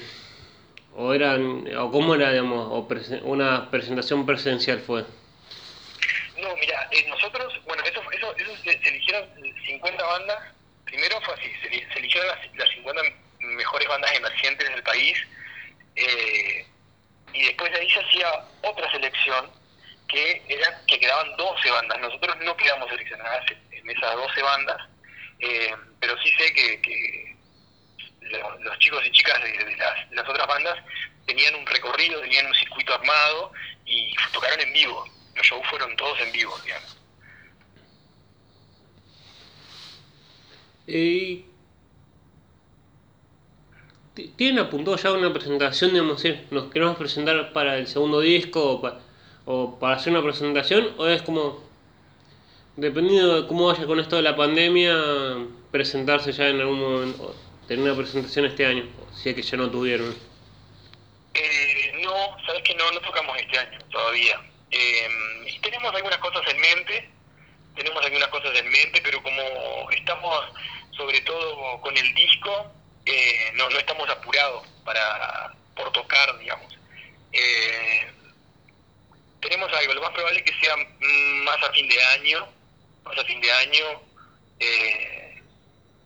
o 0.94 1.14
eran, 1.14 1.66
o 1.76 1.90
cómo 1.90 2.14
era, 2.14 2.30
digamos, 2.30 2.66
o 2.70 2.86
una 3.24 3.70
presentación 3.70 4.26
presencial 4.26 4.80
fue. 4.80 5.04
No, 6.40 6.54
mira, 6.56 6.88
eh, 6.90 7.06
nosotros, 7.08 7.60
bueno, 7.66 7.82
eso, 7.84 8.02
eso, 8.12 8.56
se, 8.64 8.70
eligieron 8.88 9.28
50 9.66 10.04
bandas. 10.04 10.38
Primero 10.84 11.20
fue 11.20 11.34
así, 11.34 11.50
se, 11.62 11.68
eli- 11.68 11.86
se 11.92 11.98
eligieron 11.98 12.28
las, 12.28 12.38
las 12.56 12.68
50 12.70 13.02
mejores 13.40 13.88
bandas 13.88 14.12
emergentes 14.16 14.68
del 14.68 14.82
país. 14.82 15.18
eh, 15.96 16.66
y 17.32 17.44
después 17.44 17.70
de 17.72 17.78
ahí 17.78 17.90
se 17.90 18.00
hacía 18.00 18.26
otra 18.62 18.90
selección 18.90 19.48
que 20.08 20.42
era 20.48 20.82
que 20.88 20.98
quedaban 20.98 21.36
12 21.36 21.70
bandas. 21.70 22.00
Nosotros 22.00 22.36
no 22.42 22.56
quedamos 22.56 22.88
seleccionadas 22.90 23.44
en 23.70 23.88
esas 23.90 24.16
12 24.16 24.42
bandas, 24.42 24.76
eh, 25.38 25.72
pero 26.00 26.18
sí 26.18 26.30
sé 26.32 26.52
que, 26.52 26.80
que 26.82 27.29
lo- 28.30 28.58
los 28.58 28.78
chicos 28.78 29.02
y 29.06 29.10
chicas 29.12 29.40
de, 29.42 29.76
las, 29.76 30.28
otras 30.28 30.46
bandas 30.46 30.76
tenían 31.26 31.54
un 31.54 31.66
recorrido, 31.66 32.20
tenían 32.20 32.46
un 32.46 32.54
circuito 32.54 32.94
armado 32.94 33.52
y 33.86 34.12
tocaron 34.32 34.60
en 34.60 34.72
vivo. 34.72 35.04
Los 35.34 35.46
shows 35.46 35.66
fueron 35.68 35.94
todos 35.96 36.18
en 36.20 36.32
vivo, 36.32 36.54
digamos. 36.64 36.96
Ti- 44.14 44.32
¿Tienen 44.36 44.58
apuntado 44.58 44.96
ya 44.96 45.12
una 45.12 45.32
presentación, 45.32 45.92
digamos, 45.92 46.22
nos 46.50 46.70
queremos 46.72 46.96
presentar 46.96 47.52
para 47.52 47.76
el 47.78 47.86
segundo 47.86 48.20
disco 48.20 48.72
o, 48.82 48.98
o 49.46 49.78
para 49.78 49.96
hacer 49.96 50.12
una 50.12 50.22
presentación? 50.22 50.88
¿O 50.98 51.06
es 51.06 51.22
como, 51.22 51.62
dependiendo 52.76 53.42
de 53.42 53.46
cómo 53.48 53.66
vaya 53.68 53.86
con 53.86 54.00
esto 54.00 54.16
de 54.16 54.22
la 54.22 54.34
pandemia, 54.36 54.96
presentarse 55.70 56.32
ya 56.32 56.48
en 56.48 56.60
algún 56.60 56.80
momento, 56.80 57.36
tener 57.70 57.84
una 57.84 57.94
presentación 57.94 58.46
este 58.46 58.66
año, 58.66 58.84
si 59.14 59.28
es 59.28 59.36
que 59.36 59.42
ya 59.42 59.56
no 59.56 59.70
tuvieron? 59.70 60.12
Eh, 61.34 61.92
no, 62.02 62.36
sabes 62.44 62.62
que 62.64 62.74
no, 62.74 62.90
no 62.90 63.00
tocamos 63.00 63.38
este 63.38 63.56
año 63.60 63.78
todavía. 63.92 64.40
Y 65.46 65.56
tenemos 65.60 65.94
algunas 65.94 66.18
cosas 66.18 66.42
en 66.48 66.60
mente, 66.60 67.08
tenemos 67.76 68.04
algunas 68.04 68.26
cosas 68.26 68.58
en 68.58 68.68
mente, 68.68 69.00
pero 69.04 69.22
como 69.22 69.88
estamos 69.92 70.46
sobre 70.96 71.20
todo 71.20 71.80
con 71.80 71.96
el 71.96 72.12
disco, 72.12 72.72
eh, 73.06 73.52
no, 73.54 73.68
estamos 73.68 74.10
apurados 74.10 74.66
para 74.84 75.54
por 75.76 75.92
tocar, 75.92 76.40
digamos. 76.40 76.76
Eh, 77.32 78.10
tenemos 79.40 79.72
algo, 79.72 79.94
lo 79.94 80.02
más 80.02 80.10
probable 80.10 80.40
es 80.40 80.44
que 80.44 80.60
sea 80.60 80.74
más 81.44 81.62
a 81.62 81.72
fin 81.72 81.88
de 81.88 82.02
año, 82.18 82.48
más 83.04 83.16
a 83.16 83.24
fin 83.24 83.40
de 83.40 83.52
año, 83.52 84.02
eh, 84.58 85.29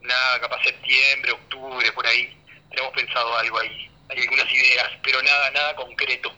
nada, 0.04 0.40
capaz 0.40 0.62
septiembre, 0.62 1.32
octubre, 1.32 1.92
por 1.92 2.06
ahí. 2.06 2.36
Tenemos 2.70 2.92
pensado 2.94 3.36
algo 3.36 3.58
ahí, 3.58 3.90
hay 4.08 4.20
algunas 4.20 4.52
ideas, 4.52 4.90
pero 5.02 5.22
nada, 5.22 5.50
nada 5.50 5.76
concreto. 5.76 6.32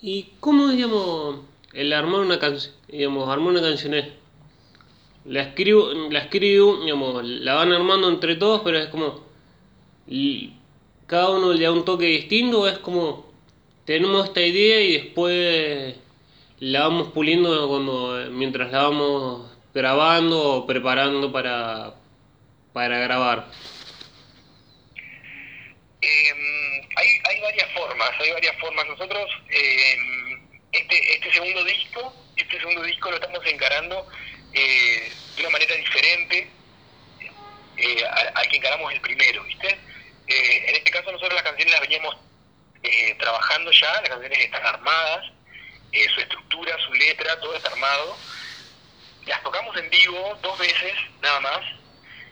¿Y 0.00 0.30
cómo, 0.40 0.68
digamos, 0.68 1.40
el 1.72 1.92
armar 1.92 2.20
una 2.20 2.38
canción, 2.38 2.74
digamos, 2.88 3.28
armar 3.28 3.52
una 3.52 3.62
canción 3.62 3.94
es, 3.94 4.06
la 5.24 5.42
escribo, 5.42 5.90
la 6.10 6.20
escribo, 6.20 6.80
digamos, 6.82 7.24
la 7.24 7.54
van 7.54 7.72
armando 7.72 8.08
entre 8.08 8.36
todos, 8.36 8.62
pero 8.62 8.78
es 8.78 8.88
como, 8.88 9.24
cada 11.06 11.30
uno 11.30 11.52
le 11.52 11.64
da 11.64 11.72
un 11.72 11.84
toque 11.84 12.06
distinto, 12.06 12.68
es 12.68 12.78
como, 12.78 13.26
tenemos 13.84 14.26
esta 14.26 14.40
idea 14.40 14.80
y 14.80 14.92
después 14.92 15.96
la 16.60 16.80
vamos 16.80 17.08
puliendo 17.12 17.68
cuando, 17.68 18.30
mientras 18.30 18.70
la 18.72 18.82
vamos 18.84 19.55
grabando 19.76 20.42
o 20.42 20.66
preparando 20.66 21.30
para, 21.30 21.92
para 22.72 22.98
grabar. 22.98 23.46
Eh, 26.00 26.88
hay, 26.96 27.08
hay 27.28 27.40
varias 27.42 27.70
formas, 27.72 28.10
hay 28.18 28.32
varias 28.32 28.58
formas. 28.58 28.86
Nosotros, 28.86 29.30
eh, 29.50 29.96
este, 30.72 31.14
este 31.14 31.32
segundo 31.34 31.62
disco, 31.64 32.14
este 32.36 32.58
segundo 32.58 32.82
disco 32.84 33.10
lo 33.10 33.16
estamos 33.16 33.44
encarando 33.46 34.06
eh, 34.54 35.12
de 35.36 35.42
una 35.42 35.50
manera 35.50 35.74
diferente 35.74 36.48
eh, 37.76 38.04
al, 38.34 38.48
que 38.48 38.56
encaramos 38.56 38.90
el 38.94 39.00
primero, 39.02 39.44
¿viste? 39.44 39.68
Eh, 40.26 40.64
en 40.68 40.76
este 40.76 40.90
caso 40.90 41.12
nosotros 41.12 41.34
las 41.34 41.42
canciones 41.42 41.72
las 41.72 41.82
veníamos 41.82 42.16
eh, 42.82 43.14
trabajando 43.18 43.70
ya, 43.70 43.92
las 44.00 44.08
canciones 44.08 44.38
están 44.38 44.64
armadas, 44.64 45.32
su 46.14 46.20
estructura, 46.20 46.76
su 46.86 46.92
letra, 46.92 47.38
todo 47.40 47.56
está 47.56 47.70
armado. 47.70 48.16
Las 49.26 49.42
tocamos 49.42 49.76
en 49.76 49.90
vivo 49.90 50.38
dos 50.42 50.58
veces, 50.58 50.94
nada 51.20 51.40
más. 51.40 51.60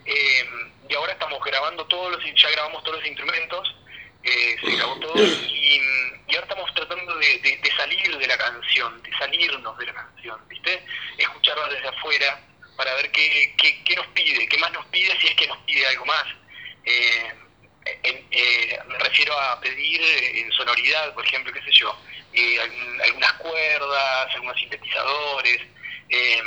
Eh, 0.05 0.45
y 0.89 0.95
ahora 0.95 1.13
estamos 1.13 1.43
grabando 1.45 1.87
todos 1.87 2.13
los, 2.13 2.23
ya 2.41 2.51
grabamos 2.51 2.83
todos 2.85 2.99
los 2.99 3.07
instrumentos, 3.07 3.75
eh, 4.23 4.57
se 4.65 4.73
grabó 4.77 4.99
todo 4.99 5.35
y, 5.41 5.81
y 6.29 6.35
ahora 6.35 6.47
estamos 6.47 6.75
tratando 6.75 7.17
de, 7.17 7.39
de- 7.39 7.57
de 7.57 7.77
salir 7.77 8.17
de 8.19 8.27
la 8.27 8.37
canción, 8.37 9.03
de 9.03 9.11
salirnos 9.19 9.77
de 9.79 9.87
la 9.87 9.95
canción, 9.95 10.39
¿viste? 10.49 10.85
Escucharla 11.19 11.69
desde 11.69 11.89
afuera 11.89 12.41
para 12.77 12.95
ver 12.97 13.11
qué, 13.13 13.55
qué, 13.59 13.83
qué 13.85 13.97
nos 13.97 14.07
pide, 14.09 14.47
qué 14.49 14.59
más 14.59 14.73
nos 14.73 14.85
pide 14.87 15.19
si 15.21 15.29
es 15.29 15.35
que 15.37 15.47
nos 15.47 15.59
pide 15.59 15.87
algo 15.87 16.05
más. 16.05 16.25
Eh, 16.85 17.33
en- 18.03 18.27
eh, 18.31 18.79
me 18.87 18.99
refiero 18.99 19.39
a 19.39 19.59
pedir 19.61 20.01
en 20.03 20.53
sonoridad, 20.53 21.13
por 21.15 21.25
ejemplo, 21.27 21.53
qué 21.53 21.63
sé 21.63 21.73
yo, 21.73 21.99
eh, 22.33 22.61
algún- 22.61 23.01
algunas 23.03 23.33
cuerdas, 23.35 24.35
algunos 24.35 24.57
sintetizadores. 24.59 25.61
eh, 26.11 26.43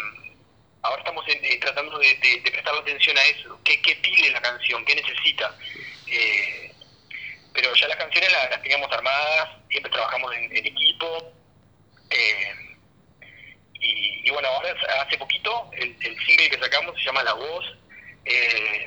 ahora 0.87 1.01
estamos 1.01 1.25
eh, 1.27 1.57
tratando 1.59 1.97
de, 1.99 2.07
de, 2.15 2.41
de 2.41 2.57
atención 2.59 3.17
a 3.17 3.23
eso. 3.23 3.59
¿Qué, 3.63 3.81
qué 3.81 3.95
pide 3.97 4.31
la 4.31 4.41
canción? 4.41 4.83
¿Qué 4.85 4.95
necesita? 4.95 5.55
Eh, 6.07 6.71
pero 7.53 7.73
ya 7.73 7.87
las 7.87 7.97
canciones 7.97 8.31
las, 8.31 8.61
teníamos 8.61 8.91
armadas, 8.91 9.49
siempre 9.69 9.91
trabajamos 9.91 10.33
en, 10.35 10.55
equipo. 10.55 11.33
eh, 12.09 12.53
y, 13.79 14.29
bueno, 14.31 14.47
ahora 14.49 14.73
hace 15.01 15.17
poquito 15.17 15.69
el, 15.73 15.95
single 16.25 16.49
que 16.49 16.59
sacamos 16.59 16.95
se 16.95 17.05
llama 17.05 17.23
La 17.23 17.33
Voz. 17.33 17.65
eh, 18.25 18.85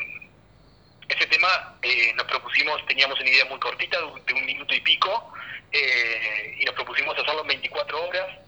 ese 1.08 1.26
tema 1.26 1.76
nos 2.14 2.26
propusimos, 2.26 2.86
teníamos 2.86 3.18
una 3.18 3.28
idea 3.28 3.44
muy 3.46 3.58
cortita, 3.58 3.98
de 3.98 4.34
un, 4.34 4.46
minuto 4.46 4.72
y 4.72 4.80
pico, 4.80 5.32
y 5.72 6.64
nos 6.64 6.74
propusimos 6.76 7.18
hacerlo 7.18 7.42
en 7.42 7.48
24 7.48 8.08
horas. 8.08 8.38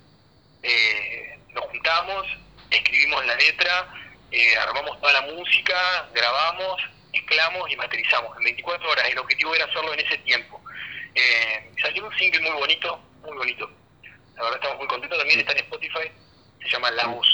Nos 1.48 1.64
juntamos, 1.64 2.26
escribimos 2.74 3.24
la 3.26 3.36
letra, 3.36 3.94
eh, 4.30 4.56
armamos 4.56 5.00
toda 5.00 5.12
la 5.12 5.22
música, 5.22 6.08
grabamos, 6.14 6.80
mezclamos 7.12 7.70
y 7.70 7.76
masterizamos 7.76 8.36
en 8.38 8.44
24 8.44 8.90
horas. 8.90 9.08
El 9.10 9.18
objetivo 9.18 9.54
era 9.54 9.64
hacerlo 9.66 9.92
en 9.94 10.00
ese 10.00 10.18
tiempo. 10.18 10.60
Eh, 11.14 11.70
salió 11.80 12.06
un 12.06 12.16
single 12.16 12.40
muy 12.40 12.58
bonito, 12.58 13.00
muy 13.22 13.36
bonito. 13.36 13.70
La 14.36 14.42
verdad 14.44 14.58
estamos 14.60 14.78
muy 14.78 14.88
contentos. 14.88 15.18
También 15.18 15.40
está 15.40 15.52
en 15.52 15.58
Spotify, 15.58 16.10
se 16.62 16.68
llama 16.68 16.90
La 16.92 17.06
Voz. 17.06 17.28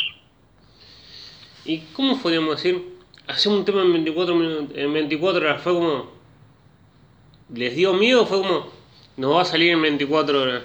¿Y 1.64 1.80
cómo 1.92 2.20
podríamos 2.20 2.56
decir? 2.56 2.82
Hacer 3.26 3.52
un 3.52 3.64
tema 3.64 3.82
en 3.82 3.92
24, 3.92 4.34
en 4.74 4.92
24 4.92 5.40
horas 5.40 5.62
fue 5.62 5.74
como. 5.74 6.18
¿Les 7.54 7.76
dio 7.76 7.92
miedo 7.94 8.26
fue 8.26 8.38
como.? 8.38 8.72
No 9.16 9.30
va 9.34 9.42
a 9.42 9.44
salir 9.44 9.72
en 9.72 9.82
24 9.82 10.42
horas? 10.42 10.62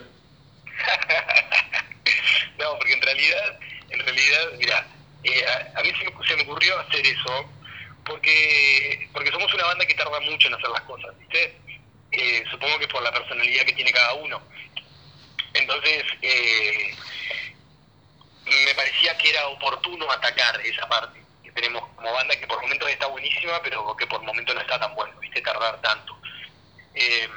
no, 2.59 2.77
porque 2.77 2.93
en 2.93 3.01
realidad, 3.01 3.59
en 3.89 3.99
realidad, 4.23 4.57
mira, 4.57 4.87
eh, 5.23 5.45
a, 5.75 5.81
mí 5.81 5.91
se 5.97 6.05
me, 6.05 6.27
se 6.27 6.35
me, 6.35 6.43
ocurrió 6.43 6.79
hacer 6.79 7.05
eso 7.05 7.49
porque 8.05 9.09
porque 9.13 9.31
somos 9.31 9.53
una 9.53 9.65
banda 9.65 9.85
que 9.85 9.93
tarda 9.93 10.19
mucho 10.21 10.47
en 10.47 10.55
hacer 10.55 10.69
las 10.69 10.81
cosas, 10.81 11.17
¿viste? 11.19 11.57
Eh, 12.11 12.43
supongo 12.51 12.77
que 12.79 12.87
por 12.87 13.01
la 13.01 13.11
personalidad 13.11 13.65
que 13.65 13.73
tiene 13.73 13.91
cada 13.91 14.13
uno. 14.13 14.41
Entonces, 15.53 16.03
eh, 16.21 16.95
me 18.45 18.75
parecía 18.75 19.17
que 19.17 19.29
era 19.29 19.47
oportuno 19.47 20.11
atacar 20.11 20.59
esa 20.61 20.87
parte 20.87 21.21
que 21.43 21.51
tenemos 21.51 21.83
como 21.95 22.11
banda, 22.11 22.35
que 22.35 22.47
por 22.47 22.61
momentos 22.61 22.89
está 22.89 23.07
buenísima, 23.07 23.61
pero 23.63 23.95
que 23.95 24.07
por 24.07 24.21
momentos 24.21 24.53
no 24.55 24.61
está 24.61 24.79
tan 24.79 24.93
bueno, 24.95 25.13
¿viste? 25.19 25.41
Tardar 25.41 25.79
tanto. 25.81 26.17
Eh, 26.95 27.29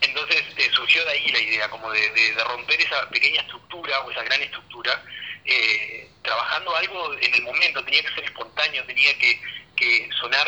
entonces 0.00 0.42
eh, 0.56 0.70
surgió 0.72 1.04
de 1.04 1.10
ahí 1.10 1.28
la 1.28 1.40
idea, 1.40 1.70
como 1.70 1.90
de, 1.90 2.34
romper 2.44 2.80
esa 2.80 3.08
pequeña 3.10 3.40
estructura 3.42 4.00
o 4.00 4.10
esa 4.10 4.22
gran 4.22 4.42
estructura, 4.42 5.02
eh, 5.46 6.08
trabajando 6.22 6.74
algo 6.76 7.14
en 7.14 7.34
el 7.34 7.42
momento, 7.42 7.84
tenía 7.84 8.02
que 8.02 8.14
ser 8.14 8.24
espontáneo, 8.24 8.84
tenía 8.84 9.16
que, 9.18 9.40
que 9.76 10.08
sonar 10.20 10.46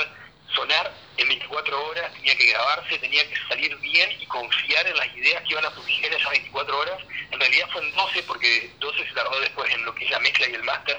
sonar 0.55 0.91
en 1.19 1.29
24 1.29 1.89
horas, 1.89 2.13
tenía 2.15 2.35
que 2.35 2.47
grabarse, 2.47 2.99
tenía 2.99 3.29
que 3.29 3.37
salir 3.49 3.77
bien 3.77 4.11
y 4.19 4.27
confiar 4.27 4.87
en 4.87 4.97
las 4.97 5.15
ideas 5.15 5.43
que 5.43 5.51
iban 5.51 5.65
a 5.67 5.75
surgir 5.75 6.07
esas 6.07 6.31
24 6.31 6.79
horas. 6.79 6.99
En 7.31 7.39
realidad 7.39 7.69
fue 7.71 7.83
en 7.83 7.95
12 7.95 8.23
porque 8.23 8.71
12 8.79 9.07
se 9.07 9.15
tardó 9.15 9.39
después 9.41 9.71
en 9.73 9.85
lo 9.85 9.95
que 9.95 10.07
es 10.07 10.11
la 10.11 10.21
mezcla 10.21 10.49
y 10.49 10.55
el 10.55 10.63
máster. 10.63 10.99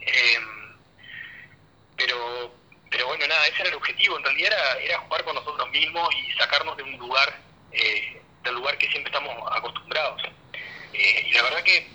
Eh, 0.00 0.38
pero 1.96 2.54
pero 2.90 3.06
bueno, 3.08 3.26
nada, 3.26 3.46
ese 3.46 3.60
era 3.60 3.70
el 3.70 3.76
objetivo. 3.76 4.16
En 4.16 4.24
realidad 4.24 4.52
era, 4.52 4.80
era 4.80 4.98
jugar 5.00 5.24
con 5.24 5.34
nosotros 5.34 5.68
mismos 5.70 6.08
y 6.14 6.32
sacarnos 6.38 6.76
de 6.76 6.82
un 6.82 6.96
lugar, 6.98 7.40
eh, 7.72 8.22
del 8.42 8.54
lugar 8.54 8.78
que 8.78 8.88
siempre 8.88 9.12
estamos 9.12 9.36
acostumbrados. 9.52 10.22
Eh, 10.92 11.26
y 11.28 11.32
la 11.32 11.42
verdad 11.42 11.62
que 11.62 11.90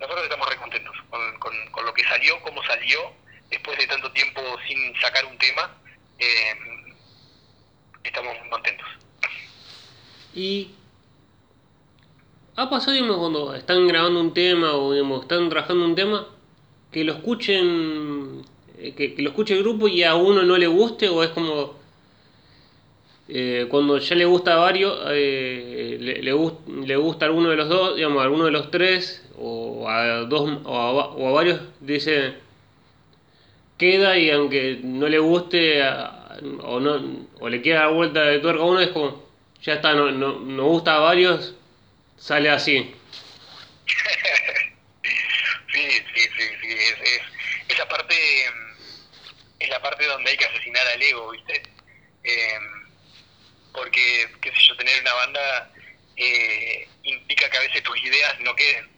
nosotros 0.00 0.24
estamos 0.24 0.48
re 0.48 0.56
contentos 0.56 0.96
con, 1.10 1.38
con, 1.70 1.84
lo 1.84 1.94
que 1.94 2.02
salió, 2.04 2.40
cómo 2.40 2.62
salió, 2.64 3.12
después 3.50 3.78
de 3.78 3.86
tanto 3.86 4.10
tiempo 4.12 4.40
sin 4.66 4.94
sacar 5.00 5.24
un 5.26 5.38
tema 5.38 5.70
eh, 6.18 6.94
estamos 8.02 8.36
contentos. 8.50 8.86
Y 10.34 10.70
ha 12.56 12.68
pasado, 12.68 12.92
digamos, 12.92 13.18
cuando 13.18 13.54
están 13.54 13.86
grabando 13.86 14.20
un 14.20 14.34
tema 14.34 14.72
o 14.74 14.92
digamos, 14.92 15.22
están 15.22 15.48
trabajando 15.48 15.84
un 15.84 15.94
tema, 15.94 16.28
que 16.90 17.04
lo 17.04 17.14
escuchen, 17.14 18.44
eh, 18.78 18.94
que, 18.94 19.14
que, 19.14 19.22
lo 19.22 19.30
escuche 19.30 19.54
el 19.54 19.62
grupo 19.62 19.88
y 19.88 20.02
a 20.04 20.14
uno 20.14 20.42
no 20.42 20.56
le 20.56 20.66
guste 20.66 21.08
o 21.08 21.22
es 21.22 21.30
como 21.30 21.84
eh, 23.28 23.66
cuando 23.70 23.98
ya 23.98 24.14
le 24.14 24.26
gusta 24.26 24.54
a 24.54 24.56
varios, 24.56 24.98
eh, 25.10 25.96
le, 25.98 26.22
le, 26.22 26.32
gust, 26.32 26.68
le, 26.68 26.96
gusta 26.96 27.24
a 27.24 27.28
alguno 27.28 27.48
de 27.48 27.56
los 27.56 27.68
dos, 27.68 27.96
digamos, 27.96 28.20
a 28.20 28.24
alguno 28.24 28.44
de 28.44 28.50
los 28.50 28.70
tres 28.70 29.23
o 29.38 29.88
a 29.88 30.20
dos 30.20 30.60
o 30.64 30.76
a, 30.76 30.90
o 30.90 31.28
a 31.28 31.32
varios, 31.32 31.60
dice 31.80 32.34
queda 33.78 34.16
y 34.16 34.30
aunque 34.30 34.78
no 34.82 35.08
le 35.08 35.18
guste 35.18 35.82
o 36.62 36.80
no 36.80 37.26
o 37.40 37.48
le 37.48 37.60
quiera 37.60 37.80
dar 37.80 37.92
vuelta 37.92 38.22
de 38.22 38.38
tuerca 38.38 38.62
a 38.62 38.66
uno 38.66 38.80
es 38.80 38.88
como 38.90 39.24
ya 39.62 39.74
está 39.74 39.94
no, 39.94 40.10
no, 40.10 40.38
no 40.40 40.64
gusta 40.66 40.96
a 40.96 41.00
varios 41.00 41.54
sale 42.16 42.50
así 42.50 42.94
sí 45.72 45.90
sí 46.14 46.20
sí, 46.36 46.48
sí. 46.60 46.68
Es, 46.68 47.00
es, 47.00 47.20
esa 47.68 47.88
parte 47.88 48.14
es 49.58 49.68
la 49.68 49.82
parte 49.82 50.06
donde 50.06 50.30
hay 50.30 50.36
que 50.36 50.44
asesinar 50.44 50.86
al 50.86 51.02
ego 51.02 51.30
viste 51.30 51.62
eh, 52.24 52.58
porque 53.72 54.28
qué 54.40 54.50
sé 54.50 54.62
yo 54.68 54.76
tener 54.76 55.00
una 55.00 55.14
banda 55.14 55.72
eh, 56.16 56.88
implica 57.02 57.50
que 57.50 57.56
a 57.56 57.60
veces 57.60 57.82
tus 57.82 58.00
ideas 58.04 58.38
no 58.40 58.54
queden 58.54 58.93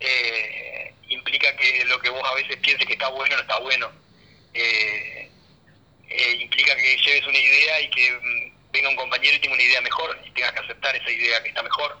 eh, 0.00 0.94
implica 1.08 1.54
que 1.56 1.84
lo 1.84 2.00
que 2.00 2.10
vos 2.10 2.22
a 2.24 2.34
veces 2.34 2.56
pienses 2.56 2.86
que 2.86 2.94
está 2.94 3.08
bueno 3.08 3.36
no 3.36 3.42
está 3.42 3.58
bueno 3.58 4.00
eh, 4.52 5.30
eh, 6.08 6.32
implica 6.40 6.74
que 6.74 6.96
lleves 6.96 7.26
una 7.26 7.38
idea 7.38 7.80
y 7.80 7.90
que 7.90 8.12
mm, 8.12 8.72
venga 8.72 8.88
un 8.88 8.96
compañero 8.96 9.36
y 9.36 9.40
tenga 9.40 9.54
una 9.54 9.62
idea 9.62 9.80
mejor 9.80 10.20
y 10.24 10.30
tengas 10.30 10.52
que 10.52 10.60
aceptar 10.60 10.96
esa 10.96 11.10
idea 11.10 11.42
que 11.42 11.50
está 11.50 11.62
mejor. 11.62 11.98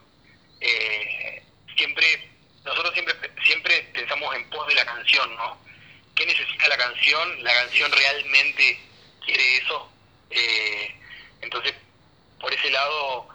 Eh, 0.60 1.42
siempre, 1.76 2.28
nosotros 2.64 2.92
siempre, 2.92 3.14
siempre 3.44 3.82
pensamos 3.94 4.34
en 4.34 4.48
pos 4.50 4.66
de 4.66 4.74
la 4.74 4.84
canción, 4.84 5.34
¿no? 5.36 5.58
¿Qué 6.16 6.26
necesita 6.26 6.68
la 6.68 6.76
canción? 6.76 7.44
¿La 7.44 7.54
canción 7.54 7.90
realmente 7.92 8.78
quiere 9.24 9.56
eso? 9.58 9.92
Entonces, 11.40 11.74
por 12.40 12.52
ese 12.52 12.70
lado, 12.70 13.28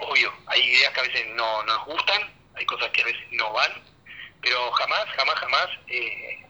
obvio, 0.00 0.32
hay 0.46 0.62
ideas 0.62 0.92
que 0.92 1.00
a 1.00 1.02
veces 1.02 1.26
no, 1.34 1.62
no 1.64 1.76
nos 1.76 1.86
gustan, 1.86 2.32
hay 2.56 2.66
cosas 2.66 2.90
que 2.90 3.02
a 3.02 3.06
veces 3.06 3.22
no 3.32 3.52
van, 3.52 3.72
pero 4.40 4.70
jamás, 4.72 5.06
jamás, 5.16 5.34
jamás 5.36 5.68
eh, 5.88 6.46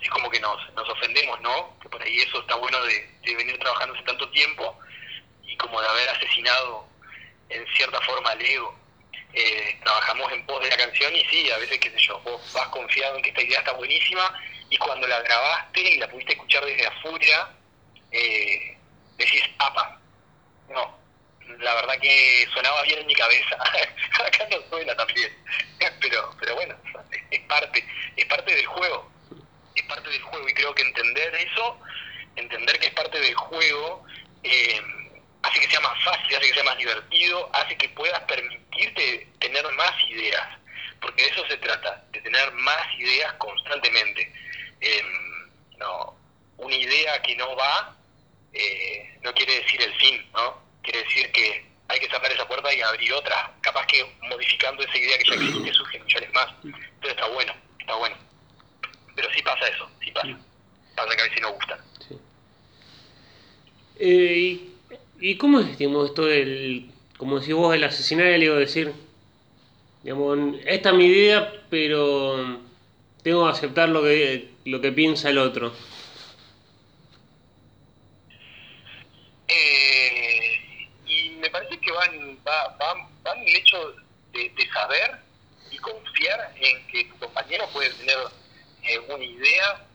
es 0.00 0.10
como 0.10 0.30
que 0.30 0.40
nos, 0.40 0.72
nos 0.74 0.88
ofendemos, 0.88 1.40
¿no? 1.40 1.76
Que 1.80 1.88
por 1.88 2.02
ahí 2.02 2.20
eso 2.20 2.40
está 2.40 2.54
bueno 2.56 2.80
de, 2.82 3.10
de, 3.22 3.36
venir 3.36 3.58
trabajando 3.58 3.94
hace 3.94 4.04
tanto 4.04 4.28
tiempo 4.30 4.78
y 5.42 5.56
como 5.56 5.80
de 5.80 5.88
haber 5.88 6.08
asesinado 6.10 6.86
en 7.48 7.66
cierta 7.74 8.00
forma 8.02 8.30
al 8.30 8.40
ego. 8.40 8.78
Eh, 9.34 9.78
trabajamos 9.84 10.32
en 10.32 10.46
pos 10.46 10.62
de 10.62 10.70
la 10.70 10.76
canción 10.76 11.14
y 11.14 11.24
sí, 11.26 11.50
a 11.50 11.58
veces, 11.58 11.78
qué 11.78 11.90
sé 11.90 11.98
yo, 11.98 12.18
vos 12.20 12.40
vas 12.54 12.68
confiado 12.68 13.16
en 13.16 13.22
que 13.22 13.28
esta 13.30 13.42
idea 13.42 13.58
está 13.58 13.72
buenísima 13.72 14.32
y 14.70 14.78
cuando 14.78 15.06
la 15.06 15.20
grabaste 15.20 15.80
y 15.80 15.98
la 15.98 16.08
pudiste 16.08 16.32
escuchar 16.32 16.64
desde 16.64 16.86
afuera, 16.86 17.54
eh, 18.10 18.76
decís, 19.16 19.42
apa, 19.58 20.00
no, 20.68 20.97
la 21.58 21.74
verdad 21.74 21.98
que 22.00 22.46
sonaba 22.54 22.82
bien 22.82 23.00
en 23.00 23.06
mi 23.06 23.14
cabeza, 23.14 23.56
acá 24.26 24.46
no 24.50 24.58
suena 24.68 24.94
también, 24.96 25.32
pero, 26.00 26.34
pero 26.38 26.54
bueno, 26.54 26.74
es 27.30 27.40
parte, 27.40 27.84
es 28.16 28.24
parte 28.26 28.54
del 28.54 28.66
juego 28.66 29.18
es 29.78 29.86
parte 29.86 30.10
del 30.10 30.22
juego 30.22 30.48
y 30.48 30.54
creo 30.54 30.74
que 30.74 30.82
entender 30.82 31.34
eso, 31.34 31.78
entender 32.36 32.78
que 32.78 32.86
es 32.86 32.94
parte 32.94 33.18
del 33.20 33.34
juego, 33.34 34.04
eh, 34.42 34.80
hace 35.42 35.60
que 35.60 35.70
sea 35.70 35.80
más 35.80 36.04
fácil, 36.04 36.36
hace 36.36 36.48
que 36.48 36.54
sea 36.54 36.64
más 36.64 36.78
divertido, 36.78 37.50
hace 37.52 37.76
que 37.76 37.88
puedas 37.90 38.20
permitirte 38.22 39.28
tener 39.38 39.64
más 39.72 39.92
ideas, 40.08 40.58
porque 41.00 41.22
de 41.22 41.28
eso 41.28 41.46
se 41.48 41.56
trata, 41.58 42.04
de 42.10 42.20
tener 42.20 42.52
más 42.52 42.98
ideas 42.98 43.32
constantemente. 43.34 44.32
Eh, 44.80 45.02
no, 45.76 46.16
una 46.56 46.74
idea 46.74 47.22
que 47.22 47.36
no 47.36 47.54
va 47.56 47.94
eh, 48.52 49.18
no 49.22 49.32
quiere 49.34 49.60
decir 49.60 49.80
el 49.82 49.94
fin, 49.98 50.30
¿no? 50.32 50.67
Quiere 50.88 51.04
decir 51.04 51.30
que 51.32 51.66
hay 51.88 52.00
que 52.00 52.08
cerrar 52.08 52.32
esa 52.32 52.48
puerta 52.48 52.72
y 52.72 52.80
abrir 52.80 53.12
otra. 53.12 53.52
Capaz 53.60 53.86
que 53.86 54.04
modificando 54.22 54.82
esa 54.82 54.96
idea 54.96 55.18
que 55.18 55.24
ya 55.24 55.34
existe 55.34 55.72
surgen 55.74 56.04
millones 56.04 56.32
más. 56.32 56.48
Entonces 56.64 57.10
está 57.10 57.28
bueno, 57.28 57.52
está 57.78 57.94
bueno 57.96 58.28
pero 59.18 59.34
sí 59.34 59.42
pasa 59.42 59.66
eso, 59.66 59.90
sí 60.00 60.12
pasa. 60.12 60.38
Pasa 60.94 61.16
que 61.16 61.22
a 61.22 61.24
veces 61.24 61.42
no 61.42 61.52
gusta. 61.52 61.84
Sí. 62.06 62.14
Eh, 63.98 64.36
y, 64.38 64.70
¿Y 65.20 65.36
cómo 65.36 65.58
es, 65.58 65.76
digamos, 65.76 66.10
esto 66.10 66.24
del, 66.24 66.88
como 67.16 67.40
si 67.40 67.52
vos, 67.52 67.74
el 67.74 67.82
asesinar 67.82 68.28
el 68.28 68.44
ego, 68.44 68.54
decir, 68.54 68.92
digamos, 70.04 70.38
esta 70.66 70.90
es 70.90 70.94
mi 70.94 71.06
idea, 71.06 71.52
pero 71.68 72.60
tengo 73.24 73.44
que 73.44 73.50
aceptar 73.50 73.88
lo 73.88 74.04
que, 74.04 74.50
lo 74.66 74.80
que 74.80 74.92
piensa 74.92 75.30
el 75.30 75.38
otro? 75.38 75.72
Eh, 79.48 80.07
va, 82.48 82.94
van 83.22 83.38
el 83.38 83.56
hecho 83.56 83.94
de, 84.32 84.70
saber 84.72 85.18
y 85.70 85.78
confiar 85.78 86.52
en 86.56 86.86
que 86.88 87.04
tu 87.04 87.18
compañero 87.18 87.68
puede 87.72 87.90
tener 87.94 88.16
eh, 88.82 88.98
una 89.00 89.24
idea 89.24 89.86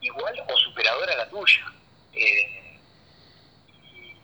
igual 0.00 0.34
o 0.48 0.56
superadora 0.58 1.12
a 1.12 1.16
la 1.16 1.28
tuya. 1.28 1.64
Eh, 2.12 2.78
y, 3.82 4.16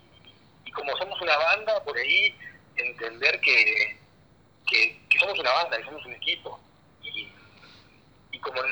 y, 0.64 0.72
como 0.72 0.96
somos 0.96 1.20
una 1.20 1.36
banda, 1.36 1.82
por 1.84 1.96
ahí 1.96 2.36
entender 2.76 3.40
que, 3.40 3.98
que, 4.68 5.00
que 5.08 5.18
somos 5.18 5.38
una 5.38 5.52
banda, 5.52 5.78
que 5.78 5.84
somos 5.84 6.04
un 6.06 6.12
equipo. 6.12 6.60
Y, 7.02 7.28
y 8.32 8.38
como 8.38 8.62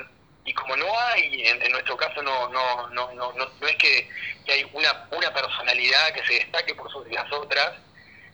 y 0.48 0.55
como 0.55 0.74
no 0.77 0.87
hay, 0.98 1.46
en, 1.46 1.61
en 1.61 1.72
nuestro 1.72 1.94
caso 1.98 2.22
no, 2.22 2.48
no, 2.48 2.88
no, 2.88 3.12
no, 3.12 3.33
no, 3.35 3.46
no 3.61 3.66
es 3.66 3.77
que, 3.77 4.09
que, 4.46 4.53
hay 4.53 4.70
una, 4.72 5.07
una 5.11 5.33
personalidad 5.33 6.14
que 6.14 6.24
se 6.27 6.35
destaque 6.35 6.74
por 6.74 6.90
sobre 6.90 7.12
las 7.12 7.31
otras, 7.31 7.74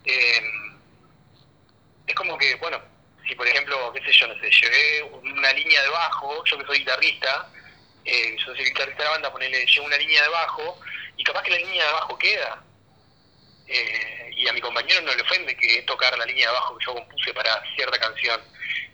eh, 0.04 0.42
es 2.06 2.14
como 2.14 2.36
que, 2.36 2.54
bueno, 2.56 2.80
si 3.26 3.34
por 3.34 3.46
ejemplo, 3.46 3.92
qué 3.92 4.00
sé 4.04 4.12
yo, 4.12 4.26
no 4.26 4.34
sé, 4.40 4.50
llevé 4.50 5.02
una 5.02 5.52
línea 5.52 5.82
de 5.82 5.88
bajo, 5.88 6.44
yo 6.44 6.58
que 6.58 6.66
soy 6.66 6.78
guitarrista, 6.78 7.48
eh, 8.04 8.36
yo 8.38 8.54
soy 8.54 8.64
guitarrista 8.64 9.02
de 9.02 9.04
la 9.04 9.10
banda, 9.10 9.32
ponele, 9.32 9.64
llevo 9.66 9.86
una 9.86 9.96
línea 9.96 10.22
de 10.22 10.28
bajo, 10.28 10.80
y 11.16 11.24
capaz 11.24 11.42
que 11.42 11.50
la 11.50 11.58
línea 11.58 11.86
de 11.86 11.92
bajo 11.92 12.18
queda. 12.18 12.62
Eh, 13.66 14.30
y 14.36 14.46
a 14.46 14.52
mi 14.52 14.60
compañero 14.60 15.00
no 15.00 15.14
le 15.14 15.22
ofende 15.22 15.56
que 15.56 15.82
tocar 15.82 16.16
la 16.18 16.26
línea 16.26 16.48
de 16.48 16.52
bajo 16.52 16.76
que 16.76 16.84
yo 16.84 16.94
compuse 16.94 17.32
para 17.32 17.62
cierta 17.74 17.98
canción. 17.98 18.40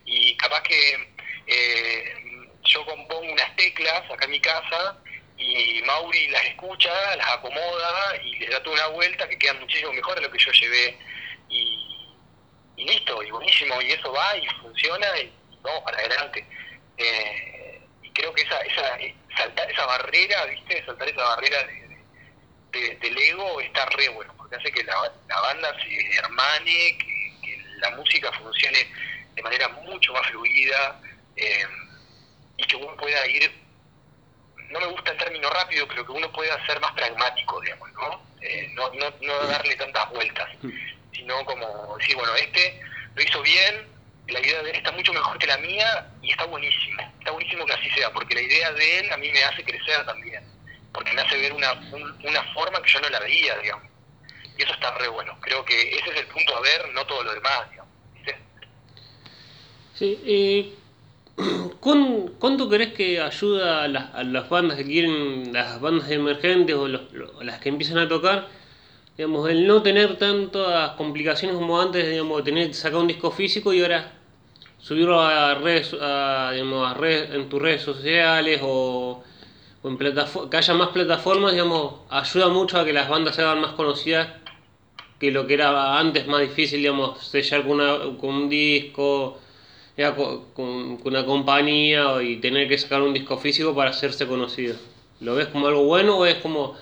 Y 0.05 0.37
capaz 0.37 0.63
que 0.63 1.13
eh, 1.47 2.49
yo 2.65 2.85
compongo 2.85 3.33
unas 3.33 3.57
teclas 3.57 4.09
acá 4.09 4.27
en 4.27 4.31
mi 4.31 4.41
casa 4.41 4.97
y 5.41 5.83
Mauri 5.83 6.29
las 6.29 6.45
escucha, 6.45 7.17
las 7.17 7.29
acomoda 7.31 8.17
y 8.23 8.39
les 8.39 8.51
da 8.51 8.63
toda 8.63 8.75
una 8.75 8.87
vuelta 8.89 9.27
que 9.27 9.39
quedan 9.39 9.59
muchísimo 9.61 9.93
mejor 9.93 10.19
a 10.19 10.21
lo 10.21 10.31
que 10.31 10.39
yo 10.39 10.53
llevé. 10.53 10.99
Y, 11.49 12.07
listo, 12.77 13.23
y 13.23 13.31
buenísimo, 13.31 13.81
y 13.83 13.91
eso 13.91 14.13
va 14.13 14.37
y 14.37 14.47
funciona 14.61 15.07
y 15.19 15.33
vamos 15.63 15.83
para 15.83 15.99
adelante. 15.99 16.47
Eh, 16.99 17.81
y 18.03 18.11
creo 18.11 18.33
que 18.35 18.43
esa, 18.43 18.61
esa, 18.61 18.99
saltar 19.37 19.71
esa 19.71 19.87
barrera, 19.87 20.45
¿viste? 20.45 20.85
Saltar 20.85 21.09
esa 21.09 21.25
barrera 21.25 21.67
de, 22.73 22.97
del 22.97 23.19
ego 23.19 23.61
está 23.61 23.87
re 23.87 24.09
bueno, 24.11 24.35
porque 24.37 24.57
hace 24.57 24.71
que 24.71 24.85
la, 24.85 25.11
la 25.27 25.41
banda 25.41 25.75
se 25.83 26.17
hermane, 26.19 26.99
que, 26.99 27.33
que, 27.43 27.65
la 27.79 27.91
música 27.93 28.31
funcione 28.33 28.87
de 29.35 29.43
manera 29.43 29.69
mucho 29.69 30.13
más 30.13 30.27
fluida 30.29 31.01
eh, 31.37 31.67
y 32.59 32.65
que 32.67 32.77
uno 32.77 32.95
pueda 32.97 33.27
ir 33.27 33.51
no 34.71 34.81
me 34.81 34.87
gusta 34.87 35.13
el 35.13 35.19
término 35.19 35.51
rápido, 35.51 35.87
pero 35.89 36.07
que 36.07 36.13
uno 36.13 36.31
pueda 36.33 36.65
ser 36.67 36.81
más 36.81 36.93
pragmático, 36.93 37.61
digamos, 37.61 37.93
¿no? 37.93 38.23
Eh, 38.41 38.71
no, 38.75 38.91
no, 38.95 39.13
no 39.21 39.47
darle 39.47 39.77
tantas 39.77 40.09
vueltas, 40.11 40.49
sino 41.13 41.45
como 41.45 41.97
decir, 41.99 42.17
bueno, 42.17 42.35
este 42.37 42.81
lo 43.15 43.23
hizo 43.23 43.43
bien, 43.43 43.87
la 44.29 44.41
idea 44.41 44.63
de 44.63 44.71
él 44.71 44.77
está 44.77 44.93
mucho 44.93 45.13
mejor 45.13 45.39
que 45.39 45.47
la 45.47 45.59
mía 45.59 46.07
y 46.23 46.31
está 46.31 46.45
buenísimo, 46.45 47.03
está 47.19 47.33
buenísimo 47.33 47.67
que 47.67 47.73
así 47.75 47.91
sea, 47.91 48.13
porque 48.13 48.35
la 48.35 48.43
idea 48.43 48.73
de 48.73 48.99
él 49.01 49.13
a 49.13 49.17
mí 49.17 49.31
me 49.31 49.43
hace 49.43 49.65
crecer 49.65 50.05
también, 50.07 50.43
porque 50.93 51.13
me 51.13 51.21
hace 51.21 51.37
ver 51.37 51.53
una, 51.53 51.73
una 51.73 52.43
forma 52.55 52.81
que 52.83 52.91
yo 52.91 53.01
no 53.01 53.09
la 53.09 53.21
veía, 53.21 53.59
digamos. 53.59 53.91
Y 54.57 54.63
eso 54.63 54.73
está 54.73 54.97
re 54.99 55.09
bueno, 55.09 55.37
creo 55.41 55.65
que 55.65 55.91
ese 55.91 56.11
es 56.11 56.17
el 56.17 56.27
punto 56.27 56.57
a 56.57 56.61
ver, 56.61 56.89
no 56.91 57.05
todo 57.07 57.25
lo 57.25 57.35
demás, 57.35 57.71
digamos. 57.71 57.91
Sí, 59.95 60.79
y 61.85 62.31
¿Cuánto 62.39 62.69
crees 62.69 62.93
que 62.93 63.21
ayuda 63.21 63.85
a 63.85 63.89
las, 63.89 64.49
bandas 64.49 64.79
que 64.79 64.85
quieren, 64.85 65.53
las 65.53 65.81
bandas 65.81 66.11
emergentes 66.11 66.77
o, 66.77 66.89
las 66.89 67.61
que 67.61 67.69
empiezan 67.69 67.99
a 67.99 68.09
tocar, 68.09 68.49
digamos, 69.17 69.49
el 69.49 69.67
no 69.67 69.83
tener 69.83 70.17
tantas 70.17 70.93
complicaciones 70.93 71.57
como 71.57 71.81
antes, 71.81 72.09
digamos, 72.09 72.45
tener 72.45 72.75
sacar 72.75 73.01
un 73.01 73.07
disco 73.07 73.31
físico 73.31 73.73
y 73.73 73.83
ahora 73.83 74.13
subirlo 74.79 75.21
a 75.21 75.55
redes, 75.55 75.95
a, 76.01 76.51
digamos, 76.53 76.91
a 76.91 76.95
redes 76.95 77.31
en 77.35 77.49
tus 77.49 77.61
redes 77.61 77.83
sociales 77.83 78.61
o, 78.63 79.23
en 79.85 79.99
que 79.99 80.57
haya 80.57 80.75
más 80.75 80.89
plataformas, 80.89 81.53
digamos, 81.53 81.95
ayuda 82.11 82.49
mucho 82.49 82.79
a 82.79 82.85
que 82.85 82.93
las 82.93 83.09
bandas 83.09 83.37
se 83.37 83.43
hagan 83.43 83.61
más 83.61 83.73
conocidas 83.73 84.29
que 85.19 85.31
lo 85.31 85.47
que 85.47 85.55
era 85.55 85.99
antes 85.99 86.27
más 86.27 86.41
difícil, 86.41 86.81
digamos, 86.81 87.19
sellar 87.19 87.63
con, 87.63 87.73
una, 87.73 87.99
con 88.19 88.31
un 88.31 88.49
disco 88.49 89.39
con, 90.55 91.01
una 91.05 91.25
compañía 91.25 92.23
y 92.23 92.37
tener 92.37 92.69
que 92.69 92.79
sacar 92.79 93.03
un 93.03 93.13
disco 93.13 93.39
físico 93.39 93.75
para 93.75 93.91
hacerse 93.91 94.27
conocido. 94.27 94.77
¿Lo 95.21 95.35
ves 95.35 95.49
como 95.49 95.69
algo 95.69 95.85
bueno 95.85 96.17
o 96.19 96.27
es 96.27 96.37
como 96.37 96.79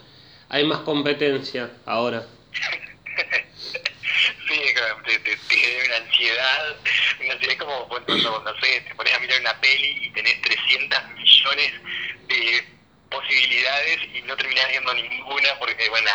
hay 0.48 0.64
más 0.64 0.80
competencia 0.80 1.70
ahora? 1.84 2.26
sí, 4.48 4.60
te, 5.04 5.18
te, 5.18 5.36
te, 5.36 5.86
una 5.86 5.96
ansiedad, 5.96 6.76
una 7.20 7.32
ansiedad 7.34 7.58
como 7.58 7.88
cuando, 7.88 8.16
no 8.16 8.60
sé, 8.60 8.80
te 8.82 8.94
pones 8.94 9.14
a 9.14 9.18
mirar 9.18 9.40
una 9.40 9.60
peli 9.60 10.06
y 10.06 10.10
tenés 10.10 10.40
300 10.42 10.98
millones 11.16 11.72
de 12.28 12.64
posibilidades 13.10 13.98
y 14.14 14.22
no 14.22 14.36
terminás 14.36 14.68
viendo 14.68 14.94
ninguna 14.94 15.58
porque, 15.58 15.88
bueno. 15.90 16.10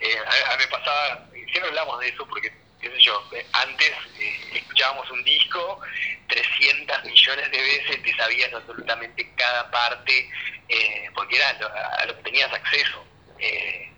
Eh, 0.00 0.18
a, 0.18 0.56
mí 0.56 0.64
me 0.64 0.66
pasaba, 0.66 1.26
siempre 1.32 1.68
hablamos 1.68 1.98
de 2.00 2.08
eso 2.08 2.26
porque 2.26 2.52
qué 2.84 2.90
sé 2.90 3.00
yo, 3.00 3.30
antes 3.52 3.92
eh, 4.18 4.50
escuchábamos 4.52 5.10
un 5.10 5.24
disco 5.24 5.80
300 6.28 7.04
millones 7.04 7.50
de 7.50 7.62
veces, 7.62 8.02
te 8.02 8.14
sabías 8.14 8.52
absolutamente 8.52 9.32
cada 9.36 9.70
parte, 9.70 10.30
eh, 10.68 11.10
porque 11.14 11.36
era 11.36 11.48
a 11.48 12.06
lo 12.06 12.16
que 12.16 12.22
tenías 12.24 12.52
acceso. 12.52 13.06
Eh, 13.38 13.90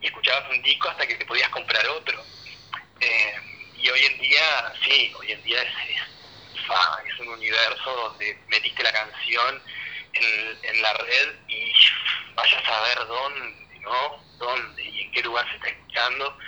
y 0.00 0.06
escuchabas 0.06 0.50
un 0.50 0.62
disco 0.62 0.90
hasta 0.90 1.06
que 1.06 1.14
te 1.14 1.24
podías 1.24 1.48
comprar 1.48 1.86
otro. 1.88 2.22
y 3.78 3.88
hoy 3.88 4.04
en 4.04 4.18
día, 4.18 4.72
sí, 4.84 5.12
hoy 5.18 5.32
en 5.32 5.42
día 5.44 5.62
es, 5.62 5.72
es, 7.06 7.20
un 7.20 7.28
universo 7.28 7.90
donde 7.94 8.38
metiste 8.48 8.82
la 8.82 8.92
canción 8.92 9.62
en, 10.12 10.58
en 10.62 10.82
la 10.82 10.92
red 10.92 11.34
y 11.48 11.72
vayas 12.34 12.68
a 12.68 12.80
ver 12.82 12.98
dónde, 13.06 13.78
¿no? 13.80 14.22
Dónde 14.38 14.82
y 14.84 15.02
en 15.02 15.12
qué 15.12 15.22
lugar 15.22 15.48
se 15.48 15.56
está 15.56 15.68
escuchando. 15.68 16.38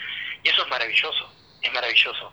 Y 0.42 0.48
eso 0.48 0.62
es 0.62 0.68
maravilloso 0.68 1.39
es 1.70 1.74
maravilloso. 1.74 2.32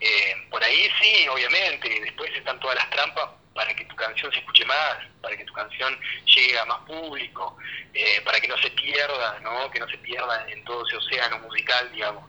Eh, 0.00 0.34
por 0.50 0.62
ahí 0.62 0.88
sí, 1.00 1.28
obviamente, 1.28 1.88
después 2.00 2.30
están 2.34 2.60
todas 2.60 2.76
las 2.76 2.90
trampas 2.90 3.30
para 3.54 3.74
que 3.74 3.84
tu 3.86 3.96
canción 3.96 4.30
se 4.32 4.38
escuche 4.40 4.64
más, 4.66 4.98
para 5.22 5.36
que 5.36 5.44
tu 5.44 5.54
canción 5.54 5.98
llegue 6.26 6.58
a 6.58 6.66
más 6.66 6.80
público, 6.80 7.56
eh, 7.94 8.20
para 8.22 8.38
que 8.40 8.48
no 8.48 8.58
se 8.58 8.70
pierda, 8.70 9.38
¿no? 9.40 9.70
que 9.70 9.80
no 9.80 9.88
se 9.88 9.96
pierda 9.98 10.46
en 10.50 10.62
todo 10.64 10.86
ese 10.86 10.96
océano 10.96 11.38
musical, 11.38 11.90
digamos. 11.92 12.28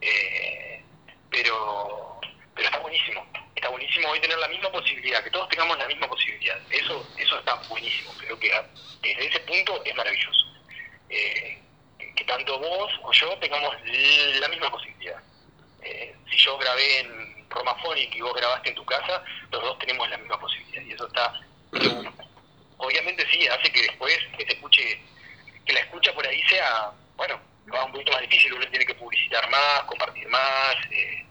Eh, 0.00 0.82
pero, 1.30 2.20
pero 2.54 2.66
está 2.66 2.78
buenísimo, 2.78 3.24
está 3.54 3.68
buenísimo 3.68 4.08
hoy 4.08 4.20
tener 4.20 4.38
la 4.38 4.48
misma 4.48 4.70
posibilidad, 4.72 5.22
que 5.22 5.30
todos 5.30 5.48
tengamos 5.48 5.78
la 5.78 5.86
misma 5.86 6.08
posibilidad. 6.08 6.60
Eso, 6.70 7.08
eso 7.16 7.38
está 7.38 7.54
buenísimo, 7.68 8.12
creo 8.18 8.38
que 8.38 8.50
desde 9.02 9.26
ese 9.26 9.40
punto 9.40 9.82
es 9.84 9.94
maravilloso. 9.94 10.44
que 11.08 12.24
tanto 12.26 12.58
vos 12.58 12.92
o 13.02 13.12
yo 13.12 13.36
tengamos 13.38 13.74
la 14.40 14.48
misma 14.48 14.70
posibilidad. 14.70 15.22
Eh, 15.84 16.14
si 16.30 16.36
yo 16.38 16.58
grabé 16.58 17.00
en 17.00 17.48
Romaphonic 17.50 18.14
y 18.14 18.20
vos 18.20 18.34
grabaste 18.34 18.70
en 18.70 18.74
tu 18.74 18.84
casa, 18.84 19.22
los 19.50 19.62
dos 19.62 19.78
tenemos 19.78 20.08
la 20.10 20.18
misma 20.18 20.40
posibilidad. 20.40 20.82
Y 20.82 20.92
eso 20.92 21.06
está 21.06 21.40
Obviamente 22.76 23.24
sí, 23.30 23.46
hace 23.46 23.72
que 23.72 23.82
después 23.82 24.18
que 24.36 24.44
se 24.44 24.52
escuche, 24.52 25.00
que 25.64 25.72
la 25.72 25.80
escucha 25.80 26.12
por 26.12 26.26
ahí 26.26 26.42
sea, 26.48 26.92
bueno, 27.16 27.40
va 27.72 27.84
un 27.84 27.92
poquito 27.92 28.12
más 28.12 28.22
difícil, 28.22 28.52
uno 28.52 28.68
tiene 28.68 28.84
que 28.84 28.94
publicitar 28.94 29.48
más, 29.50 29.84
compartir 29.86 30.28
más 30.28 30.74
eh, 30.90 31.26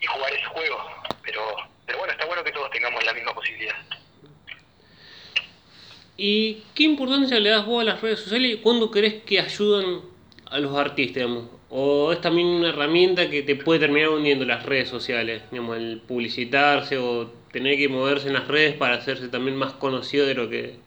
y 0.00 0.06
jugar 0.06 0.32
ese 0.32 0.44
juego. 0.46 0.78
Pero, 1.22 1.56
pero 1.86 1.98
bueno, 1.98 2.12
está 2.12 2.26
bueno 2.26 2.44
que 2.44 2.52
todos 2.52 2.70
tengamos 2.70 3.04
la 3.04 3.12
misma 3.12 3.34
posibilidad. 3.34 3.76
¿Y 6.16 6.64
qué 6.74 6.82
importancia 6.82 7.40
le 7.40 7.50
das 7.50 7.64
vos 7.64 7.80
a 7.80 7.84
las 7.84 8.00
redes 8.00 8.20
sociales 8.20 8.52
y 8.52 8.56
cuándo 8.58 8.90
crees 8.90 9.22
que 9.24 9.40
ayudan 9.40 10.02
a 10.46 10.58
los 10.58 10.76
artistas, 10.76 11.16
digamos? 11.16 11.59
¿O 11.70 12.12
es 12.12 12.20
también 12.20 12.48
una 12.48 12.70
herramienta 12.70 13.30
que 13.30 13.42
te 13.42 13.54
puede 13.54 13.80
terminar 13.80 14.10
hundiendo 14.10 14.44
las 14.44 14.64
redes 14.64 14.88
sociales? 14.88 15.42
Digamos, 15.50 15.76
el 15.76 16.02
publicitarse 16.06 16.98
o 16.98 17.32
tener 17.52 17.76
que 17.76 17.88
moverse 17.88 18.26
en 18.26 18.34
las 18.34 18.48
redes 18.48 18.74
para 18.74 18.96
hacerse 18.96 19.28
también 19.28 19.56
más 19.56 19.72
conocido 19.74 20.26
de 20.26 20.34
lo 20.34 20.50
que 20.50 20.78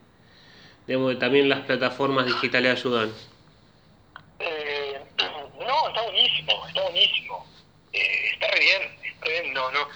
digamos, 0.87 1.17
también 1.19 1.49
las 1.49 1.61
plataformas 1.61 2.25
digitales 2.25 2.79
ayudan. 2.79 3.13
Eh, 4.39 4.99
no, 5.59 5.87
está 5.87 6.01
buenísimo, 6.01 6.67
está 6.67 6.81
buenísimo. 6.81 7.47
Eh, 7.93 8.29
está 8.33 8.47
re 8.47 8.59
bien, 8.59 8.99
está 9.03 9.29
bien, 9.29 9.53
no, 9.53 9.71
no. 9.71 9.87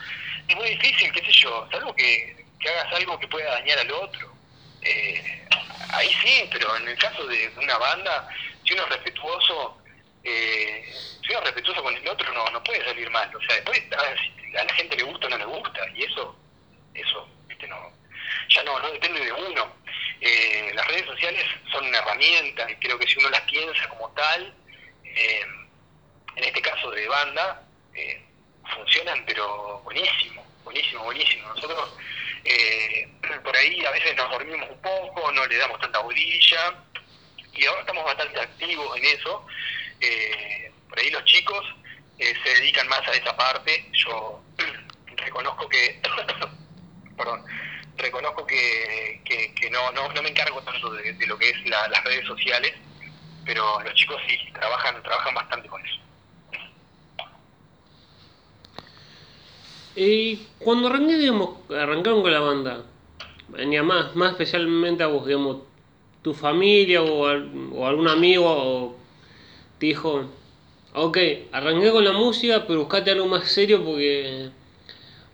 Es 0.47 0.55
muy 0.55 0.69
difícil, 0.69 1.11
qué 1.11 1.21
sé 1.21 1.31
yo, 1.31 1.67
salvo 1.71 1.93
que, 1.93 2.45
que 2.59 2.69
hagas 2.69 2.93
algo 2.93 3.19
que 3.19 3.27
pueda 3.27 3.51
dañar 3.51 3.79
al 3.79 3.91
otro. 3.91 4.33
Eh, 4.81 5.45
ahí 5.89 6.09
sí, 6.23 6.47
pero 6.51 6.75
en 6.77 6.87
el 6.87 6.97
caso 6.97 7.25
de 7.27 7.51
una 7.57 7.77
banda, 7.77 8.29
si 8.63 8.73
uno 8.73 8.83
es 8.83 8.89
respetuoso, 8.89 9.77
eh, 10.23 10.85
si 11.21 11.31
uno 11.31 11.39
es 11.39 11.45
respetuoso 11.45 11.83
con 11.83 11.95
el 11.95 12.07
otro, 12.07 12.33
no, 12.33 12.49
no 12.51 12.63
puede 12.63 12.85
salir 12.85 13.09
mal. 13.09 13.16
O 13.35 13.41
sea, 13.41 13.55
después 13.55 13.81
a, 13.93 14.63
la 14.65 14.73
gente 14.73 14.95
le 14.95 15.03
gusta 15.03 15.27
o 15.27 15.29
no 15.29 15.37
le 15.37 15.45
gusta, 15.45 15.79
y 15.93 16.03
eso, 16.03 16.35
eso, 16.93 17.29
viste, 17.47 17.67
no, 17.67 17.91
ya 18.49 18.63
no, 18.63 18.79
no 18.79 18.91
depende 18.91 19.19
de 19.19 19.31
uno. 19.31 19.73
Eh, 20.21 20.71
las 20.73 20.87
redes 20.87 21.05
sociales 21.05 21.45
son 21.71 21.85
una 21.85 21.99
herramienta, 21.99 22.69
y 22.69 22.75
creo 22.77 22.97
que 22.97 23.07
si 23.07 23.19
uno 23.19 23.29
las 23.29 23.41
piensa 23.41 23.87
como 23.89 24.09
tal, 24.11 24.53
eh, 25.03 25.45
en 26.35 26.43
este 26.43 26.61
caso 26.61 26.91
de 26.91 27.07
banda, 27.07 27.63
eh, 27.93 28.21
funcionan, 28.75 29.23
pero 29.25 29.79
buenísimo, 29.83 30.45
buenísimo, 30.63 31.03
buenísimo. 31.03 31.47
Nosotros 31.49 31.93
por 33.43 33.57
ahí 33.57 33.83
a 33.85 33.91
veces 33.91 34.15
nos 34.15 34.31
dormimos 34.31 34.69
un 34.69 34.81
poco, 34.81 35.31
no 35.33 35.45
le 35.45 35.57
damos 35.57 35.79
tanta 35.79 35.99
bolilla, 35.99 36.75
y 37.53 37.65
ahora 37.65 37.81
estamos 37.81 38.05
bastante 38.05 38.39
activos 38.39 38.97
en 38.97 39.05
eso. 39.05 39.45
Por 40.89 40.99
ahí 40.99 41.09
los 41.09 41.25
chicos 41.25 41.65
eh, 42.19 42.33
se 42.43 42.61
dedican 42.61 42.87
más 42.87 43.07
a 43.07 43.11
esa 43.11 43.35
parte. 43.35 43.89
Yo 43.93 44.41
reconozco 45.17 45.69
que, 45.69 46.01
perdón, 47.17 47.43
reconozco 47.97 48.45
que, 48.45 49.21
que, 49.25 49.69
no, 49.69 49.91
no, 49.91 50.11
no, 50.13 50.23
me 50.23 50.29
encargo 50.29 50.61
tanto 50.61 50.91
de, 50.91 51.13
lo 51.27 51.37
que 51.37 51.49
es 51.49 51.69
las 51.69 52.03
redes 52.03 52.25
sociales, 52.25 52.73
pero 53.45 53.81
los 53.81 53.93
chicos 53.95 54.17
sí 54.27 54.37
trabajan, 54.53 55.01
trabajan 55.03 55.33
bastante 55.35 55.67
con 55.67 55.85
eso. 55.85 55.97
Y 59.95 60.47
cuando 60.59 60.89
arranqué, 60.89 61.17
digamos, 61.17 61.57
arrancaron 61.71 62.21
con 62.21 62.31
la 62.31 62.39
banda, 62.39 62.83
venía 63.47 63.81
más, 63.81 64.15
más 64.15 64.31
especialmente 64.31 65.03
a 65.03 65.07
vos, 65.07 65.25
digamos, 65.25 65.63
tu 66.21 66.33
familia 66.33 67.01
o, 67.01 67.23
o 67.23 67.87
algún 67.87 68.07
amigo 68.07 68.45
o 68.47 68.95
te 69.79 69.87
dijo, 69.87 70.29
ok, 70.97 71.17
arranqué 71.51 71.91
con 71.91 72.03
la 72.03 72.11
música, 72.11 72.65
pero 72.67 72.79
buscate 72.79 73.11
algo 73.11 73.27
más 73.27 73.49
serio 73.49 73.83
porque, 73.83 74.49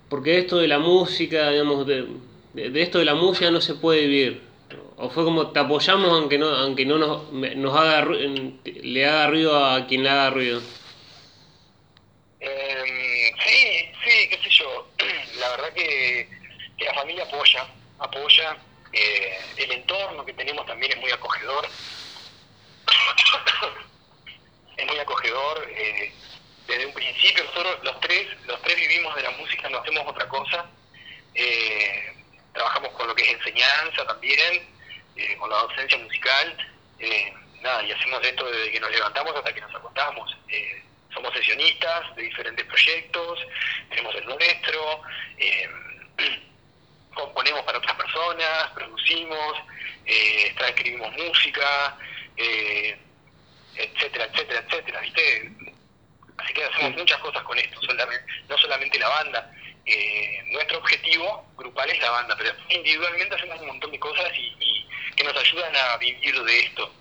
porque 0.10 0.40
esto 0.40 0.58
de 0.58 0.68
la 0.68 0.80
música, 0.80 1.52
digamos, 1.52 1.88
de, 1.88 2.08
esto 2.56 3.00
de 3.00 3.06
la 3.06 3.16
música 3.16 3.50
no 3.52 3.62
se 3.62 3.76
puede 3.76 4.02
vivir. 4.02 4.42
O 4.98 5.10
fue 5.10 5.24
como 5.24 5.52
te 5.52 5.60
apoyamos 5.60 6.12
aunque 6.12 6.38
no, 6.38 6.48
aunque 6.48 6.86
no 6.86 6.98
nos, 6.98 7.32
nos 7.32 7.76
haga, 7.76 8.06
le 8.06 9.06
haga 9.06 9.28
ruido 9.28 9.66
a 9.66 9.88
quien 9.88 10.04
le 10.04 10.10
haga 10.10 10.30
ruido. 10.30 10.62
Em, 12.40 13.38
sí, 13.40 13.92
sí, 14.04 14.30
qué 14.30 14.40
sé 14.44 14.50
yo. 14.50 14.88
La 15.40 15.50
verdad 15.50 15.74
que, 15.74 16.30
que 16.78 16.86
la 16.86 16.94
familia 16.94 17.24
apoya, 17.24 17.68
apoya. 18.00 18.58
Eh, 18.92 19.38
el 19.58 19.72
entorno 19.72 20.24
que 20.24 20.34
tenemos 20.34 20.66
también 20.68 20.92
es 20.92 21.00
muy 21.00 21.10
acogedor. 21.12 21.66
es 24.78 24.86
muy 24.86 25.00
acogedor. 25.00 25.68
Eh, 25.70 26.12
desde 26.68 26.86
un 26.86 26.94
principio 26.94 27.44
nosotros 27.44 27.80
los 27.84 28.00
vivimos 28.76 29.16
de 29.16 29.24
la 29.24 29.32
música, 29.32 29.70
no 29.70 29.80
hacemos 29.80 30.04
otra 30.08 30.28
cosa. 30.28 30.66
Eh, 31.34 32.14
trabajamos 32.54 32.90
con 32.92 33.08
lo 33.08 33.16
que 33.16 33.24
es 33.24 33.32
enseñanza 33.32 34.06
también, 34.06 34.68
eh, 35.16 35.38
con 35.38 35.50
la 35.50 35.58
docencia 35.58 35.98
musical. 35.98 36.58
nada, 37.62 37.82
y 37.84 37.92
hacemos 37.92 38.22
esto 38.26 38.46
desde 38.46 38.72
que 38.72 38.80
nos 38.80 38.92
levantamos 38.92 39.36
hasta 39.36 39.54
que 39.54 39.62
nos 39.62 39.74
acostamos. 39.74 40.38
somos 41.14 41.34
sesionistas 41.34 42.16
de 42.16 42.24
diferentes 42.24 42.66
proyectos, 42.66 43.40
tenemos 43.90 44.16
el 44.16 44.26
nuestro, 44.26 45.02
componemos 47.14 47.62
para 47.64 47.78
otras 47.78 47.96
personas, 47.96 48.72
producimos, 48.74 49.58
transcribimos 50.58 51.12
música, 51.14 51.98
eh, 52.38 52.98
etcétera, 53.76 54.26
etcétera, 54.26 54.64
etcétera, 54.68 55.00
¿viste? 55.02 55.52
Así 56.44 56.54
que 56.54 56.64
hacemos 56.64 56.98
muchas 56.98 57.20
cosas 57.20 57.42
con 57.44 57.58
esto, 57.58 57.80
no 58.50 58.58
solamente 58.58 59.00
la 59.00 59.08
banda. 59.08 59.52
Eh, 59.86 60.44
nuestro 60.48 60.80
objetivo 60.80 61.46
grupal 61.56 61.90
es 61.90 62.00
la 62.00 62.12
banda, 62.12 62.36
pero 62.38 62.54
individualmente 62.70 63.36
hacemos 63.36 63.60
un 63.62 63.68
montón 63.68 63.92
de 63.92 64.00
cosas 64.00 64.32
y, 64.38 64.86
que 65.16 65.24
nos 65.24 65.36
ayudan 65.38 65.74
a 65.76 65.98
vivir 65.98 66.42
de 66.44 66.60
esto. 66.60 66.94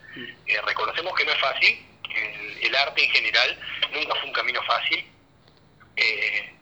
Eh, 0.47 0.61
reconocemos 0.63 1.15
que 1.17 1.25
no 1.25 1.33
es 1.33 1.41
fácil, 1.41 1.87
el, 2.15 2.59
el, 2.67 2.77
arte 2.77 3.05
en 3.05 3.11
general 3.11 3.59
nunca 3.93 4.15
fue 4.17 4.25
un 4.25 4.33
camino 4.33 4.63
fácil, 4.65 5.11
eh, 5.97 6.53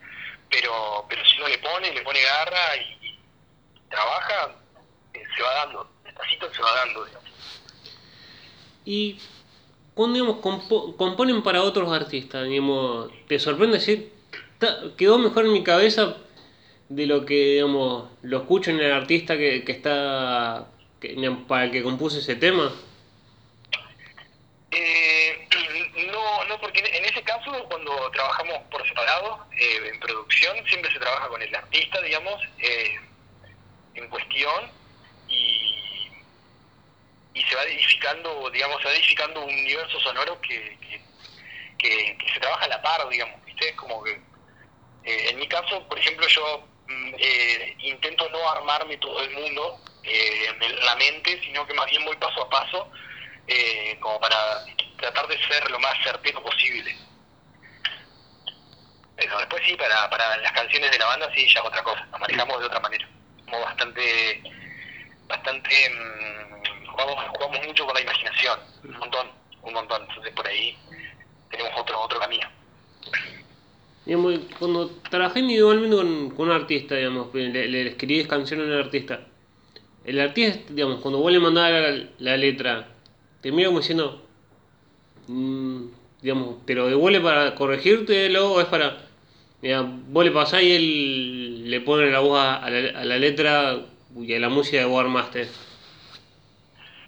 pero, 0.48 1.04
pero 1.08 1.24
si 1.26 1.36
uno 1.38 1.48
le 1.48 1.58
pone, 1.58 1.92
le 1.92 2.02
pone 2.02 2.22
garra 2.22 2.76
y, 2.76 3.18
trabaja, 3.90 4.54
se 5.12 5.42
va 5.42 5.54
dando, 5.54 5.90
despacito 6.04 6.54
se 6.54 6.62
va 6.62 6.76
dando. 6.76 7.04
Digamos. 7.04 7.30
Y 8.84 9.20
cuando 9.94 10.18
digamos, 10.18 10.96
componen 10.96 11.42
para 11.42 11.62
otros 11.62 11.92
artistas, 11.92 12.48
digamos, 12.48 13.10
te 13.28 13.38
sorprende 13.38 13.78
decir, 13.78 14.12
quedó 14.96 15.18
mejor 15.18 15.46
en 15.46 15.52
mi 15.52 15.62
cabeza 15.62 16.16
de 16.88 17.06
lo 17.06 17.24
que 17.24 17.54
digamos, 17.54 18.10
lo 18.22 18.38
escucho 18.38 18.70
en 18.70 18.80
el 18.80 18.92
artista 18.92 19.36
que, 19.36 19.64
que 19.64 19.72
está 19.72 20.66
para 21.48 21.64
el 21.64 21.70
que 21.70 21.82
compuso 21.82 22.18
ese 22.18 22.36
tema? 22.36 22.72
Eh, 24.70 25.48
no, 26.12 26.44
no, 26.44 26.60
porque 26.60 26.80
en 26.80 27.04
ese 27.04 27.22
caso, 27.22 27.50
cuando 27.68 28.10
trabajamos 28.10 28.58
por 28.70 28.86
separado 28.86 29.46
eh, 29.52 29.90
en 29.92 30.00
producción, 30.00 30.56
siempre 30.68 30.92
se 30.92 30.98
trabaja 30.98 31.28
con 31.28 31.42
el 31.42 31.54
artista, 31.54 32.00
digamos, 32.02 32.40
eh, 32.58 33.00
en 33.94 34.08
cuestión, 34.08 34.70
y 37.34 37.42
se 37.42 37.54
va 37.54 37.62
edificando, 37.64 38.50
digamos, 38.50 38.80
se 38.82 38.88
va 38.88 38.94
edificando 38.94 39.40
un 39.44 39.52
universo 39.52 40.00
sonoro 40.00 40.40
que, 40.40 40.76
que, 41.78 42.16
se 42.32 42.40
trabaja 42.40 42.64
a 42.64 42.68
la 42.68 42.82
par, 42.82 43.08
digamos, 43.08 43.44
¿viste? 43.44 43.74
Como 43.76 44.02
que, 44.02 44.12
eh, 45.04 45.30
en 45.30 45.38
mi 45.38 45.48
caso, 45.48 45.86
por 45.88 45.98
ejemplo, 45.98 46.26
yo 46.26 46.66
mm, 46.86 47.14
eh, 47.18 47.76
intento 47.78 48.28
no 48.30 48.50
armarme 48.50 48.96
todo 48.98 49.22
el 49.22 49.30
mundo 49.30 49.80
eh, 50.02 50.46
en 50.60 50.84
la 50.84 50.96
mente, 50.96 51.40
sino 51.42 51.66
que 51.66 51.74
más 51.74 51.86
bien 51.90 52.04
voy 52.04 52.16
paso 52.16 52.42
a 52.42 52.50
paso, 52.50 52.90
como 53.98 54.20
para 54.20 54.64
tratar 54.96 55.26
de 55.26 55.36
ser 55.48 55.68
lo 55.70 55.80
más 55.80 55.94
certero 56.04 56.40
posible. 56.40 56.96
Pero 59.16 59.38
después 59.38 59.62
sí, 59.66 59.74
para, 59.74 60.08
para 60.08 60.36
las 60.36 60.52
canciones 60.52 60.90
de 60.92 60.98
la 60.98 61.06
banda 61.06 61.28
sí, 61.34 61.48
ya 61.52 61.62
otra 61.64 61.82
cosa, 61.82 62.04
nos 62.12 62.20
manejamos 62.20 62.60
de 62.60 62.66
otra 62.66 62.80
manera. 62.80 63.08
Como 63.44 63.60
bastante, 63.60 64.42
bastante... 65.26 65.90
Mm, 65.90 66.59
jugamos, 66.92 67.66
mucho 67.66 67.86
con 67.86 67.94
la 67.94 68.00
imaginación, 68.00 68.58
un 68.84 68.98
montón, 68.98 69.26
un 69.62 69.72
montón. 69.72 70.02
Entonces 70.08 70.32
por 70.34 70.46
ahí 70.46 70.76
tenemos 71.50 71.72
otro, 71.78 72.00
otro 72.00 72.18
camino. 72.20 72.48
cuando 74.58 74.90
trabajé 75.10 75.40
individualmente 75.40 75.96
con, 76.34 76.48
un 76.48 76.52
artista, 76.52 76.96
digamos, 76.96 77.34
le, 77.34 77.68
le 77.68 77.88
escribís 77.88 78.26
canciones 78.26 78.66
a 78.68 78.74
un 78.74 78.78
artista, 78.80 79.20
el 80.04 80.18
artista, 80.18 80.72
digamos, 80.72 81.00
cuando 81.00 81.20
vos 81.20 81.30
le 81.30 81.40
mandás 81.40 82.06
la, 82.18 82.36
letra, 82.36 82.88
te 83.40 83.52
mira 83.52 83.68
como 83.68 83.80
diciendo, 83.80 84.22
mmm, 85.28 85.84
digamos, 86.22 86.64
te 86.64 86.74
lo 86.74 86.88
devuelve 86.88 87.20
para 87.20 87.54
corregirte 87.54 88.36
o 88.38 88.60
es 88.60 88.66
para, 88.66 88.98
digamos, 89.60 90.08
vos 90.08 90.24
le 90.24 90.30
pasás 90.30 90.62
y 90.62 90.72
él 90.72 91.70
le 91.70 91.80
pone 91.82 92.10
la 92.10 92.20
voz 92.20 92.40
a, 92.40 92.70
la, 92.70 93.00
a 93.00 93.04
la, 93.04 93.18
letra 93.18 93.80
y 94.16 94.34
a 94.34 94.40
la 94.40 94.48
música 94.48 94.78
de 94.78 94.84
vos 94.86 95.00
armaste. 95.00 95.48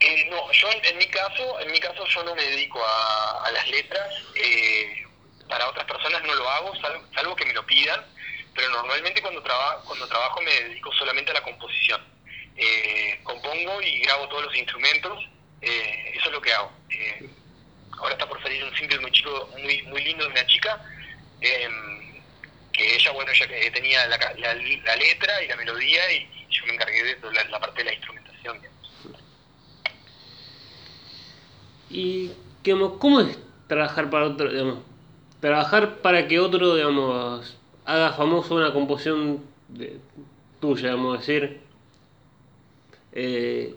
Eh, 0.05 0.26
no, 0.28 0.50
yo 0.50 0.68
en, 0.82 0.98
mi 0.98 1.07
caso, 1.07 1.61
en 1.61 1.70
mi 1.70 1.78
caso 1.78 2.05
yo 2.07 2.24
no 2.24 2.34
me 2.34 2.42
dedico 2.42 2.84
a, 2.84 3.48
las 3.53 3.68
letras. 3.68 4.09
Eh, 4.34 5.05
para 5.48 5.68
otras 5.68 5.84
personas 5.84 6.22
no 6.24 6.34
lo 6.34 6.48
hago, 6.48 6.72
salvo, 7.14 7.36
que 7.36 7.44
me 7.44 7.53
lo 7.53 7.64
pidan. 7.64 8.05
Pero 8.53 8.68
normalmente 8.70 9.22
cuando, 9.22 9.42
trabajo 9.42 9.84
cuando 9.86 10.09
trabajo 10.09 10.40
me 10.40 10.50
dedico 10.50 10.92
solamente 10.94 11.30
a 11.30 11.34
la 11.34 11.42
composición. 11.42 12.03
Eh, 12.57 13.20
compongo 13.22 13.80
y 13.80 14.00
grabo 14.00 14.28
todos 14.28 14.44
los 14.44 14.57
instrumentos. 14.57 15.24
eso 15.61 16.26
es 16.26 16.32
lo 16.32 16.40
que 16.40 16.53
hago. 16.53 16.72
ahora 17.98 18.14
está 18.14 18.28
por 18.28 18.42
salir 18.42 18.64
un 18.64 18.76
single 18.76 18.98
muy 18.98 19.12
chico, 19.12 19.48
muy, 19.59 19.82
muy 19.82 20.03
lindo 20.03 20.24
de 20.24 20.30
una 20.30 20.46
chica. 20.46 20.84
Em, 21.40 22.20
que 22.72 22.96
ella, 22.96 23.12
bueno, 23.12 23.30
ella 23.30 23.72
tenía 23.72 24.07
la, 24.07 24.16
la, 24.16 24.96
letra 24.96 25.42
y 25.42 25.48
la 25.48 25.57
melodía 25.57 26.11
y, 26.11 26.28
yo 26.50 26.66
me 26.66 26.74
encargué 26.74 27.03
de 27.03 27.32
la, 27.32 27.44
la 27.44 27.61
parte 27.61 27.78
de 27.78 27.84
la 27.84 27.94
instrumentación. 27.94 28.72
¿Y 31.93 32.30
cómo 32.99 33.20
es 33.20 33.38
trabajar 33.66 34.11
para 34.11 34.26
otro, 34.26 34.51
digamos, 34.51 34.78
trabajar 35.40 35.99
para 35.99 36.26
que 36.28 36.40
otro, 36.40 36.74
digamos, 36.74 37.57
haga 37.84 38.12
famoso 38.12 38.55
una 38.55 38.72
composición 38.72 39.40
de, 39.68 39.99
tuya, 40.61 40.90
digamos, 40.90 41.18
decir, 41.18 41.61
eh, 43.12 43.74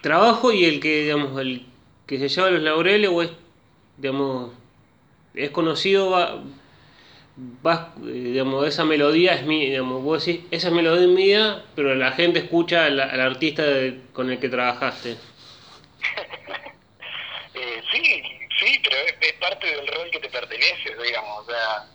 trabajo 0.00 0.52
y 0.52 0.64
el 0.64 0.80
que, 0.80 1.02
digamos, 1.02 1.40
el 1.40 1.66
que 2.06 2.18
se 2.18 2.28
lleva 2.28 2.50
los 2.50 2.62
laureles 2.62 3.10
o 3.12 3.22
es, 3.22 3.30
digamos, 3.98 4.52
es 5.34 5.50
conocido, 5.50 6.10
va, 6.10 6.42
va, 7.66 7.94
digamos, 8.00 8.66
esa 8.66 8.84
melodía 8.84 9.34
es 9.34 9.46
mía, 9.46 9.70
digamos, 9.70 10.02
vos 10.02 10.24
decís, 10.24 10.44
esa 10.50 10.70
melodía 10.70 11.06
es 11.06 11.10
mía, 11.10 11.64
pero 11.74 11.94
la 11.94 12.12
gente 12.12 12.38
escucha 12.38 12.86
al, 12.86 13.00
artista 13.00 13.64
con 14.12 14.30
el 14.30 14.38
que 14.38 14.48
trabajaste. 14.48 15.16
Es, 18.04 19.32
parte 19.34 19.66
del 19.66 19.86
rol 19.86 20.10
que 20.10 20.20
te 20.20 20.28
pertenece, 20.28 20.94
digamos, 21.02 21.46
o 21.46 21.50
sea, 21.50 21.86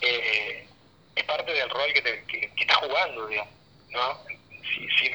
eh, 0.00 0.66
es 1.14 1.24
parte 1.24 1.52
del 1.52 1.70
rol 1.70 1.92
que, 1.92 2.02
te, 2.02 2.24
que, 2.26 2.50
estás 2.56 2.76
jugando, 2.78 3.26
digamos, 3.26 3.54
¿no? 3.90 4.24
Si, 4.62 4.88
si, 4.98 5.10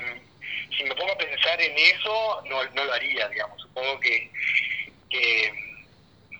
si, 0.77 0.83
me 0.83 0.95
pongo 0.95 1.11
a 1.11 1.17
pensar 1.17 1.61
en 1.61 1.77
eso, 1.77 2.41
no, 2.45 2.63
no 2.63 2.85
lo 2.85 2.93
haría, 2.93 3.27
digamos, 3.29 3.61
supongo 3.61 3.99
que, 3.99 4.29
que, 5.09 5.53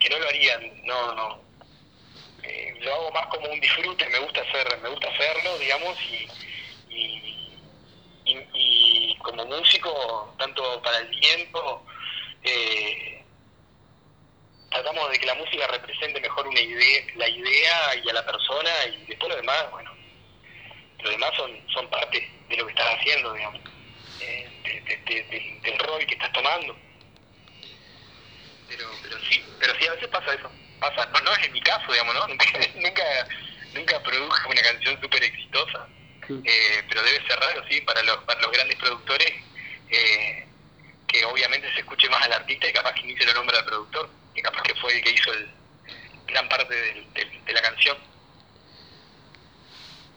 no 0.10 0.20
lo 0.20 0.28
haría, 0.28 0.60
no, 0.84 1.16
no. 1.16 1.46
Eh, 2.44 2.76
lo 2.80 2.94
hago 2.94 3.12
más 3.12 3.26
como 3.28 3.50
un 3.50 3.60
disfrute, 3.60 4.08
me 4.10 4.20
gusta 4.20 4.42
hacer, 4.42 4.78
me 4.82 4.90
gusta 4.90 5.10
hacerlo, 5.10 5.58
digamos, 5.58 5.98
y, 6.02 6.28
y, 6.90 8.38
y, 8.54 9.18
como 9.18 9.46
músico, 9.46 10.36
tanto 10.38 10.82
para 10.84 11.00
el 11.00 11.20
tiempo, 11.20 11.84
eh, 12.44 13.25
tratamos 14.76 15.10
de 15.10 15.20
que 15.20 15.26
la 15.26 15.36
música 15.36 15.68
represente 15.68 16.20
mejor 16.20 16.48
una 16.48 16.60
idea, 16.60 17.06
la 17.16 17.30
idea 17.30 17.96
y 18.04 18.10
a 18.10 18.14
la 18.14 18.26
persona 18.26 18.70
y 18.88 19.06
después 19.06 19.30
lo 19.30 19.38
demás, 19.38 19.72
bueno, 19.72 19.96
lo 21.00 21.10
demás 21.10 21.32
son, 21.38 21.52
son 21.72 21.90
parte 21.90 22.30
de 22.50 22.58
lo 22.58 22.66
que 22.66 22.72
estás 22.74 22.96
haciendo, 23.00 23.34
digamos, 23.34 23.62
eh, 24.20 25.62
del 25.64 25.80
rol 25.80 26.06
que 26.06 26.16
estás 26.16 26.32
tomando. 26.34 26.76
Pero, 28.68 28.90
pero 29.02 29.20
sí, 29.30 29.44
pero 29.60 29.76
sí, 29.80 29.88
a 29.88 29.92
veces 29.94 30.08
pasa 30.10 30.34
eso, 30.34 30.52
pasa, 30.80 31.06
no, 31.06 31.22
no 31.22 31.34
es 31.34 31.46
en 31.46 31.54
mi 31.54 31.62
caso, 31.62 31.92
digamos, 31.92 32.16
¿no? 32.16 32.28
Nunca, 32.76 33.28
nunca, 33.74 34.02
una 34.50 34.62
canción 34.62 35.00
súper 35.02 35.24
exitosa. 35.24 35.88
Eh, 36.28 36.84
pero 36.90 37.04
debe 37.04 37.28
ser 37.28 37.40
raro, 37.40 37.64
sí, 37.70 37.80
para 37.82 38.02
los, 38.02 38.18
para 38.24 38.42
los 38.42 38.52
grandes 38.52 38.76
productores, 38.78 39.32
eh, 39.92 40.48
que 41.08 41.24
obviamente 41.24 41.72
se 41.74 41.82
escuche 41.82 42.10
más 42.10 42.24
al 42.24 42.34
artista 42.34 42.68
y 42.68 42.74
capaz 42.74 42.94
que 42.94 43.04
ni 43.04 43.16
se 43.16 43.26
lo 43.26 43.34
nombra 43.36 43.60
al 43.60 43.66
productor, 43.66 44.10
que 44.36 44.42
capaz 44.42 44.62
que 44.64 44.76
fue 44.76 44.94
el 44.94 45.02
que 45.02 45.12
hizo 45.12 45.34
el, 45.34 45.48
gran 46.28 46.50
parte 46.50 46.76
de 46.76 47.54
la 47.54 47.62
canción. 47.62 47.98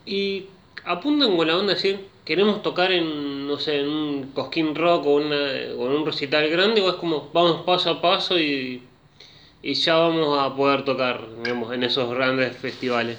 Y 0.04 0.46
apuntan 0.84 1.36
con 1.36 1.46
la 1.46 1.56
onda 1.56 1.74
decir, 1.74 2.08
queremos 2.24 2.62
tocar 2.62 2.92
en, 2.92 3.46
no 3.46 3.58
sé, 3.58 3.80
en 3.80 3.88
un 3.88 4.32
cosquín 4.32 4.74
rock 4.74 5.06
o, 5.06 5.16
una, 5.16 5.36
o 5.36 5.86
en 5.86 5.92
un 5.92 6.06
recital 6.06 6.48
grande, 6.48 6.80
o 6.80 6.88
es 6.88 6.96
como 6.96 7.30
vamos 7.32 7.64
paso 7.64 7.90
a 7.90 8.00
paso 8.00 8.38
y, 8.38 8.82
y 9.62 9.74
ya 9.74 9.96
vamos 9.96 10.38
a 10.38 10.54
poder 10.54 10.84
tocar, 10.84 11.20
digamos, 11.42 11.72
en 11.74 11.84
esos 11.84 12.14
grandes 12.14 12.56
festivales. 12.56 13.18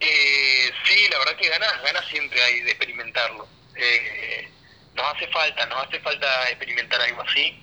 Eh, 0.00 0.70
sí, 0.84 1.08
la 1.10 1.18
verdad 1.18 1.36
que 1.36 1.48
ganas, 1.48 1.82
ganas 1.82 2.06
siempre 2.08 2.42
hay 2.42 2.60
de 2.60 2.70
experimentarlo. 2.70 3.46
Eh, 3.76 4.48
nos 4.94 5.06
hace 5.14 5.26
falta, 5.28 5.66
nos 5.66 5.86
hace 5.86 6.00
falta 6.00 6.48
experimentar 6.48 7.00
algo 7.00 7.22
así. 7.22 7.58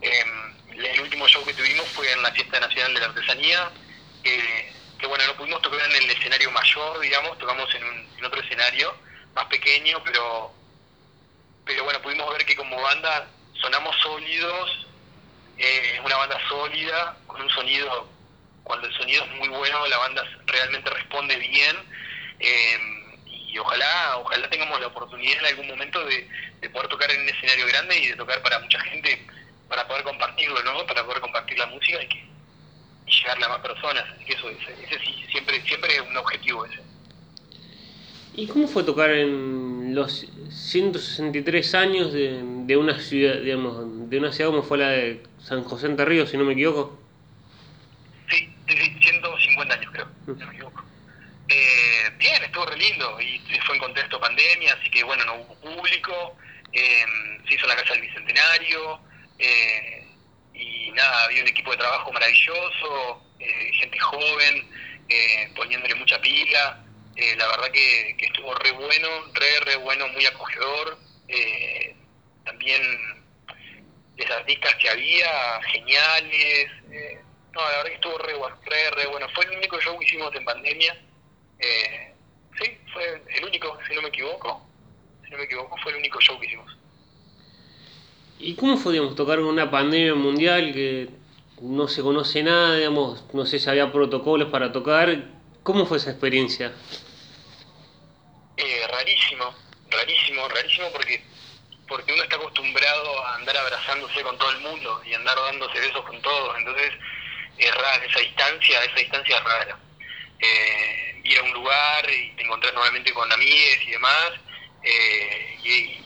Em, 0.00 0.54
el 0.84 1.00
último 1.00 1.26
show 1.28 1.44
que 1.44 1.54
tuvimos 1.54 1.86
fue 1.88 2.10
en 2.12 2.22
la 2.22 2.32
Fiesta 2.32 2.60
Nacional 2.60 2.94
de 2.94 3.00
la 3.00 3.06
Artesanía, 3.06 3.70
que 4.22 5.06
bueno, 5.06 5.26
no 5.26 5.36
pudimos 5.36 5.62
tocar 5.62 5.80
en 5.90 6.02
el 6.02 6.10
escenario 6.10 6.50
mayor, 6.50 7.00
digamos, 7.00 7.38
tocamos 7.38 7.72
en, 7.74 7.84
un, 7.84 8.24
otro 8.24 8.40
escenario 8.40 8.94
más 9.34 9.44
pequeño, 9.46 10.02
pero, 10.04 10.52
pero 11.64 11.84
bueno, 11.84 12.00
pudimos 12.02 12.32
ver 12.32 12.44
que 12.44 12.56
como 12.56 12.80
banda 12.80 13.28
sonamos 13.60 13.94
sólidos, 14.02 14.86
eh, 15.58 15.92
es 15.94 16.00
una 16.00 16.16
banda 16.16 16.38
sólida, 16.48 17.16
con 17.26 17.40
un 17.40 17.50
sonido 17.50 18.08
cuando 18.66 18.88
el 18.88 18.94
sonido 18.94 19.24
es 19.24 19.30
muy 19.36 19.48
bueno, 19.48 19.86
la 19.86 19.98
banda 19.98 20.24
realmente 20.46 20.90
responde 20.90 21.36
bien. 21.36 21.76
Eh, 22.40 22.78
y 23.26 23.58
ojalá 23.58 24.18
ojalá 24.18 24.50
tengamos 24.50 24.80
la 24.80 24.88
oportunidad 24.88 25.38
en 25.38 25.46
algún 25.46 25.68
momento 25.68 26.04
de, 26.04 26.28
poder 26.72 26.88
tocar 26.88 27.10
en 27.12 27.20
un 27.22 27.28
escenario 27.28 27.66
grande 27.68 27.96
y 27.96 28.08
de 28.08 28.16
tocar 28.16 28.42
para 28.42 28.58
mucha 28.58 28.80
gente, 28.80 29.24
para 29.68 29.86
poder 29.86 30.04
compartirlo, 30.04 30.62
¿no? 30.62 30.86
Para 30.86 31.04
poder 31.04 31.20
compartir 31.20 31.58
la 31.58 31.66
música 31.66 32.02
y, 32.02 32.08
que, 32.08 32.24
llegarle 33.06 33.44
a 33.44 33.48
más 33.48 33.60
personas. 33.60 34.04
eso, 34.26 34.50
ese, 34.50 34.98
sí, 35.04 35.24
siempre, 35.30 35.60
siempre 35.62 35.94
es 35.94 36.00
un 36.00 36.16
objetivo 36.16 36.64
ese. 36.66 36.80
¿Y 38.34 38.46
cómo 38.48 38.68
fue 38.68 38.84
tocar 38.84 39.10
en 39.10 39.94
los 39.94 40.26
163 40.50 41.74
años 41.74 42.12
de, 42.12 42.42
de 42.42 42.76
una 42.76 42.98
ciudad, 43.00 43.40
digamos, 43.40 44.10
de 44.10 44.18
una 44.18 44.32
ciudad 44.32 44.50
como 44.50 44.62
fue 44.62 44.78
la 44.78 44.88
de 44.88 45.22
San 45.38 45.64
José 45.64 45.86
Entre 45.86 46.04
Ríos, 46.04 46.30
si 46.30 46.36
no 46.36 46.44
me 46.44 46.52
equivoco? 46.52 47.00
Sí, 48.28 48.52
sí, 48.68 48.98
150 49.00 49.74
años 49.74 49.90
creo, 49.92 50.08
si 50.26 50.30
no 50.32 50.46
me 50.46 50.52
equivoco. 50.52 50.84
Eh, 51.48 52.10
bien, 52.18 52.42
estuvo 52.42 52.66
re 52.66 52.76
lindo 52.76 53.18
y 53.20 53.38
fue 53.64 53.76
en 53.76 53.82
contexto 53.82 54.20
pandemia, 54.20 54.74
así 54.74 54.90
que 54.90 55.02
bueno, 55.04 55.24
no 55.24 55.36
hubo 55.36 55.54
público, 55.56 56.36
em, 56.72 57.46
se 57.46 57.54
hizo 57.54 57.64
en 57.64 57.68
la 57.68 57.76
Casa 57.76 57.94
del 57.94 58.02
Bicentenario 58.02 59.00
eh, 59.38 60.06
y 60.54 60.90
nada, 60.92 61.24
había 61.24 61.42
un 61.42 61.48
equipo 61.48 61.70
de 61.72 61.76
trabajo 61.78 62.12
maravilloso, 62.12 63.22
eh, 63.38 63.70
gente 63.74 63.98
joven, 63.98 64.70
poniéndole 65.54 65.94
mucha 65.94 66.20
pila, 66.20 66.84
la 67.36 67.46
verdad 67.46 67.70
que, 67.70 68.16
estuvo 68.18 68.54
re 68.54 68.72
bueno, 68.72 69.08
re, 69.32 69.60
re 69.64 69.76
bueno, 69.76 70.08
muy 70.08 70.26
acogedor, 70.26 70.98
también 72.44 72.82
de 74.16 74.26
artistas 74.26 74.74
que 74.76 74.88
había, 74.90 75.60
geniales, 75.72 76.70
no, 77.56 77.62
la 77.62 77.76
verdad 77.78 77.84
que 77.88 77.94
estuvo 77.94 78.18
re, 78.18 78.34
re, 78.66 78.90
re 78.90 79.06
bueno. 79.06 79.26
Fue 79.34 79.46
el 79.46 79.56
único 79.56 79.80
show 79.80 79.98
que 79.98 80.04
hicimos 80.04 80.34
en 80.34 80.44
pandemia. 80.44 80.94
Eh, 81.58 82.14
sí, 82.60 82.78
fue 82.92 83.22
el 83.28 83.44
único, 83.46 83.78
si 83.88 83.94
no 83.94 84.02
me 84.02 84.08
equivoco. 84.08 84.68
Si 85.24 85.30
no 85.30 85.38
me 85.38 85.44
equivoco, 85.44 85.74
fue 85.82 85.92
el 85.92 85.98
único 85.98 86.20
show 86.20 86.38
que 86.38 86.46
hicimos. 86.46 86.76
¿Y 88.38 88.54
cómo 88.54 88.76
fue, 88.76 88.98
tocar 89.14 89.40
una 89.40 89.70
pandemia 89.70 90.14
mundial 90.14 90.72
que 90.72 91.08
no 91.60 91.88
se 91.88 92.02
conoce 92.02 92.42
nada, 92.42 92.76
digamos, 92.76 93.24
no 93.32 93.46
sé 93.46 93.58
si 93.58 93.68
había 93.70 93.90
protocolos 93.92 94.50
para 94.50 94.72
tocar? 94.72 95.24
¿Cómo 95.62 95.86
fue 95.86 95.98
esa 95.98 96.10
experiencia? 96.10 96.72
Eh, 98.56 98.86
rarísimo, 98.90 99.54
rarísimo, 99.90 100.48
rarísimo 100.48 100.88
porque 100.92 101.22
porque 101.88 102.12
uno 102.12 102.22
está 102.22 102.36
acostumbrado 102.36 103.24
a 103.26 103.36
andar 103.36 103.56
abrazándose 103.56 104.22
con 104.22 104.36
todo 104.38 104.50
el 104.50 104.60
mundo 104.60 105.00
y 105.04 105.14
andar 105.14 105.36
dándose 105.36 105.78
besos 105.78 106.04
con 106.04 106.20
todos, 106.20 106.58
entonces 106.58 106.92
es 107.58 107.74
rara 107.74 108.04
esa 108.04 108.20
distancia, 108.20 108.84
esa 108.84 108.94
distancia 108.94 109.36
es 109.36 109.44
rara. 109.44 109.78
Eh, 110.38 111.20
ir 111.24 111.38
a 111.38 111.42
un 111.42 111.52
lugar 111.52 112.10
y 112.10 112.30
te 112.32 112.42
encontrás 112.42 112.74
nuevamente 112.74 113.12
con 113.12 113.30
amigues 113.32 113.78
y 113.86 113.90
demás, 113.92 114.32
eh, 114.82 115.58
y, 115.64 116.05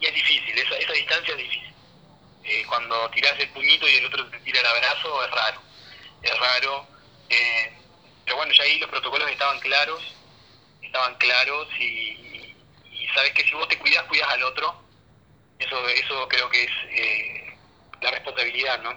es 0.00 0.14
difícil, 0.14 0.58
esa, 0.58 0.76
esa 0.76 0.92
distancia 0.92 1.32
es 1.32 1.38
difícil. 1.38 1.74
Eh, 2.44 2.64
cuando 2.68 3.10
tirás 3.10 3.38
el 3.38 3.48
puñito 3.50 3.88
y 3.88 3.96
el 3.96 4.06
otro 4.06 4.26
te 4.28 4.38
tira 4.40 4.60
el 4.60 4.66
abrazo, 4.66 5.24
es 5.24 5.30
raro, 5.30 5.60
es 6.22 6.38
raro. 6.38 6.86
Eh, 7.28 7.72
pero 8.24 8.36
bueno, 8.36 8.52
ya 8.52 8.64
ahí 8.64 8.78
los 8.78 8.90
protocolos 8.90 9.30
estaban 9.30 9.58
claros, 9.60 10.02
estaban 10.82 11.14
claros 11.16 11.68
y, 11.78 12.54
y 12.90 13.08
sabes 13.14 13.32
que 13.32 13.44
si 13.44 13.52
vos 13.52 13.68
te 13.68 13.78
cuidas, 13.78 14.04
cuidas 14.04 14.28
al 14.30 14.42
otro. 14.44 14.82
Eso, 15.58 15.88
eso 15.88 16.28
creo 16.28 16.48
que 16.50 16.64
es 16.64 16.70
la 18.00 18.10
responsabilidad, 18.10 18.82
¿no? 18.82 18.92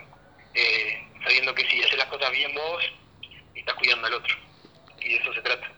Eh, 0.54 1.08
sabiendo 1.24 1.54
que 1.54 1.68
si 1.70 1.82
haces 1.84 1.98
las 1.98 2.08
cosas 2.08 2.32
bien 2.32 2.54
vos, 2.54 2.84
estás 3.56 3.76
cuidando 3.76 4.08
al 4.08 4.14
otro. 4.16 4.36
Y 5.00 5.10
de 5.10 5.16
eso 5.18 5.34
se 5.34 5.42
trata. 5.42 5.72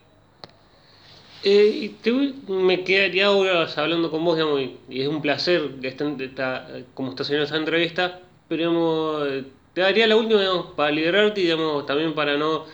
Eh, 1.43 1.91
te, 2.01 2.11
me 2.47 2.83
quedaría 2.83 3.27
ahora 3.27 3.67
hablando 3.75 4.11
con 4.11 4.23
vos, 4.23 4.35
digamos, 4.37 4.61
y, 4.89 5.01
es 5.01 5.07
un 5.07 5.21
placer 5.21 5.71
que 5.81 5.87
está, 5.87 6.67
como 6.93 7.09
estás 7.11 7.27
haciendo 7.27 7.45
esta 7.45 7.57
entrevista, 7.57 8.19
pero 8.47 9.25
te 9.73 9.81
daría 9.81 10.07
la 10.07 10.17
última, 10.17 10.41
digamos, 10.41 10.73
para 10.75 10.91
liberarte 10.91 11.41
y 11.41 11.45
digamos, 11.45 11.85
también 11.85 12.13
para 12.13 12.37
no. 12.37 12.65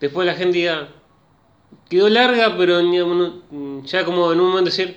Después 0.00 0.26
la 0.26 0.34
gente 0.34 0.58
diga, 0.58 0.88
quedó 1.88 2.08
larga, 2.08 2.56
pero 2.56 2.80
ya 3.84 4.04
como 4.04 4.32
en 4.32 4.40
un 4.40 4.48
momento 4.48 4.70
decir, 4.70 4.96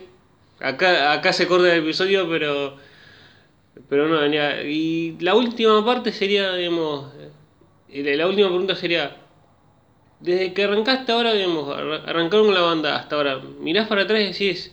acá, 0.60 1.14
acá 1.14 1.34
se 1.34 1.48
corta 1.48 1.74
el 1.74 1.84
episodio, 1.84 2.28
pero 2.30 2.78
pero 3.90 4.08
no, 4.08 4.26
y 4.66 5.18
la 5.20 5.36
última 5.36 5.84
parte 5.86 6.12
sería, 6.12 6.56
digamos, 6.56 7.12
eh, 7.90 8.16
la 8.16 8.28
última 8.28 8.48
pregunta 8.48 8.76
sería, 8.76 9.16
desde 10.26 10.54
que 10.54 10.64
arrancaste 10.64 11.12
ahora, 11.12 11.34
digamos, 11.34 11.78
arrancaron 11.78 12.54
la 12.54 12.62
banda 12.62 12.96
hasta 12.96 13.16
ahora, 13.16 13.38
mirás 13.60 13.88
para 13.88 14.02
atrás 14.04 14.22
y 14.22 14.26
decís, 14.26 14.72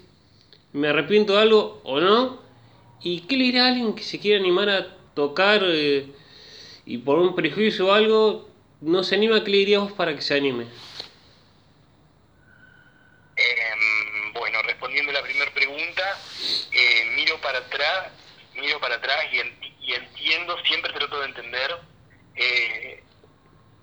me 0.72 0.88
arrepiento 0.88 1.34
de 1.34 1.42
algo 1.42 1.80
o 1.84 2.00
no, 2.00 2.42
y 3.02 3.20
qué 3.20 3.36
le 3.36 3.44
dirá 3.44 3.64
a 3.64 3.68
alguien 3.68 3.94
que 3.94 4.02
se 4.02 4.18
quiere 4.18 4.40
animar 4.40 4.68
a 4.70 4.96
tocar 5.14 5.62
eh, 5.64 6.06
y 6.86 6.98
por 6.98 7.18
un 7.18 7.34
prejuicio 7.34 7.88
o 7.88 7.92
algo, 7.92 8.48
no 8.80 9.04
se 9.04 9.14
anima, 9.14 9.44
¿qué 9.44 9.50
le 9.50 9.58
dirías 9.58 9.82
vos 9.82 9.92
para 9.92 10.14
que 10.14 10.22
se 10.22 10.34
anime? 10.34 10.64
Em, 13.36 14.32
bueno, 14.32 14.62
respondiendo 14.62 15.10
a 15.10 15.14
la 15.14 15.22
primera 15.22 15.52
pregunta, 15.52 16.18
eh, 16.72 17.12
miro 17.14 17.38
para 17.40 17.58
atrás 17.58 18.12
miro 18.54 18.80
para 18.80 18.96
atrás 18.96 19.24
y, 19.32 19.92
entiendo, 19.94 20.56
siempre 20.64 20.92
trato 20.92 21.20
de 21.20 21.26
entender 21.26 21.76
eh, 22.36 23.01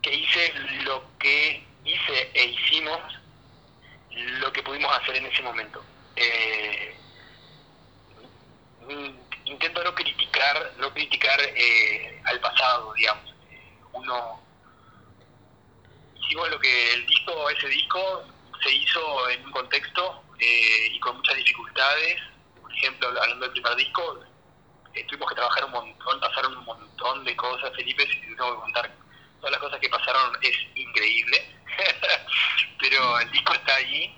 que 0.02 0.14
hice 0.14 0.54
lo 0.84 1.04
que 1.20 1.66
hice 1.84 2.32
e 2.34 2.45
hicimos 2.45 3.00
lo 4.12 4.52
que 4.52 4.64
pudimos 4.64 4.95
hacer 4.97 5.16
en 5.18 5.26
ese 5.26 5.41
momento. 5.41 5.84
Eh, 6.16 6.95
intento 9.45 9.84
no 9.84 9.93
criticar, 9.95 10.74
no 10.78 10.91
criticar 10.93 11.39
eh, 11.41 12.22
al 12.26 12.39
pasado, 12.39 12.93
digamos. 12.93 13.34
Uno 13.93 14.41
hicimos 16.16 16.50
lo 16.50 16.60
que 16.60 16.93
el 16.93 17.06
disco, 17.08 17.50
ese 17.50 17.68
disco, 17.68 18.24
se 18.62 18.72
hizo 18.72 19.30
en 19.30 19.45
un 19.45 19.52
contexto 19.52 20.24
y 20.39 21.00
con 21.00 21.18
muchas 21.18 21.36
dificultades. 21.36 22.22
Por 22.62 22.74
ejemplo, 22.74 23.08
hablando 23.08 23.45
del 23.45 23.52
primer 23.52 23.76
disco, 23.76 24.20
tuvimos 25.08 25.30
que 25.30 25.36
trabajar 25.36 25.66
un 25.66 25.72
montón, 25.72 26.20
pasaron 26.20 26.58
un 26.58 26.66
montón 26.66 27.24
de 27.26 27.36
cosas, 27.36 27.72
Felipe, 27.76 28.06
si 28.08 28.20
te 28.22 28.28
tengo 28.28 28.56
que 28.56 28.62
contar 28.62 28.91
todas 29.40 29.52
las 29.52 29.62
cosas 29.62 29.80
que 29.80 29.90
pasaron 29.90 30.38
es 30.42 30.56
increíble, 30.76 31.56
pero 32.80 33.20
el 33.20 33.32
disco 33.32 33.54
está 33.54 33.76
allí, 33.76 34.14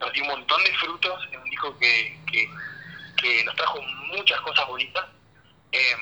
nos 0.00 0.12
dio 0.12 0.22
un 0.22 0.30
montón 0.30 0.62
de 0.64 0.72
frutos, 0.74 1.26
es 1.30 1.38
un 1.38 1.50
disco 1.50 1.78
que, 1.78 2.18
que, 2.30 3.44
nos 3.44 3.56
trajo 3.56 3.80
muchas 3.82 4.40
cosas 4.42 4.66
bonitas, 4.68 5.04
em, 5.72 6.00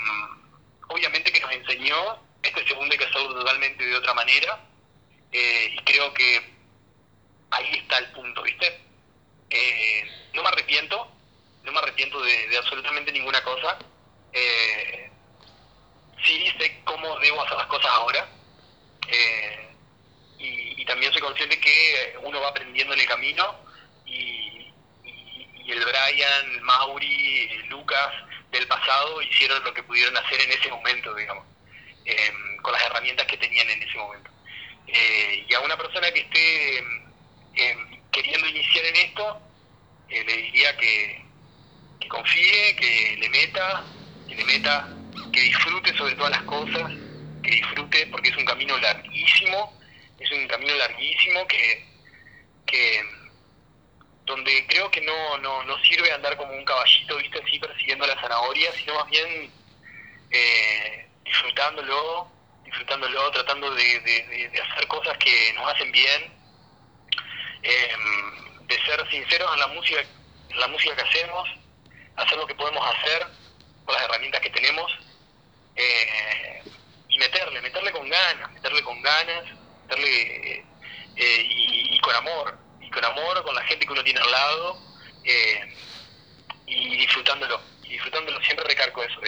obviamente 0.88 1.32
que 1.32 1.40
nos 1.40 1.52
enseñó, 1.52 2.18
este 2.42 2.66
segundo 2.66 2.92
hay 2.92 2.98
que 2.98 3.04
hacerlo 3.06 3.34
totalmente 3.34 3.84
de 3.84 3.96
otra 3.96 4.12
manera, 4.14 4.60
eh, 5.32 5.74
y 5.74 5.78
creo 5.84 6.12
que 6.12 6.54
ahí 7.50 7.70
está 7.72 7.98
el 7.98 8.12
punto, 8.12 8.42
¿viste? 8.42 8.80
Eh, 9.50 10.30
no 10.34 10.42
me 10.42 10.48
arrepiento, 10.48 11.10
no 11.62 11.72
me 11.72 11.78
arrepiento 11.78 12.20
de 12.20 12.58
absolutamente 12.58 13.12
ninguna 13.12 13.42
cosa, 13.42 13.78
eh, 14.34 15.10
sí 16.24 16.52
sé 16.58 16.80
cómo 16.84 17.18
debo 17.20 17.42
hacer 17.42 17.56
las 17.56 17.66
cosas 17.68 17.90
ahora. 17.92 18.28
Eh, 19.08 19.68
y, 20.38 20.84
también 20.84 21.10
soy 21.12 21.22
consciente 21.22 21.58
que 21.58 22.14
uno 22.22 22.40
va 22.40 22.48
aprendiendo 22.48 22.92
en 22.92 23.00
el 23.00 23.06
camino 23.06 23.56
y, 24.04 24.70
y, 25.02 25.72
el 25.72 25.80
Brian, 25.80 26.50
el 26.52 26.60
Mauri, 26.60 27.48
el 27.52 27.66
Lucas 27.68 28.12
del 28.50 28.66
pasado 28.66 29.22
hicieron 29.22 29.64
lo 29.64 29.72
que 29.72 29.82
pudieron 29.82 30.14
hacer 30.16 30.40
en 30.42 30.52
ese 30.52 30.68
momento, 30.68 31.14
digamos, 31.14 31.46
em, 32.04 32.56
con 32.58 32.72
las 32.72 32.82
herramientas 32.82 33.26
que 33.26 33.38
tenían 33.38 33.68
en 33.70 33.82
ese 33.82 33.96
momento. 33.96 34.30
Eh, 34.86 35.46
y 35.48 35.54
a 35.54 35.60
una 35.60 35.76
persona 35.78 36.10
que 36.12 36.20
esté 36.20 36.78
em, 36.78 38.02
queriendo 38.12 38.46
iniciar 38.46 38.84
en 38.84 38.96
esto, 38.96 39.40
eh, 40.10 40.22
le 40.24 40.36
diría 40.36 40.76
que 40.76 41.24
confíe, 42.08 42.76
que 42.76 43.16
le 43.18 43.28
meta, 43.30 43.84
que 44.28 44.34
le 44.36 44.44
meta, 44.44 44.88
que 45.32 45.40
disfrute 45.40 45.96
sobre 45.96 46.14
todas 46.14 46.32
las 46.32 46.42
cosas, 46.42 46.92
que 47.44 47.50
disfrute 47.50 48.06
porque 48.08 48.30
es 48.30 48.36
un 48.36 48.44
camino 48.44 48.76
larguísimo, 48.78 49.78
es 50.18 50.30
un 50.32 50.48
camino 50.48 50.74
larguísimo 50.74 51.46
que, 51.46 51.86
que 52.66 53.02
donde 54.24 54.66
creo 54.66 54.90
que 54.90 55.00
no, 55.02 55.38
no, 55.38 55.62
no 55.64 55.78
sirve 55.84 56.10
andar 56.12 56.36
como 56.36 56.52
un 56.52 56.64
caballito, 56.64 57.16
viste, 57.18 57.40
así 57.42 57.58
persiguiendo 57.58 58.06
la 58.06 58.20
zanahoria, 58.20 58.72
sino 58.72 58.94
más 58.94 59.10
bien 59.10 59.52
eh, 60.30 61.08
disfrutándolo, 61.24 62.30
disfrutándolo, 62.64 63.30
tratando 63.32 63.70
de, 63.74 64.00
de, 64.00 64.62
hacer 64.62 64.86
cosas 64.88 65.16
que 65.18 65.52
nos 65.54 65.72
hacen 65.72 65.92
bien, 65.92 66.32
em, 67.62 68.66
de 68.66 68.84
ser 68.84 69.10
sinceros 69.10 69.52
en 69.52 69.60
la 69.60 69.66
música, 69.68 70.00
en 70.50 70.60
la 70.60 70.68
música 70.68 70.96
que 70.96 71.02
hacemos, 71.02 71.48
hacer 72.16 72.38
lo 72.38 72.46
que 72.46 72.54
podemos 72.54 72.84
hacer 72.94 73.26
con 73.84 73.94
las 73.94 74.04
herramientas 74.04 74.40
que 74.40 74.50
tenemos 74.50 74.90
eh, 75.76 76.62
y 77.14 77.18
meterle, 77.18 77.60
meterle 77.62 77.92
con 77.92 78.08
ganas, 78.08 78.50
meterle 78.52 78.82
con 78.82 79.00
ganas, 79.00 79.44
meterle 79.82 80.64
eh, 81.16 81.46
y, 81.48 82.00
con 82.00 82.14
amor, 82.16 82.58
y 82.80 82.90
con 82.90 83.04
amor 83.04 83.44
con 83.44 83.54
la 83.54 83.62
gente 83.62 83.86
que 83.86 83.92
uno 83.92 84.02
tiene 84.02 84.20
al 84.20 84.30
lado 84.30 84.76
eh, 85.22 85.74
y 86.66 86.96
disfrutándolo, 86.96 87.60
y 87.84 87.90
disfrutándolo, 87.90 88.40
siempre 88.42 88.66
recargo 88.66 89.02
eso, 89.04 89.20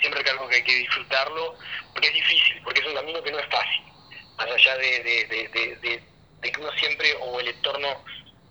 siempre 0.00 0.22
recargo 0.22 0.48
que 0.48 0.56
hay 0.56 0.64
que 0.64 0.74
disfrutarlo 0.76 1.54
porque 1.92 2.08
es 2.08 2.14
difícil, 2.14 2.62
porque 2.64 2.80
es 2.80 2.86
un 2.86 2.94
camino 2.94 3.22
que 3.22 3.32
no 3.32 3.38
es 3.38 3.46
fácil, 3.50 3.82
más 4.38 4.46
allá 4.46 4.76
de, 4.78 5.02
de, 5.02 6.02
de 6.40 6.52
que 6.52 6.60
uno 6.60 6.72
siempre 6.78 7.14
o 7.20 7.40
el 7.40 7.48
entorno 7.48 8.04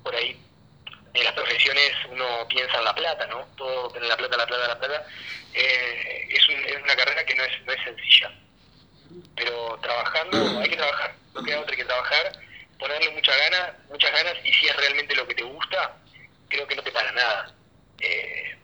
por 0.03 0.15
ahí 0.15 0.39
en 1.19 1.23
las 1.23 1.33
profesiones 1.33 1.91
uno 2.09 2.47
piensa 2.47 2.77
en 2.77 2.83
la 2.83 2.95
plata, 2.95 3.25
¿no? 3.27 3.47
Todo 3.55 3.89
tener 3.91 4.09
la 4.09 4.17
plata, 4.17 4.37
la 4.37 4.47
plata, 4.47 4.67
la 4.67 4.79
plata. 4.79 5.05
Eh, 5.53 6.27
es, 6.29 6.49
una 6.49 6.95
carrera 6.95 7.25
que 7.25 7.35
no 7.35 7.43
es, 7.43 7.65
no 7.65 7.73
es 7.73 7.83
sencilla. 7.83 8.31
Pero 9.35 9.79
trabajando, 9.81 10.59
hay 10.61 10.69
que 10.69 10.77
trabajar. 10.77 11.15
No 11.33 11.43
queda 11.43 11.61
otra 11.61 11.75
que 11.75 11.85
trabajar, 11.85 12.31
ponerle 12.79 13.09
muchas 13.11 13.37
ganas, 13.37 13.73
muchas 13.89 14.11
ganas, 14.11 14.35
y 14.43 14.53
si 14.53 14.67
es 14.67 14.75
realmente 14.75 15.15
lo 15.15 15.27
que 15.27 15.35
te 15.35 15.43
gusta, 15.43 15.97
creo 16.49 16.67
que 16.67 16.75
no 16.75 16.83
te 16.83 16.91
para 16.91 17.11
nada. 17.11 17.55
Eh, 17.99 18.57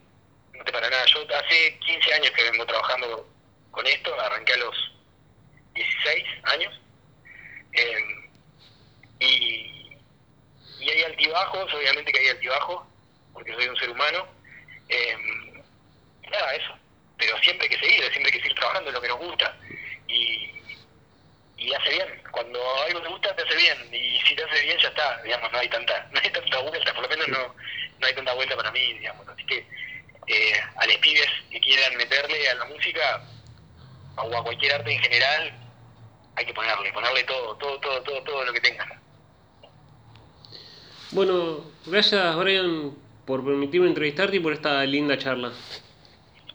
no 0.53 0.63
te 0.63 0.71
para 0.71 0.89
nada. 0.89 1.05
Yo 1.05 1.25
hace 1.35 1.77
15 1.79 2.13
años 2.13 2.31
que 2.31 2.43
vengo 2.43 2.65
trabajando 2.65 3.27
con 3.71 3.87
esto, 3.87 4.19
arranqué 4.19 4.53
a 4.53 4.57
los 4.57 4.91
16 5.73 6.25
años. 6.43 6.81
Eh, 7.73 8.29
y 9.19 9.70
y 10.81 10.89
hay 10.89 11.03
altibajos, 11.03 11.73
obviamente 11.73 12.11
que 12.11 12.19
hay 12.19 12.29
altibajos, 12.29 12.87
porque 13.33 13.53
soy 13.53 13.67
un 13.67 13.77
ser 13.77 13.89
humano. 13.91 14.27
Eh, 14.89 15.15
nada, 16.29 16.55
eso. 16.55 16.73
Pero 17.17 17.37
siempre 17.39 17.67
hay 17.67 17.75
que 17.75 17.85
seguir, 17.85 17.99
siempre 18.11 18.25
hay 18.25 18.31
que 18.31 18.41
seguir 18.41 18.55
trabajando 18.55 18.89
en 18.89 18.95
lo 18.95 19.01
que 19.01 19.07
nos 19.07 19.19
gusta. 19.19 19.55
Y, 20.07 20.51
y 21.57 21.73
hace 21.73 21.89
bien. 21.89 22.23
Cuando 22.31 22.59
algo 22.83 23.01
te 23.01 23.09
gusta, 23.09 23.35
te 23.35 23.43
hace 23.43 23.55
bien. 23.55 23.93
Y 23.93 24.19
si 24.21 24.35
te 24.35 24.43
hace 24.43 24.61
bien, 24.61 24.77
ya 24.79 24.89
está. 24.89 25.21
Digamos, 25.21 25.51
no 25.51 25.59
hay 25.59 25.69
tanta, 25.69 26.09
no 26.11 26.19
hay 26.19 26.29
tanta 26.31 26.59
vuelta, 26.59 26.93
por 26.93 27.03
lo 27.03 27.09
menos 27.09 27.27
no, 27.27 27.55
no 27.99 28.07
hay 28.07 28.15
tanta 28.15 28.33
vuelta 28.33 28.55
para 28.55 28.71
mí, 28.71 28.93
digamos. 28.93 29.27
Así 29.27 29.45
que 29.45 29.65
eh, 30.27 30.61
a 30.77 30.85
los 30.87 30.97
pibes 30.97 31.29
que 31.51 31.59
quieran 31.59 31.95
meterle 31.95 32.49
a 32.49 32.55
la 32.55 32.65
música 32.65 33.21
o 34.15 34.35
a 34.35 34.43
cualquier 34.43 34.73
arte 34.73 34.93
en 34.93 35.01
general, 35.01 35.53
hay 36.35 36.45
que 36.45 36.53
ponerle, 36.53 36.91
ponerle 36.91 37.23
todo, 37.25 37.55
todo, 37.57 37.79
todo, 37.79 38.01
todo, 38.01 38.23
todo 38.23 38.45
lo 38.45 38.53
que 38.53 38.61
tengan. 38.61 39.00
Bueno, 41.13 41.65
gracias 41.85 42.35
Brian 42.37 42.95
por 43.25 43.43
permitirme 43.43 43.87
entrevistarte 43.87 44.37
y 44.37 44.39
por 44.39 44.53
esta 44.53 44.83
linda 44.85 45.17
charla. 45.17 45.51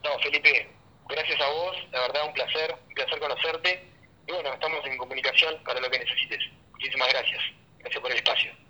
No, 0.02 0.18
Felipe, 0.22 0.68
gracias 1.08 1.40
a 1.40 1.50
vos, 1.50 1.76
la 1.92 2.00
verdad 2.00 2.26
un 2.26 2.32
placer, 2.32 2.74
un 2.88 2.94
placer 2.94 3.18
conocerte. 3.18 3.84
Y 4.26 4.32
bueno, 4.32 4.52
estamos 4.52 4.84
en 4.86 4.96
comunicación 4.96 5.56
para 5.64 5.80
lo 5.80 5.90
que 5.90 5.98
necesites. 5.98 6.40
Muchísimas 6.72 7.08
gracias. 7.08 7.42
Gracias 7.78 8.00
por 8.00 8.10
el 8.10 8.16
espacio. 8.16 8.65